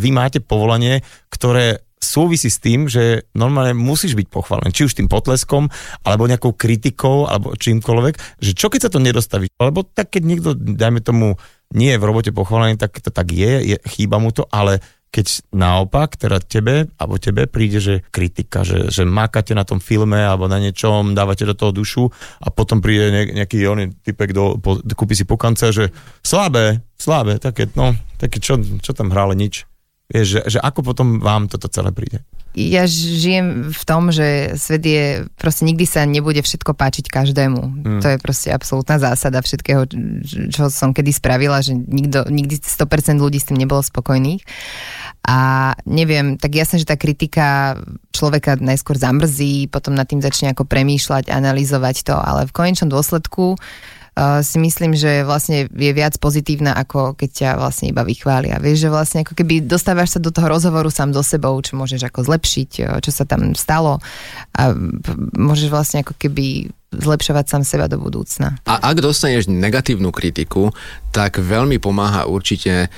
vy 0.00 0.10
máte 0.12 0.40
povolanie, 0.40 1.04
ktoré 1.28 1.84
súvisí 1.96 2.52
s 2.52 2.62
tým, 2.62 2.86
že 2.86 3.26
normálne 3.32 3.72
musíš 3.74 4.14
byť 4.14 4.28
pochválený, 4.30 4.70
či 4.70 4.86
už 4.86 4.94
tým 4.94 5.08
potleskom, 5.10 5.66
alebo 6.06 6.28
nejakou 6.28 6.54
kritikou, 6.54 7.26
alebo 7.26 7.56
čímkoľvek, 7.56 8.38
že 8.38 8.52
čo 8.52 8.68
keď 8.70 8.80
sa 8.86 8.92
to 8.92 9.02
nedostaví? 9.02 9.50
Lebo 9.58 9.82
tak 9.82 10.14
keď 10.14 10.22
niekto, 10.22 10.50
dajme 10.54 11.02
tomu, 11.02 11.34
nie 11.74 11.90
je 11.90 11.98
v 11.98 12.06
robote 12.06 12.30
pochválený, 12.30 12.78
tak 12.78 12.94
to 13.02 13.10
tak 13.10 13.34
je, 13.34 13.74
je 13.74 13.76
chýba 13.90 14.22
mu 14.22 14.30
to, 14.30 14.46
ale 14.54 14.78
keď 15.10 15.48
naopak, 15.56 16.20
teda 16.20 16.42
tebe, 16.44 16.92
alebo 17.00 17.16
tebe 17.16 17.48
príde, 17.48 17.80
že 17.80 17.94
kritika, 18.12 18.60
že, 18.66 18.92
že 18.92 19.08
mákate 19.08 19.56
na 19.56 19.64
tom 19.64 19.80
filme 19.80 20.20
alebo 20.20 20.44
na 20.44 20.60
niečom, 20.60 21.16
dávate 21.16 21.48
do 21.48 21.56
toho 21.56 21.72
dušu 21.72 22.04
a 22.44 22.52
potom 22.52 22.84
príde 22.84 23.08
ne, 23.08 23.22
nejaký 23.42 23.64
oný 23.64 23.96
typek, 24.04 24.36
do, 24.36 24.60
po, 24.60 24.76
kúpi 24.82 25.16
si 25.16 25.24
pokance, 25.24 25.72
že 25.72 25.88
slabé, 26.20 26.84
slabé, 27.00 27.40
také, 27.40 27.64
no, 27.72 27.96
také, 28.20 28.44
čo, 28.44 28.60
čo 28.60 28.92
tam 28.92 29.08
hrále, 29.08 29.32
nič. 29.32 29.64
Vieš, 30.06 30.26
že, 30.26 30.40
že 30.56 30.58
ako 30.62 30.92
potom 30.92 31.18
vám 31.18 31.48
toto 31.48 31.66
celé 31.66 31.90
príde? 31.90 32.22
Ja 32.56 32.88
žijem 32.88 33.68
v 33.68 33.82
tom, 33.84 34.08
že 34.08 34.56
svet 34.56 34.80
je, 34.80 35.28
proste 35.36 35.68
nikdy 35.68 35.84
sa 35.84 36.08
nebude 36.08 36.40
všetko 36.40 36.72
páčiť 36.72 37.12
každému. 37.12 37.60
Mm. 37.60 38.00
To 38.00 38.08
je 38.08 38.16
proste 38.16 38.48
absolútna 38.48 38.96
zásada 38.96 39.44
všetkého, 39.44 39.84
čo 40.48 40.72
som 40.72 40.96
kedy 40.96 41.12
spravila, 41.12 41.60
že 41.60 41.76
nikto, 41.76 42.24
nikdy 42.32 42.56
100% 42.56 43.20
ľudí 43.20 43.36
s 43.36 43.52
tým 43.52 43.60
nebolo 43.60 43.84
spokojných. 43.84 44.40
A 45.28 45.38
neviem, 45.84 46.40
tak 46.40 46.56
jasné, 46.56 46.80
že 46.80 46.88
tá 46.88 46.96
kritika 46.96 47.76
človeka 48.16 48.56
najskôr 48.56 48.96
zamrzí, 48.96 49.68
potom 49.68 49.92
nad 49.92 50.08
tým 50.08 50.24
začne 50.24 50.56
ako 50.56 50.64
premýšľať, 50.64 51.28
analyzovať 51.28 52.08
to, 52.08 52.16
ale 52.16 52.48
v 52.48 52.56
konečnom 52.56 52.88
dôsledku 52.88 53.52
uh, 53.52 53.60
si 54.16 54.56
myslím, 54.56 54.96
že 54.96 55.28
vlastne 55.28 55.68
je 55.68 55.92
viac 55.92 56.16
pozitívna, 56.16 56.72
ako 56.72 57.12
keď 57.20 57.30
ťa 57.36 57.50
vlastne 57.60 57.92
iba 57.92 58.00
vychvália. 58.00 58.56
Vieš, 58.56 58.88
že 58.88 58.92
vlastne 58.92 59.18
ako 59.28 59.36
keby 59.36 59.68
dostávaš 59.68 60.16
sa 60.16 60.24
do 60.24 60.32
toho 60.32 60.48
rozhovoru 60.48 60.88
sám 60.88 61.12
so 61.12 61.20
sebou, 61.20 61.52
čo 61.60 61.76
môžeš 61.76 62.08
ako 62.08 62.24
zlepšiť, 62.24 62.70
čo 63.04 63.10
sa 63.12 63.28
tam 63.28 63.52
stalo 63.52 64.00
a 64.56 64.72
môžeš 65.36 65.68
vlastne 65.68 66.00
ako 66.00 66.16
keby 66.16 66.72
zlepšovať 66.94 67.44
sám 67.50 67.62
seba 67.66 67.86
do 67.90 67.98
budúcna. 67.98 68.62
A 68.62 68.78
ak 68.78 69.02
dostaneš 69.02 69.50
negatívnu 69.50 70.14
kritiku, 70.14 70.70
tak 71.10 71.42
veľmi 71.42 71.82
pomáha 71.82 72.30
určite 72.30 72.86
e, 72.86 72.88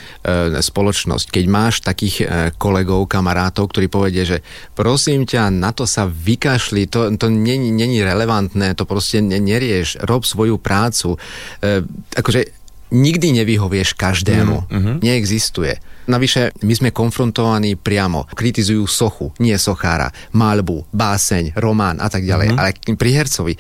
spoločnosť. 0.60 1.32
Keď 1.32 1.44
máš 1.48 1.80
takých 1.80 2.16
e, 2.20 2.24
kolegov, 2.60 3.08
kamarátov, 3.08 3.72
ktorí 3.72 3.88
povedia, 3.88 4.28
že 4.28 4.38
prosím 4.76 5.24
ťa, 5.24 5.48
na 5.48 5.72
to 5.72 5.88
sa 5.88 6.04
vykašli, 6.04 6.90
to, 6.90 7.08
to 7.16 7.26
není, 7.32 7.72
není 7.72 8.04
relevantné, 8.04 8.76
to 8.76 8.84
proste 8.84 9.24
ne, 9.24 9.40
nerieš, 9.40 10.04
rob 10.04 10.22
svoju 10.22 10.60
prácu. 10.60 11.16
E, 11.64 11.82
akože 12.12 12.58
nikdy 12.92 13.40
nevyhovieš 13.40 13.96
každému. 13.96 14.68
Mm, 14.68 14.94
Neexistuje. 15.04 15.80
Navyše, 16.08 16.64
my 16.64 16.74
sme 16.74 16.88
konfrontovaní 16.90 17.76
priamo. 17.76 18.24
Kritizujú 18.32 18.88
sochu, 18.88 19.30
nie 19.44 19.54
sochára, 19.60 20.08
malbu, 20.32 20.88
báseň, 20.90 21.60
román 21.60 22.00
a 22.00 22.08
tak 22.08 22.24
ďalej. 22.24 22.48
Mm. 22.52 22.56
Ale 22.56 22.70
pri 22.96 23.10
hercovi 23.12 23.54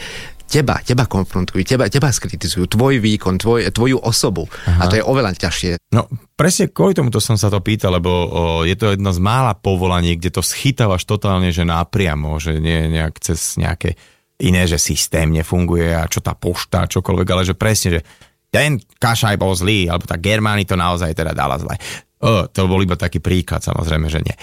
teba, 0.48 0.80
teba 0.80 1.04
konfrontujú, 1.04 1.60
teba, 1.60 1.92
teba 1.92 2.08
skritizujú, 2.08 2.64
tvoj 2.72 3.04
výkon, 3.04 3.36
tvoj, 3.36 3.68
tvoju 3.68 4.00
osobu. 4.00 4.48
Aha. 4.64 4.80
A 4.80 4.88
to 4.88 4.96
je 4.96 5.04
oveľa 5.04 5.36
ťažšie. 5.36 5.92
No 5.92 6.08
presne 6.34 6.72
kvôli 6.72 6.96
tomuto 6.96 7.20
som 7.20 7.36
sa 7.36 7.52
to 7.52 7.60
pýtal, 7.60 8.00
lebo 8.00 8.10
o, 8.10 8.26
je 8.64 8.72
to 8.72 8.96
jedno 8.96 9.12
z 9.12 9.20
mála 9.20 9.52
povolaní, 9.52 10.16
kde 10.16 10.32
to 10.32 10.40
schytávaš 10.40 11.04
totálne, 11.04 11.52
že 11.52 11.68
napriamo, 11.68 12.40
že 12.40 12.56
nie 12.56 12.88
nejak 12.88 13.20
cez 13.20 13.60
nejaké 13.60 13.92
iné, 14.40 14.64
že 14.64 14.80
systém 14.80 15.28
nefunguje 15.28 15.92
a 15.92 16.08
čo 16.08 16.24
tá 16.24 16.32
pošta, 16.32 16.88
čokoľvek, 16.88 17.28
ale 17.28 17.42
že 17.44 17.52
presne, 17.52 18.00
že 18.00 18.02
ten 18.48 18.80
kašaj 18.80 19.36
bol 19.36 19.52
zlý, 19.52 19.92
alebo 19.92 20.08
tá 20.08 20.16
Germány 20.16 20.64
to 20.64 20.72
naozaj 20.72 21.12
teda 21.12 21.36
dala 21.36 21.60
zle. 21.60 21.76
To 22.22 22.62
bol 22.66 22.82
iba 22.82 22.98
taký 22.98 23.22
príklad, 23.22 23.62
samozrejme, 23.62 24.10
že 24.10 24.20
nie. 24.22 24.34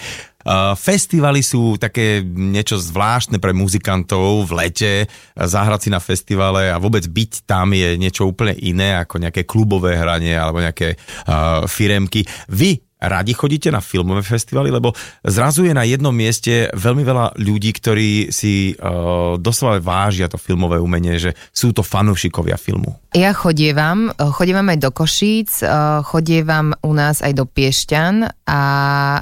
Festivaly 0.78 1.42
sú 1.42 1.74
také 1.74 2.22
niečo 2.22 2.78
zvláštne 2.78 3.42
pre 3.42 3.50
muzikantov 3.50 4.46
v 4.46 4.52
lete, 4.62 4.92
zahrať 5.34 5.80
si 5.82 5.90
na 5.90 5.98
festivale 5.98 6.70
a 6.70 6.78
vôbec 6.78 7.02
byť 7.02 7.44
tam 7.44 7.74
je 7.74 7.98
niečo 7.98 8.30
úplne 8.30 8.54
iné 8.62 8.94
ako 9.02 9.18
nejaké 9.18 9.42
klubové 9.42 9.98
hranie 9.98 10.38
alebo 10.38 10.62
nejaké 10.62 10.94
uh, 11.26 11.66
firemky. 11.66 12.22
Vy 12.46 12.78
radi 12.96 13.36
chodíte 13.36 13.68
na 13.68 13.84
filmové 13.84 14.24
festivaly, 14.24 14.72
lebo 14.72 14.96
zrazu 15.20 15.68
je 15.68 15.76
na 15.76 15.84
jednom 15.84 16.12
mieste 16.16 16.72
veľmi 16.72 17.04
veľa 17.04 17.26
ľudí, 17.36 17.70
ktorí 17.76 18.32
si 18.32 18.72
uh, 18.72 19.36
doslova 19.36 19.76
vážia 19.84 20.32
to 20.32 20.40
filmové 20.40 20.80
umenie, 20.80 21.20
že 21.20 21.36
sú 21.52 21.76
to 21.76 21.84
fanúšikovia 21.84 22.56
filmu. 22.56 22.96
Ja 23.16 23.32
chodievam, 23.32 24.12
chodievam 24.12 24.68
aj 24.68 24.78
do 24.80 24.90
Košíc, 24.92 25.64
eh, 25.64 25.72
chodievam 26.04 26.76
u 26.84 26.92
nás 26.92 27.24
aj 27.24 27.32
do 27.32 27.48
Piešťan 27.48 28.28
a 28.44 28.60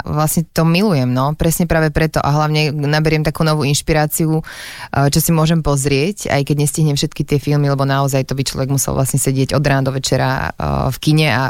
vlastne 0.03 0.43
to 0.51 0.67
milujem, 0.67 1.07
no, 1.07 1.31
presne 1.31 1.63
práve 1.63 1.95
preto 1.95 2.19
a 2.19 2.27
hlavne 2.35 2.75
naberiem 2.75 3.23
takú 3.23 3.47
novú 3.47 3.63
inšpiráciu, 3.63 4.43
čo 4.91 5.19
si 5.23 5.31
môžem 5.31 5.63
pozrieť, 5.63 6.27
aj 6.27 6.41
keď 6.43 6.55
nestihnem 6.59 6.99
všetky 6.99 7.23
tie 7.23 7.39
filmy, 7.39 7.71
lebo 7.71 7.87
naozaj 7.87 8.27
to 8.27 8.35
by 8.35 8.43
človek 8.43 8.69
musel 8.69 8.93
vlastne 8.93 9.17
sedieť 9.17 9.55
od 9.55 9.63
rána 9.63 9.87
do 9.87 9.95
večera 9.95 10.51
v 10.91 10.97
kine 10.99 11.27
a 11.31 11.43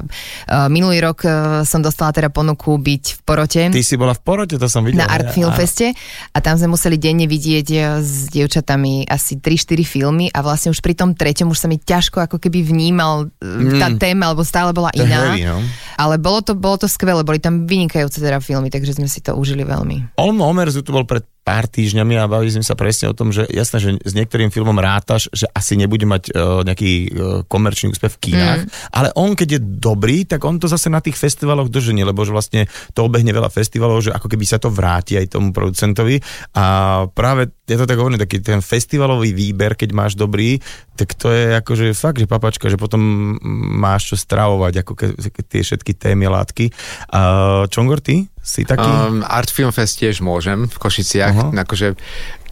minulý 0.72 1.02
rok 1.04 1.26
som 1.66 1.82
dostala 1.84 2.16
teda 2.16 2.25
ponuku 2.30 2.78
byť 2.78 3.04
v 3.18 3.20
porote 3.26 3.62
Ty 3.70 3.82
si 3.82 3.96
bola 3.96 4.14
v 4.16 4.22
porote, 4.22 4.56
to 4.56 4.68
som 4.70 4.86
videl. 4.86 5.04
na 5.04 5.10
Art? 5.10 5.34
Film 5.36 5.52
Áno. 5.52 5.60
Feste 5.60 5.92
a 6.32 6.38
tam 6.40 6.56
sme 6.56 6.74
museli 6.74 6.96
denne 6.96 7.28
vidieť 7.28 7.68
eh, 7.74 7.82
s 8.00 8.32
dievčatami 8.32 9.06
asi 9.06 9.38
3-4 9.42 9.82
filmy 9.84 10.26
a 10.32 10.40
vlastne 10.42 10.72
už 10.72 10.80
pri 10.80 10.96
tom 10.96 11.14
treťom 11.14 11.52
už 11.52 11.60
sa 11.60 11.68
mi 11.68 11.78
ťažko 11.78 12.24
ako 12.24 12.38
keby 12.40 12.66
vnímal 12.66 13.30
mm. 13.44 13.80
tá 13.82 13.90
téma, 13.96 14.32
lebo 14.32 14.42
stále 14.48 14.72
bola 14.72 14.90
To 14.96 15.04
iná. 15.04 15.36
heavy, 15.36 15.44
no. 15.46 15.60
Ale 16.00 16.20
bolo 16.20 16.42
to, 16.42 16.56
bolo 16.56 16.82
to 16.82 16.88
skvelé, 16.88 17.22
boli 17.22 17.40
tam 17.40 17.68
vynikajúce 17.68 18.20
teda 18.20 18.40
filmy, 18.40 18.72
takže 18.72 18.98
sme 18.98 19.08
si 19.08 19.20
to 19.20 19.36
užili 19.36 19.64
veľmi. 19.68 20.18
On 20.20 20.36
Omerzu 20.36 20.84
tu 20.84 20.92
bol 20.92 21.04
pred 21.04 21.24
pár 21.46 21.70
týždňami 21.70 22.18
a 22.18 22.26
bavili 22.26 22.50
sme 22.50 22.66
sa 22.66 22.74
presne 22.74 23.14
o 23.14 23.14
tom, 23.14 23.30
že 23.30 23.46
jasné, 23.54 23.78
že 23.78 23.90
s 24.02 24.14
niektorým 24.18 24.50
filmom 24.50 24.74
rátaš, 24.82 25.30
že 25.30 25.46
asi 25.54 25.78
nebude 25.78 26.10
mať 26.10 26.34
uh, 26.34 26.66
nejaký 26.66 26.92
uh, 26.92 27.08
komerčný 27.46 27.94
úspech 27.94 28.18
v 28.18 28.22
kinách, 28.34 28.62
mm. 28.66 28.70
ale 28.90 29.14
on 29.14 29.38
keď 29.38 29.50
je 29.56 29.60
dobrý, 29.62 30.26
tak 30.26 30.42
on 30.42 30.58
to 30.58 30.66
zase 30.66 30.90
na 30.90 31.06
tých 31.06 31.14
festivaloch 31.14 31.70
drženie, 31.70 32.02
lebo 32.02 32.26
že 32.26 32.34
vlastne 32.34 32.62
to 32.98 33.06
obehne 33.06 33.30
veľa 33.30 33.54
festivalov, 33.54 34.02
že 34.02 34.10
ako 34.10 34.26
keby 34.26 34.46
sa 34.50 34.58
to 34.58 34.74
vráti 34.74 35.22
aj 35.22 35.38
tomu 35.38 35.54
producentovi 35.54 36.18
a 36.58 36.66
práve 37.14 37.54
ja 37.70 37.78
to 37.78 37.90
tak 37.90 37.98
hovorím, 37.98 38.22
taký 38.22 38.42
ten 38.42 38.62
festivalový 38.62 39.34
výber, 39.34 39.78
keď 39.78 39.90
máš 39.94 40.14
dobrý, 40.18 40.58
tak 40.96 41.14
to 41.20 41.28
je 41.30 41.60
akože 41.60 41.92
fakt, 41.92 42.24
že 42.24 42.28
papačka, 42.28 42.72
že 42.72 42.80
potom 42.80 43.36
máš 43.76 44.10
čo 44.10 44.16
stravovať, 44.16 44.74
ako 44.82 44.92
ke, 44.96 45.08
ke, 45.12 45.42
tie 45.44 45.62
všetky 45.62 45.92
témy 45.92 46.32
a 46.32 46.42
látky. 46.42 46.72
Uh, 47.12 47.68
Čongor, 47.68 48.00
ty 48.00 48.32
si 48.40 48.64
taký? 48.64 48.88
Um, 48.88 49.22
Art 49.28 49.52
Film 49.52 49.76
Fest 49.76 50.00
tiež 50.00 50.24
môžem 50.24 50.72
v 50.72 50.78
Košiciach. 50.80 51.36
Aha. 51.36 51.50
Akože, 51.68 52.00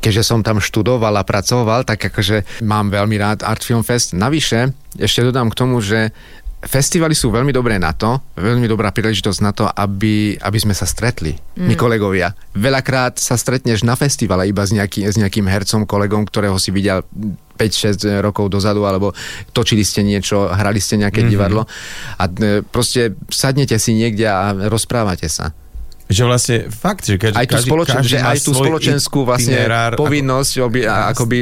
keďže 0.04 0.24
som 0.28 0.44
tam 0.44 0.60
študoval 0.60 1.16
a 1.16 1.24
pracoval, 1.24 1.88
tak 1.88 2.04
akože 2.12 2.64
mám 2.68 2.92
veľmi 2.92 3.16
rád 3.16 3.48
Art 3.48 3.64
Film 3.64 3.88
Fest. 3.88 4.12
Navyše, 4.12 4.76
ešte 5.00 5.24
dodám 5.24 5.48
k 5.48 5.58
tomu, 5.58 5.80
že 5.80 6.12
Festivaly 6.64 7.12
sú 7.12 7.28
veľmi 7.28 7.52
dobré 7.52 7.76
na 7.76 7.92
to, 7.92 8.24
veľmi 8.40 8.72
dobrá 8.72 8.96
príležitosť 8.96 9.40
na 9.44 9.52
to, 9.52 9.68
aby, 9.68 10.40
aby 10.40 10.58
sme 10.64 10.72
sa 10.72 10.88
stretli, 10.88 11.36
mm. 11.36 11.68
my 11.68 11.76
kolegovia. 11.76 12.32
Veľakrát 12.56 13.20
sa 13.20 13.36
stretneš 13.36 13.84
na 13.84 14.00
festivale 14.00 14.48
iba 14.48 14.64
s, 14.64 14.72
nejaký, 14.72 15.04
s 15.04 15.20
nejakým 15.20 15.44
hercom, 15.44 15.84
kolegom, 15.84 16.24
ktorého 16.24 16.56
si 16.56 16.72
videl 16.72 17.04
5-6 17.56 18.20
rokov 18.20 18.50
dozadu, 18.50 18.86
alebo 18.86 19.14
točili 19.54 19.86
ste 19.86 20.02
niečo, 20.02 20.50
hrali 20.50 20.82
ste 20.82 21.00
nejaké 21.00 21.22
mm-hmm. 21.22 21.34
divadlo 21.34 21.64
a 22.18 22.24
e, 22.28 22.62
proste 22.66 23.16
sadnete 23.30 23.78
si 23.78 23.94
niekde 23.94 24.26
a 24.28 24.54
rozprávate 24.68 25.30
sa. 25.30 25.54
Že 26.14 26.24
vlastne 26.28 26.58
fakt, 26.68 27.08
že 27.08 27.16
každý, 27.16 27.40
aj 27.40 27.48
tú, 27.48 27.58
spoločen- 27.64 27.98
každý 28.04 28.12
že 28.12 28.18
aj 28.20 28.38
tú 28.44 28.52
spoločenskú 28.52 29.20
vlastne 29.24 29.56
itinerár, 29.56 29.96
povinnosť 29.96 30.52
ako, 30.60 30.66
oby, 30.68 30.82
akoby 30.84 31.38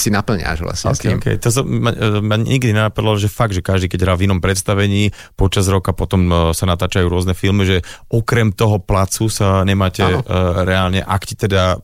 si, 0.00 0.08
naplňaš 0.08 0.58
vlastne 0.64 0.88
okay, 0.90 0.96
s 0.96 1.00
tým. 1.04 1.16
Okay. 1.20 1.34
To 1.36 1.48
sa 1.52 1.60
ma, 1.62 1.92
ma 2.24 2.36
nikdy 2.40 2.72
nenapadlo, 2.72 3.20
že 3.20 3.28
fakt, 3.28 3.52
že 3.52 3.60
každý, 3.60 3.92
keď 3.92 4.08
hrá 4.08 4.14
v 4.16 4.26
inom 4.26 4.40
predstavení, 4.40 5.12
počas 5.36 5.68
roka 5.68 5.92
potom 5.92 6.26
uh, 6.26 6.36
sa 6.56 6.64
natáčajú 6.64 7.06
rôzne 7.06 7.36
filmy, 7.36 7.68
že 7.68 7.76
okrem 8.08 8.56
toho 8.56 8.80
placu 8.80 9.28
sa 9.28 9.62
nemáte 9.68 10.02
uh, 10.02 10.24
reálne, 10.64 11.04
ak 11.04 11.22
ti 11.28 11.36
teda 11.36 11.76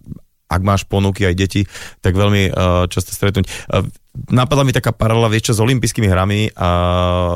ak 0.53 0.63
máš 0.63 0.83
ponuky 0.85 1.25
aj 1.25 1.35
deti, 1.35 1.63
tak 2.05 2.13
veľmi 2.13 2.53
uh, 2.53 2.85
často 2.93 3.17
stretnúť. 3.17 3.49
Uh, 3.73 3.89
napadla 4.29 4.69
mi 4.69 4.77
taká 4.77 4.93
paralela, 4.93 5.33
vieš 5.33 5.53
čo, 5.53 5.59
s 5.59 5.65
olympijskými 5.65 6.09
hrami 6.09 6.53
a 6.53 6.69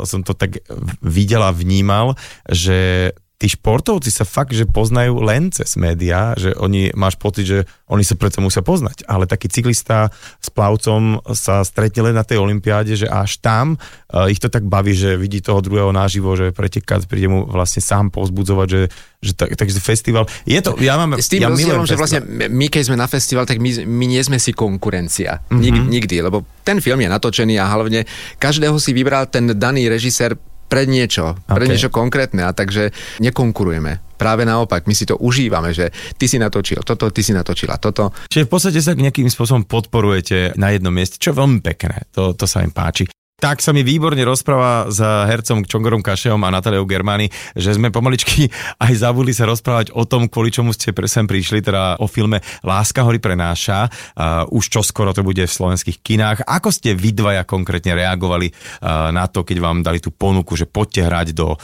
som 0.04 0.20
to 0.20 0.36
tak 0.36 0.60
videl 1.00 1.40
a 1.40 1.50
vnímal, 1.50 2.14
že 2.48 3.10
tí 3.36 3.52
športovci 3.52 4.08
sa 4.08 4.24
fakt, 4.24 4.56
že 4.56 4.64
poznajú 4.64 5.20
len 5.20 5.52
cez 5.52 5.76
médiá, 5.76 6.32
že 6.40 6.56
oni, 6.56 6.88
máš 6.96 7.20
pocit, 7.20 7.44
že 7.44 7.58
oni 7.84 8.00
sa 8.00 8.16
predsa 8.16 8.40
musia 8.40 8.64
poznať, 8.64 9.04
ale 9.04 9.28
taký 9.28 9.52
cyklista 9.52 10.08
s 10.40 10.48
plavcom 10.48 11.20
sa 11.36 11.60
stretne 11.60 12.08
len 12.08 12.16
na 12.16 12.24
tej 12.24 12.40
olympiáde, 12.40 12.96
že 12.96 13.04
až 13.04 13.36
tam 13.44 13.76
uh, 13.76 14.32
ich 14.32 14.40
to 14.40 14.48
tak 14.48 14.64
baví, 14.64 14.96
že 14.96 15.20
vidí 15.20 15.44
toho 15.44 15.60
druhého 15.60 15.92
náživo, 15.92 16.32
že 16.32 16.48
preteká, 16.56 17.04
príde 17.04 17.28
mu 17.28 17.44
vlastne 17.44 17.84
sám 17.84 18.08
povzbudzovať, 18.08 18.68
že, 18.72 18.82
že 19.20 19.32
tak, 19.36 19.52
takže 19.52 19.84
festival. 19.84 20.24
Je 20.48 20.56
to, 20.64 20.72
ja 20.80 20.96
mám, 20.96 21.20
S 21.20 21.28
tým 21.28 21.44
ja 21.44 21.52
rozdielom, 21.52 21.84
že 21.84 22.00
vlastne 22.00 22.24
my, 22.48 22.66
keď 22.72 22.82
sme 22.88 22.96
na 22.96 23.04
festival, 23.04 23.44
tak 23.44 23.60
my, 23.60 23.84
my 23.84 24.04
nie 24.16 24.22
sme 24.24 24.40
si 24.40 24.56
konkurencia. 24.56 25.44
Mm-hmm. 25.44 25.60
Nik, 25.60 25.76
nikdy, 25.92 26.16
lebo 26.24 26.40
ten 26.64 26.80
film 26.80 27.04
je 27.04 27.12
natočený 27.12 27.60
a 27.60 27.68
hlavne 27.68 28.08
každého 28.40 28.80
si 28.80 28.96
vybral 28.96 29.28
ten 29.28 29.52
daný 29.60 29.92
režisér 29.92 30.40
pre 30.66 30.84
niečo, 30.84 31.38
pre 31.46 31.66
okay. 31.66 31.70
niečo 31.72 31.88
konkrétne 31.90 32.42
a 32.46 32.50
takže 32.50 32.90
nekonkurujeme. 33.22 34.16
Práve 34.16 34.48
naopak, 34.48 34.88
my 34.88 34.94
si 34.96 35.04
to 35.04 35.20
užívame, 35.20 35.76
že 35.76 35.92
ty 36.16 36.24
si 36.24 36.40
natočil 36.40 36.80
toto, 36.80 37.12
ty 37.12 37.20
si 37.20 37.36
natočila 37.36 37.76
toto. 37.76 38.16
Čiže 38.32 38.48
v 38.48 38.50
podstate 38.50 38.80
sa 38.80 38.96
nejakým 38.96 39.28
spôsobom 39.28 39.68
podporujete 39.68 40.56
na 40.56 40.72
jednom 40.72 40.92
mieste, 40.92 41.20
čo 41.20 41.36
je 41.36 41.40
veľmi 41.40 41.60
pekné, 41.60 42.08
to, 42.16 42.32
to 42.32 42.48
sa 42.48 42.64
im 42.64 42.72
páči. 42.72 43.06
Tak 43.36 43.60
sa 43.60 43.76
mi 43.76 43.84
výborne 43.84 44.24
rozpráva 44.24 44.88
s 44.88 44.96
hercom 44.96 45.60
Čongorom 45.60 46.00
Kašeom 46.00 46.40
a 46.40 46.48
Nataliou 46.48 46.88
Germani, 46.88 47.28
že 47.52 47.76
sme 47.76 47.92
pomaličky 47.92 48.48
aj 48.88 48.92
zabudli 48.96 49.36
sa 49.36 49.44
rozprávať 49.44 49.92
o 49.92 50.08
tom, 50.08 50.32
kvôli 50.32 50.48
čomu 50.48 50.72
ste 50.72 50.96
sem 51.04 51.28
prišli, 51.28 51.60
teda 51.60 52.00
o 52.00 52.08
filme 52.08 52.40
Láska 52.64 53.04
hory 53.04 53.20
prenáša. 53.20 53.92
Už 54.48 54.72
čoskoro 54.72 55.12
to 55.12 55.20
bude 55.20 55.44
v 55.44 55.52
slovenských 55.52 56.00
kinách. 56.00 56.48
Ako 56.48 56.72
ste 56.72 56.96
vy 56.96 57.12
dvaja 57.12 57.44
konkrétne 57.44 57.92
reagovali 57.92 58.56
na 59.12 59.28
to, 59.28 59.44
keď 59.44 59.60
vám 59.60 59.84
dali 59.84 60.00
tú 60.00 60.16
ponuku, 60.16 60.56
že 60.56 60.64
poďte 60.64 61.04
hrať 61.04 61.28
do 61.36 61.60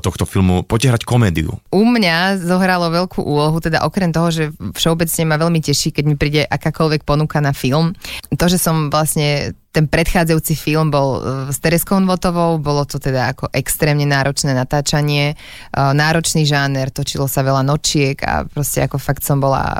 tohto 0.00 0.28
filmu 0.28 0.60
potiahrať 0.62 1.08
komédiu? 1.08 1.56
U 1.72 1.82
mňa 1.88 2.36
zohralo 2.44 2.92
veľkú 2.92 3.24
úlohu, 3.24 3.56
teda 3.64 3.80
okrem 3.88 4.12
toho, 4.12 4.28
že 4.28 4.44
všeobecne 4.76 5.22
ma 5.24 5.40
veľmi 5.40 5.60
teší, 5.64 5.96
keď 5.96 6.04
mi 6.04 6.16
príde 6.20 6.44
akákoľvek 6.44 7.08
ponuka 7.08 7.40
na 7.40 7.56
film. 7.56 7.96
To, 8.28 8.44
že 8.44 8.60
som 8.60 8.92
vlastne 8.92 9.56
ten 9.70 9.86
predchádzajúci 9.86 10.58
film 10.58 10.90
bol 10.90 11.08
eh, 11.18 11.22
s 11.48 11.58
Tereskou 11.62 12.02
Votovou, 12.02 12.58
bolo 12.58 12.82
to 12.84 12.98
teda 12.98 13.32
ako 13.34 13.48
extrémne 13.54 14.04
náročné 14.04 14.52
natáčanie, 14.52 15.34
eh, 15.34 15.92
náročný 15.94 16.44
žáner, 16.44 16.90
točilo 16.90 17.30
sa 17.30 17.46
veľa 17.46 17.62
nočiek 17.64 18.18
a 18.26 18.44
proste 18.44 18.82
ako 18.84 18.98
fakt 18.98 19.22
som 19.22 19.38
bola 19.38 19.78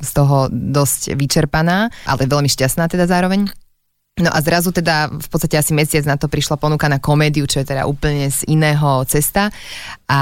z 0.00 0.10
toho 0.10 0.48
dosť 0.50 1.14
vyčerpaná, 1.14 1.92
ale 2.08 2.26
veľmi 2.26 2.48
šťastná 2.48 2.88
teda 2.88 3.06
zároveň. 3.06 3.65
No 4.16 4.32
a 4.32 4.40
zrazu 4.40 4.72
teda 4.72 5.12
v 5.12 5.28
podstate 5.28 5.60
asi 5.60 5.76
mesiac 5.76 6.08
na 6.08 6.16
to 6.16 6.24
prišla 6.24 6.56
ponuka 6.56 6.88
na 6.88 6.96
komédiu, 6.96 7.44
čo 7.44 7.60
je 7.60 7.68
teda 7.68 7.84
úplne 7.84 8.32
z 8.32 8.48
iného 8.48 9.04
cesta. 9.04 9.52
A 10.08 10.20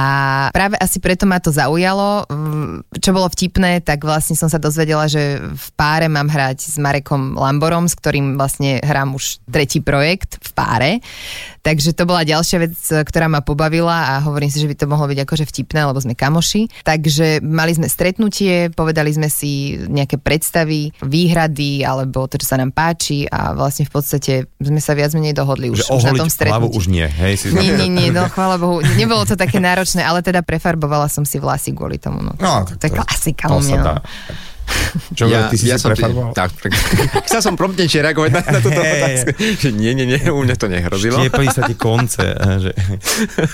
práve 0.50 0.74
asi 0.82 0.98
preto 0.98 1.30
ma 1.30 1.38
to 1.38 1.54
zaujalo. 1.54 2.26
Čo 2.98 3.14
bolo 3.14 3.30
vtipné, 3.30 3.86
tak 3.86 4.02
vlastne 4.02 4.34
som 4.34 4.50
sa 4.50 4.58
dozvedela, 4.58 5.06
že 5.06 5.38
v 5.38 5.68
páre 5.78 6.10
mám 6.10 6.26
hrať 6.26 6.74
s 6.74 6.74
Marekom 6.74 7.38
Lamborom, 7.38 7.86
s 7.86 7.94
ktorým 7.94 8.34
vlastne 8.34 8.82
hrám 8.82 9.14
už 9.14 9.38
tretí 9.46 9.78
projekt 9.78 10.42
v 10.42 10.50
páre. 10.58 10.90
Takže 11.64 11.96
to 11.96 12.04
bola 12.04 12.28
ďalšia 12.28 12.58
vec, 12.60 12.76
ktorá 12.76 13.24
ma 13.24 13.40
pobavila 13.40 14.12
a 14.12 14.20
hovorím 14.20 14.52
si, 14.52 14.60
že 14.60 14.68
by 14.68 14.76
to 14.76 14.84
mohlo 14.84 15.08
byť 15.08 15.18
akože 15.24 15.44
vtipné, 15.48 15.88
lebo 15.88 15.96
sme 15.96 16.12
kamoši. 16.12 16.84
Takže 16.84 17.40
mali 17.40 17.72
sme 17.72 17.88
stretnutie, 17.88 18.68
povedali 18.68 19.08
sme 19.16 19.32
si 19.32 19.80
nejaké 19.88 20.20
predstavy, 20.20 20.92
výhrady 21.00 21.80
alebo 21.80 22.28
to, 22.28 22.36
čo 22.36 22.52
sa 22.52 22.60
nám 22.60 22.76
páči 22.76 23.24
a 23.32 23.56
vlastne 23.56 23.88
v 23.88 23.92
podstate 23.96 24.32
sme 24.60 24.76
sa 24.76 24.92
viac 24.92 25.16
menej 25.16 25.32
dohodli 25.32 25.72
už, 25.72 25.88
už 25.88 26.04
na 26.04 26.12
tom 26.12 26.28
stretnutí. 26.28 26.76
už 26.76 26.92
nie, 26.92 27.08
hej? 27.08 27.40
Si 27.40 27.48
nie, 27.48 27.72
nie, 27.80 27.88
nie, 27.88 28.08
no 28.12 28.28
chvála 28.28 28.60
Bohu. 28.60 28.84
Nebolo 29.00 29.24
to 29.24 29.32
také 29.32 29.56
náročné, 29.56 30.04
ale 30.04 30.20
teda 30.20 30.44
prefarbovala 30.44 31.08
som 31.08 31.24
si 31.24 31.40
vlasy 31.40 31.72
kvôli 31.72 31.96
tomu. 31.96 32.20
No, 32.20 32.36
no 32.36 32.68
tak 32.68 32.76
to 32.76 32.84
je 32.88 32.92
klasika 32.92 33.48
u 33.48 33.64
mňa. 33.64 33.80
No. 33.80 33.96
Čo, 35.14 35.26
ja, 35.26 35.50
ty 35.50 35.58
si 35.58 35.66
ja 35.66 35.76
si 35.76 35.84
som 35.84 35.90
prefarboval? 35.90 36.32
Tak, 36.32 36.50
pre... 36.54 36.70
chcel 37.26 37.40
som 37.42 37.54
promptnejšie 37.58 38.00
reagovať 38.00 38.30
na, 38.30 38.42
na 38.46 38.60
túto 38.62 38.78
otázku. 38.78 39.34
Že 39.34 39.68
nie, 39.74 39.92
nie, 39.98 40.06
nie, 40.06 40.20
u 40.30 40.40
mňa 40.46 40.54
to 40.54 40.66
nehrozilo. 40.70 41.18
Štiepali 41.18 41.48
sa 41.50 41.66
ti 41.66 41.74
konce. 41.74 42.22
Že... 42.34 42.72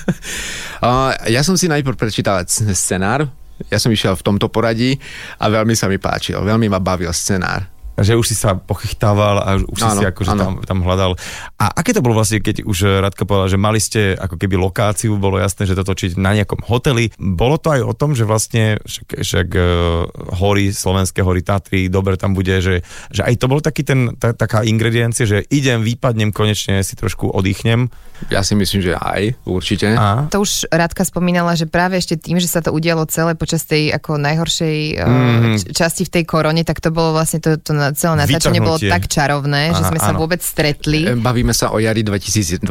uh, 0.85 1.17
ja 1.33 1.41
som 1.41 1.57
si 1.57 1.67
najprv 1.67 1.97
prečítal 1.97 2.45
scenár, 2.49 3.29
ja 3.69 3.79
som 3.81 3.93
išiel 3.93 4.17
v 4.17 4.23
tomto 4.25 4.49
poradí 4.53 4.97
a 5.41 5.49
veľmi 5.49 5.73
sa 5.73 5.89
mi 5.89 5.97
páčil, 5.97 6.41
veľmi 6.41 6.69
ma 6.69 6.81
bavil 6.81 7.13
scenár 7.13 7.80
že 8.01 8.17
už 8.17 8.27
si 8.27 8.37
sa 8.37 8.57
pochytával 8.57 9.37
a 9.41 9.51
už 9.61 9.81
ano, 9.81 10.01
si 10.01 10.05
akože 10.09 10.33
tam, 10.33 10.53
tam 10.65 10.79
hľadal. 10.81 11.17
A 11.61 11.71
aké 11.71 11.93
to 11.93 12.01
bolo 12.01 12.17
vlastne, 12.17 12.41
keď 12.41 12.65
už 12.65 13.05
Radka 13.05 13.29
povedala, 13.29 13.53
že 13.53 13.61
mali 13.61 13.81
ste 13.81 14.17
ako 14.17 14.41
keby 14.41 14.57
lokáciu, 14.57 15.21
bolo 15.21 15.37
jasné, 15.37 15.69
že 15.69 15.77
to 15.77 15.85
točiť 15.85 16.17
na 16.17 16.33
nejakom 16.33 16.65
hoteli. 16.65 17.13
Bolo 17.21 17.61
to 17.61 17.77
aj 17.77 17.81
o 17.85 17.93
tom, 17.93 18.17
že 18.17 18.25
vlastne 18.25 18.81
však, 18.83 19.09
však 19.21 19.49
uh, 19.55 19.65
hory, 20.41 20.73
slovenské 20.73 21.21
hory 21.21 21.45
Tatry, 21.45 21.93
dobre 21.93 22.17
tam 22.17 22.33
bude, 22.33 22.61
že, 22.65 22.81
že 23.13 23.23
aj 23.25 23.35
to 23.37 23.47
bol 23.47 23.61
taký 23.61 23.85
ten, 23.85 24.17
ta, 24.17 24.33
taká 24.33 24.65
ingrediencia, 24.65 25.29
že 25.29 25.45
idem, 25.53 25.85
vypadnem, 25.85 26.33
konečne 26.33 26.81
si 26.81 26.97
trošku 26.97 27.29
oddychnem. 27.29 27.93
Ja 28.29 28.45
si 28.45 28.53
myslím, 28.53 28.85
že 28.85 28.93
aj, 29.01 29.41
určite. 29.49 29.97
A? 29.97 30.29
To 30.29 30.45
už 30.45 30.69
Radka 30.69 31.09
spomínala, 31.09 31.57
že 31.57 31.65
práve 31.65 31.97
ešte 31.97 32.21
tým, 32.21 32.37
že 32.37 32.53
sa 32.53 32.61
to 32.61 32.69
udialo 32.69 33.09
celé 33.09 33.33
počas 33.33 33.65
tej 33.65 33.97
ako 33.97 34.21
najhoršej 34.21 34.77
mm. 35.01 35.73
časti 35.73 36.05
v 36.05 36.13
tej 36.21 36.25
korone, 36.29 36.61
tak 36.61 36.85
to 36.85 36.93
bolo 36.93 37.17
vlastne 37.17 37.41
to, 37.41 37.57
to 37.57 37.73
celé 37.95 38.15
natáčanie 38.27 38.61
bolo 38.63 38.79
tak 38.79 39.07
čarovné, 39.07 39.71
Aha, 39.71 39.77
že 39.77 39.83
sme 39.91 39.99
áno. 40.01 40.07
sa 40.07 40.13
vôbec 40.15 40.41
stretli. 40.41 41.07
E, 41.07 41.17
bavíme 41.17 41.55
sa 41.55 41.73
o 41.75 41.79
jari 41.79 42.03
2021, 42.03 42.67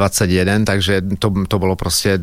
takže 0.64 0.94
to, 1.16 1.28
to 1.46 1.56
bolo 1.56 1.74
proste 1.74 2.20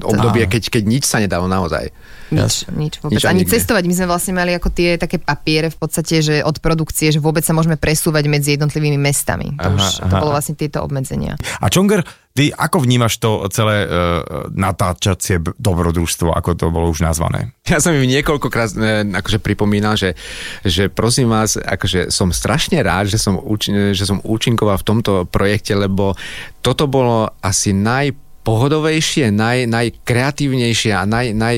obdobie, 0.00 0.46
keď, 0.46 0.80
keď 0.80 0.82
nič 0.86 1.04
sa 1.06 1.18
nedalo 1.18 1.50
naozaj. 1.50 1.90
Nič, 2.30 2.70
nič 2.70 2.94
vôbec. 3.02 3.18
Nič 3.18 3.26
ani, 3.26 3.42
cestovať. 3.42 3.82
My 3.90 3.94
sme 3.98 4.06
vlastne 4.06 4.32
mali 4.38 4.54
ako 4.54 4.70
tie 4.70 4.94
také 4.94 5.18
papiere 5.18 5.68
v 5.68 5.78
podstate, 5.78 6.22
že 6.22 6.34
od 6.46 6.62
produkcie, 6.62 7.10
že 7.10 7.18
vôbec 7.18 7.42
sa 7.42 7.50
môžeme 7.50 7.74
presúvať 7.74 8.30
medzi 8.30 8.54
jednotlivými 8.54 8.98
mestami. 8.98 9.54
To, 9.58 9.66
aha, 9.66 9.76
už, 9.76 9.84
aha. 10.00 10.10
to 10.10 10.14
bolo 10.22 10.32
vlastne 10.32 10.54
tieto 10.54 10.78
obmedzenia. 10.80 11.34
A 11.58 11.66
Čonger, 11.66 12.06
ty 12.30 12.54
ako 12.54 12.86
vnímaš 12.86 13.18
to 13.18 13.42
celé 13.50 13.84
uh, 13.84 14.48
natáčacie 14.54 15.42
dobrodružstvo, 15.42 16.30
ako 16.30 16.50
to 16.54 16.66
bolo 16.70 16.86
už 16.94 17.02
nazvané? 17.02 17.50
Ja 17.66 17.82
som 17.82 17.94
im 17.94 18.06
niekoľkokrát 18.06 18.70
uh, 18.78 19.06
akože 19.18 19.42
pripomínal, 19.42 19.98
že, 19.98 20.14
že 20.62 20.86
prosím 20.86 21.34
vás, 21.34 21.58
akože 21.58 22.14
som 22.14 22.30
strašne 22.30 22.78
rád, 22.82 23.10
že 23.10 23.18
som, 23.18 23.38
účin, 23.38 23.90
že 23.90 24.06
som 24.06 24.22
účinkoval 24.22 24.78
v 24.78 24.86
tomto 24.86 25.12
projekte, 25.26 25.74
lebo 25.74 26.14
toto 26.62 26.86
bolo 26.86 27.26
asi 27.42 27.74
najpohodovejšie, 27.74 29.34
naj, 29.34 29.66
najkreatívnejšie 29.66 30.94
a 30.94 31.02
naj, 31.02 31.34
naj 31.34 31.56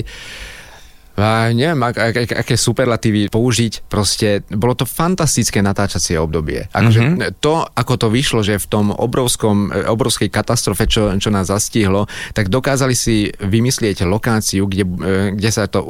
a 1.12 1.52
neviem, 1.52 1.76
ak, 1.76 1.96
ak, 2.00 2.14
ak, 2.24 2.30
aké 2.40 2.54
superlatívy 2.56 3.28
použiť, 3.28 3.84
proste 3.84 4.40
bolo 4.48 4.72
to 4.72 4.88
fantastické 4.88 5.60
natáčacie 5.60 6.16
obdobie. 6.16 6.72
Akože 6.72 7.00
mm-hmm. 7.00 7.44
To, 7.44 7.68
ako 7.68 7.94
to 8.00 8.08
vyšlo, 8.08 8.40
že 8.40 8.56
v 8.56 8.66
tom 8.70 8.86
obrovskom, 8.88 9.68
obrovskej 9.68 10.32
katastrofe, 10.32 10.88
čo, 10.88 11.12
čo 11.20 11.28
nás 11.28 11.52
zastihlo, 11.52 12.08
tak 12.32 12.48
dokázali 12.48 12.96
si 12.96 13.28
vymyslieť 13.28 14.08
lokáciu, 14.08 14.64
kde, 14.64 14.84
e, 14.88 15.12
kde 15.36 15.50
sa 15.52 15.68
to, 15.68 15.84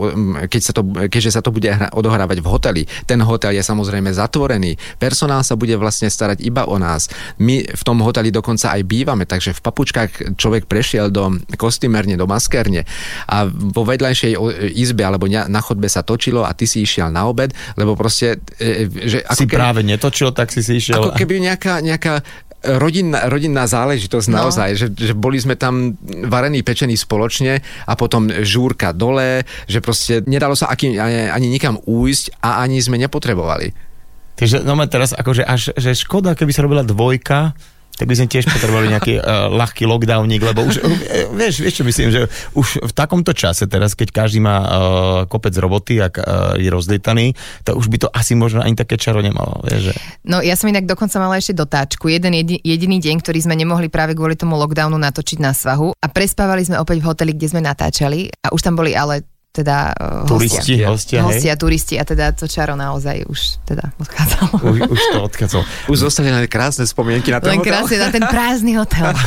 keď 0.51 0.63
sa 0.63 0.73
to, 0.75 0.83
keďže 1.07 1.31
sa 1.39 1.41
to 1.45 1.55
bude 1.55 1.71
hra, 1.71 1.95
odohrávať 1.95 2.43
v 2.43 2.49
hoteli. 2.51 2.83
Ten 3.07 3.23
hotel 3.23 3.55
je 3.55 3.63
samozrejme 3.63 4.11
zatvorený. 4.11 4.75
Personál 4.99 5.47
sa 5.47 5.55
bude 5.55 5.77
vlastne 5.79 6.11
starať 6.11 6.43
iba 6.43 6.67
o 6.67 6.75
nás. 6.83 7.07
My 7.39 7.63
v 7.63 7.83
tom 7.87 8.03
hoteli 8.03 8.35
dokonca 8.35 8.75
aj 8.75 8.83
bývame, 8.83 9.23
takže 9.29 9.55
v 9.55 9.61
papučkách 9.63 10.11
človek 10.35 10.67
prešiel 10.67 11.15
do 11.15 11.39
kostýmerne, 11.55 12.19
do 12.19 12.27
maskerne 12.27 12.89
a 13.31 13.47
vo 13.47 13.87
vedľajšej 13.87 14.33
izbe 14.73 15.12
alebo 15.13 15.29
na 15.29 15.61
chodbe 15.61 15.87
sa 15.87 16.01
točilo 16.01 16.43
a 16.43 16.51
ty 16.57 16.65
si 16.65 16.83
išiel 16.83 17.13
na 17.13 17.29
obed, 17.29 17.53
lebo 17.77 17.93
proste... 17.95 18.41
E, 18.57 18.89
že 18.89 19.21
ako 19.23 19.39
si 19.39 19.45
keby, 19.47 19.59
práve 19.61 19.81
netočil, 19.85 20.33
tak 20.33 20.49
si 20.49 20.65
si 20.65 20.81
išiel... 20.81 20.99
Ako 20.99 21.13
keby 21.13 21.45
nejaká, 21.45 21.85
nejaká 21.85 22.25
rodinná, 22.63 23.27
rodinná 23.27 23.67
záležitosť 23.67 24.27
no. 24.31 24.35
naozaj, 24.39 24.71
že, 24.79 24.87
že 24.95 25.13
boli 25.19 25.43
sme 25.43 25.59
tam 25.59 25.99
varení, 26.27 26.63
pečení 26.63 26.95
spoločne 26.95 27.59
a 27.87 27.93
potom 27.99 28.31
žúrka 28.31 28.95
dole, 28.95 29.43
že 29.67 29.83
proste 29.83 30.23
nedalo 30.25 30.55
sa 30.55 30.71
aký, 30.71 30.95
ani, 30.95 31.29
ani 31.29 31.49
nikam 31.51 31.83
újsť 31.83 32.39
a 32.39 32.63
ani 32.63 32.79
sme 32.79 33.03
nepotrebovali. 33.03 33.75
Takže 34.39 34.65
no 34.65 34.79
teraz 34.89 35.13
akože 35.13 35.43
až 35.45 35.77
že 35.77 35.93
škoda, 35.93 36.33
keby 36.33 36.51
sa 36.55 36.65
robila 36.65 36.87
dvojka, 36.87 37.53
tak 37.97 38.09
by 38.09 38.15
sme 38.17 38.27
tiež 38.29 38.49
potrebovali 38.49 38.93
nejaký 38.93 39.15
uh, 39.21 39.53
ľahký 39.53 39.85
lockdowník, 39.85 40.43
lebo 40.43 40.65
už, 40.65 40.81
uh, 40.81 41.33
vieš, 41.37 41.61
vieš 41.61 41.83
čo 41.83 41.85
myslím, 41.85 42.09
že 42.11 42.21
už 42.57 42.89
v 42.89 42.93
takomto 42.93 43.37
čase 43.37 43.69
teraz, 43.69 43.93
keď 43.93 44.25
každý 44.25 44.41
má 44.41 44.57
uh, 44.59 44.69
kopec 45.29 45.53
roboty, 45.57 46.01
ak 46.01 46.15
uh, 46.19 46.25
je 46.57 46.69
rozlietaný, 46.73 47.37
tak 47.63 47.77
už 47.77 47.93
by 47.93 47.97
to 48.03 48.09
asi 48.11 48.33
možno 48.35 48.65
ani 48.65 48.75
také 48.75 48.97
čaro 48.97 49.21
nemalo, 49.21 49.61
vieš, 49.65 49.91
že... 49.91 49.95
No 50.25 50.41
ja 50.41 50.57
som 50.57 50.73
inak 50.73 50.89
dokonca 50.89 51.19
mala 51.21 51.39
ešte 51.39 51.57
dotáčku. 51.57 52.09
Jeden 52.09 52.33
jedi, 52.37 52.57
jediný 52.61 52.99
deň, 53.03 53.21
ktorý 53.21 53.39
sme 53.45 53.55
nemohli 53.57 53.93
práve 53.93 54.17
kvôli 54.17 54.35
tomu 54.35 54.57
lockdownu 54.57 54.97
natočiť 54.97 55.39
na 55.41 55.53
svahu 55.53 55.97
a 55.97 56.07
prespávali 56.09 56.65
sme 56.65 56.81
opäť 56.81 57.03
v 57.03 57.09
hoteli, 57.09 57.33
kde 57.37 57.51
sme 57.53 57.63
natáčali 57.65 58.33
a 58.43 58.51
už 58.55 58.61
tam 58.61 58.75
boli 58.77 58.97
ale 58.97 59.32
teda 59.53 59.93
uh, 59.93 60.25
turisti, 60.25 60.81
hostia, 60.81 60.89
hostia, 60.89 61.21
hostia 61.29 61.53
turisti 61.61 62.01
a 62.01 62.09
teda 62.09 62.33
to 62.33 62.49
čaro 62.49 62.73
naozaj 62.73 63.29
už 63.29 63.61
teda 63.69 63.93
odchádzalo. 64.01 64.53
Už, 64.65 64.79
už 64.89 65.03
to 65.13 65.19
odchádzalo. 65.29 65.65
Už 65.93 65.99
zostali 66.09 66.33
len 66.33 66.49
krásne 66.49 66.89
spomienky 66.89 67.29
na 67.29 67.37
ten 67.37 67.53
len 67.53 67.61
hotel. 67.61 67.69
krásne 67.69 67.97
na 68.01 68.09
ten 68.09 68.25
prázdny 68.25 68.81
hotel. 68.81 69.13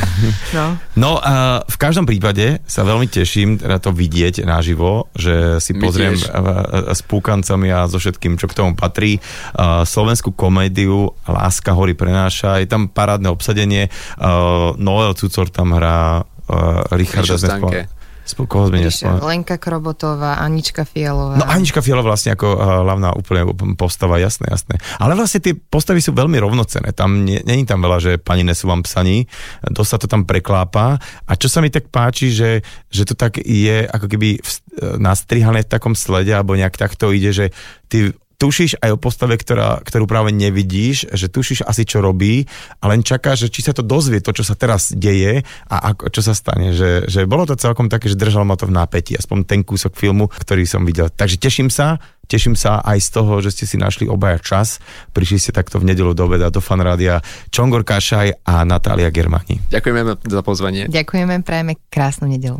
No, 0.56 0.80
no 0.96 1.12
a 1.20 1.62
v 1.68 1.78
každom 1.78 2.08
prípade 2.08 2.64
sa 2.66 2.88
veľmi 2.88 3.12
teším 3.12 3.60
teda 3.60 3.78
to 3.78 3.92
vidieť 3.92 4.48
naživo, 4.48 5.12
že 5.12 5.60
si 5.60 5.76
pozriem 5.76 6.16
s 6.16 7.02
púkancami 7.04 7.70
a 7.70 7.86
so 7.86 8.00
všetkým, 8.00 8.40
čo 8.40 8.48
k 8.48 8.56
tomu 8.56 8.74
patrí. 8.74 9.20
Uh, 9.54 9.84
slovenskú 9.84 10.32
komédiu 10.32 11.12
Láska 11.28 11.76
hory 11.76 11.94
prenáša, 11.94 12.64
je 12.64 12.72
tam 12.72 12.88
parádne 12.88 13.30
obsadenie. 13.30 13.92
Uh, 14.16 14.74
Noel 14.80 15.14
Cucor 15.14 15.52
tam 15.52 15.76
hrá, 15.76 16.24
uh, 16.24 16.96
Richard 16.96 17.28
Stanke. 17.36 17.95
Koho 18.26 18.74
sme 18.74 18.82
Lenka 19.22 19.62
Krobotová, 19.62 20.42
Anička 20.42 20.82
Fialová. 20.82 21.38
No 21.38 21.46
Anička 21.46 21.86
Fialová 21.86 22.18
vlastne 22.18 22.34
ako 22.34 22.58
uh, 22.58 22.82
hlavná 22.82 23.14
úplne 23.14 23.46
postava, 23.78 24.18
jasné, 24.18 24.50
jasné. 24.50 24.82
Ale 24.98 25.14
vlastne 25.14 25.46
tie 25.46 25.54
postavy 25.54 26.02
sú 26.02 26.12
veľmi 26.18 26.42
rovnocené. 26.42 26.90
Tam 26.98 27.22
není 27.22 27.64
tam 27.70 27.86
veľa, 27.86 27.98
že 28.02 28.12
pani 28.18 28.42
nesú 28.42 28.66
vám 28.66 28.82
psaní, 28.82 29.30
dosť 29.70 29.90
sa 29.90 29.98
to 30.02 30.08
tam 30.10 30.26
preklápa. 30.26 30.98
A 31.30 31.32
čo 31.38 31.46
sa 31.46 31.62
mi 31.62 31.70
tak 31.70 31.94
páči, 31.94 32.34
že, 32.34 32.66
že 32.90 33.06
to 33.06 33.14
tak 33.14 33.38
je 33.38 33.86
ako 33.86 34.10
keby 34.10 34.42
v, 34.42 34.50
nastrihané 34.98 35.62
v 35.62 35.72
takom 35.72 35.94
slede, 35.94 36.34
alebo 36.34 36.58
nejak 36.58 36.76
takto 36.76 37.14
ide, 37.14 37.30
že 37.30 37.54
ty 37.88 38.10
tušíš 38.36 38.84
aj 38.84 38.96
o 38.96 39.02
postave, 39.02 39.40
ktorá, 39.40 39.80
ktorú 39.82 40.06
práve 40.06 40.36
nevidíš, 40.36 41.08
že 41.12 41.32
tušíš 41.32 41.64
asi, 41.64 41.88
čo 41.88 42.04
robí 42.04 42.46
a 42.84 42.92
len 42.92 43.02
čakáš, 43.02 43.48
že 43.48 43.52
či 43.52 43.62
sa 43.66 43.72
to 43.72 43.82
dozvie, 43.82 44.20
to, 44.20 44.36
čo 44.36 44.44
sa 44.44 44.56
teraz 44.56 44.92
deje 44.92 45.44
a 45.72 45.76
ako, 45.94 46.12
čo 46.12 46.22
sa 46.22 46.34
stane. 46.36 46.76
Že, 46.76 47.08
že 47.08 47.22
bolo 47.28 47.48
to 47.48 47.56
celkom 47.56 47.88
také, 47.88 48.12
že 48.12 48.20
držalo 48.20 48.44
ma 48.44 48.60
to 48.60 48.68
v 48.68 48.76
nápetí, 48.76 49.16
aspoň 49.16 49.48
ten 49.48 49.62
kúsok 49.64 49.96
filmu, 49.96 50.28
ktorý 50.28 50.68
som 50.68 50.84
videl. 50.84 51.08
Takže 51.08 51.40
teším 51.40 51.72
sa, 51.72 51.98
teším 52.28 52.60
sa 52.60 52.84
aj 52.84 53.00
z 53.00 53.10
toho, 53.16 53.40
že 53.40 53.54
ste 53.56 53.66
si 53.66 53.78
našli 53.80 54.10
obaja 54.10 54.42
čas. 54.42 54.84
Prišli 55.16 55.38
ste 55.40 55.52
takto 55.56 55.80
v 55.80 55.88
nedelu 55.94 56.12
do 56.12 56.28
obeda 56.28 56.52
do 56.52 56.60
fanrádia 56.60 57.24
Čongor 57.54 57.88
Kašaj 57.88 58.44
a 58.44 58.66
Natália 58.68 59.14
Germani. 59.14 59.62
Ďakujeme 59.72 60.02
za 60.26 60.42
pozvanie. 60.44 60.92
Ďakujeme, 60.92 61.46
prajeme 61.46 61.80
krásnu 61.88 62.28
nedelu. 62.28 62.60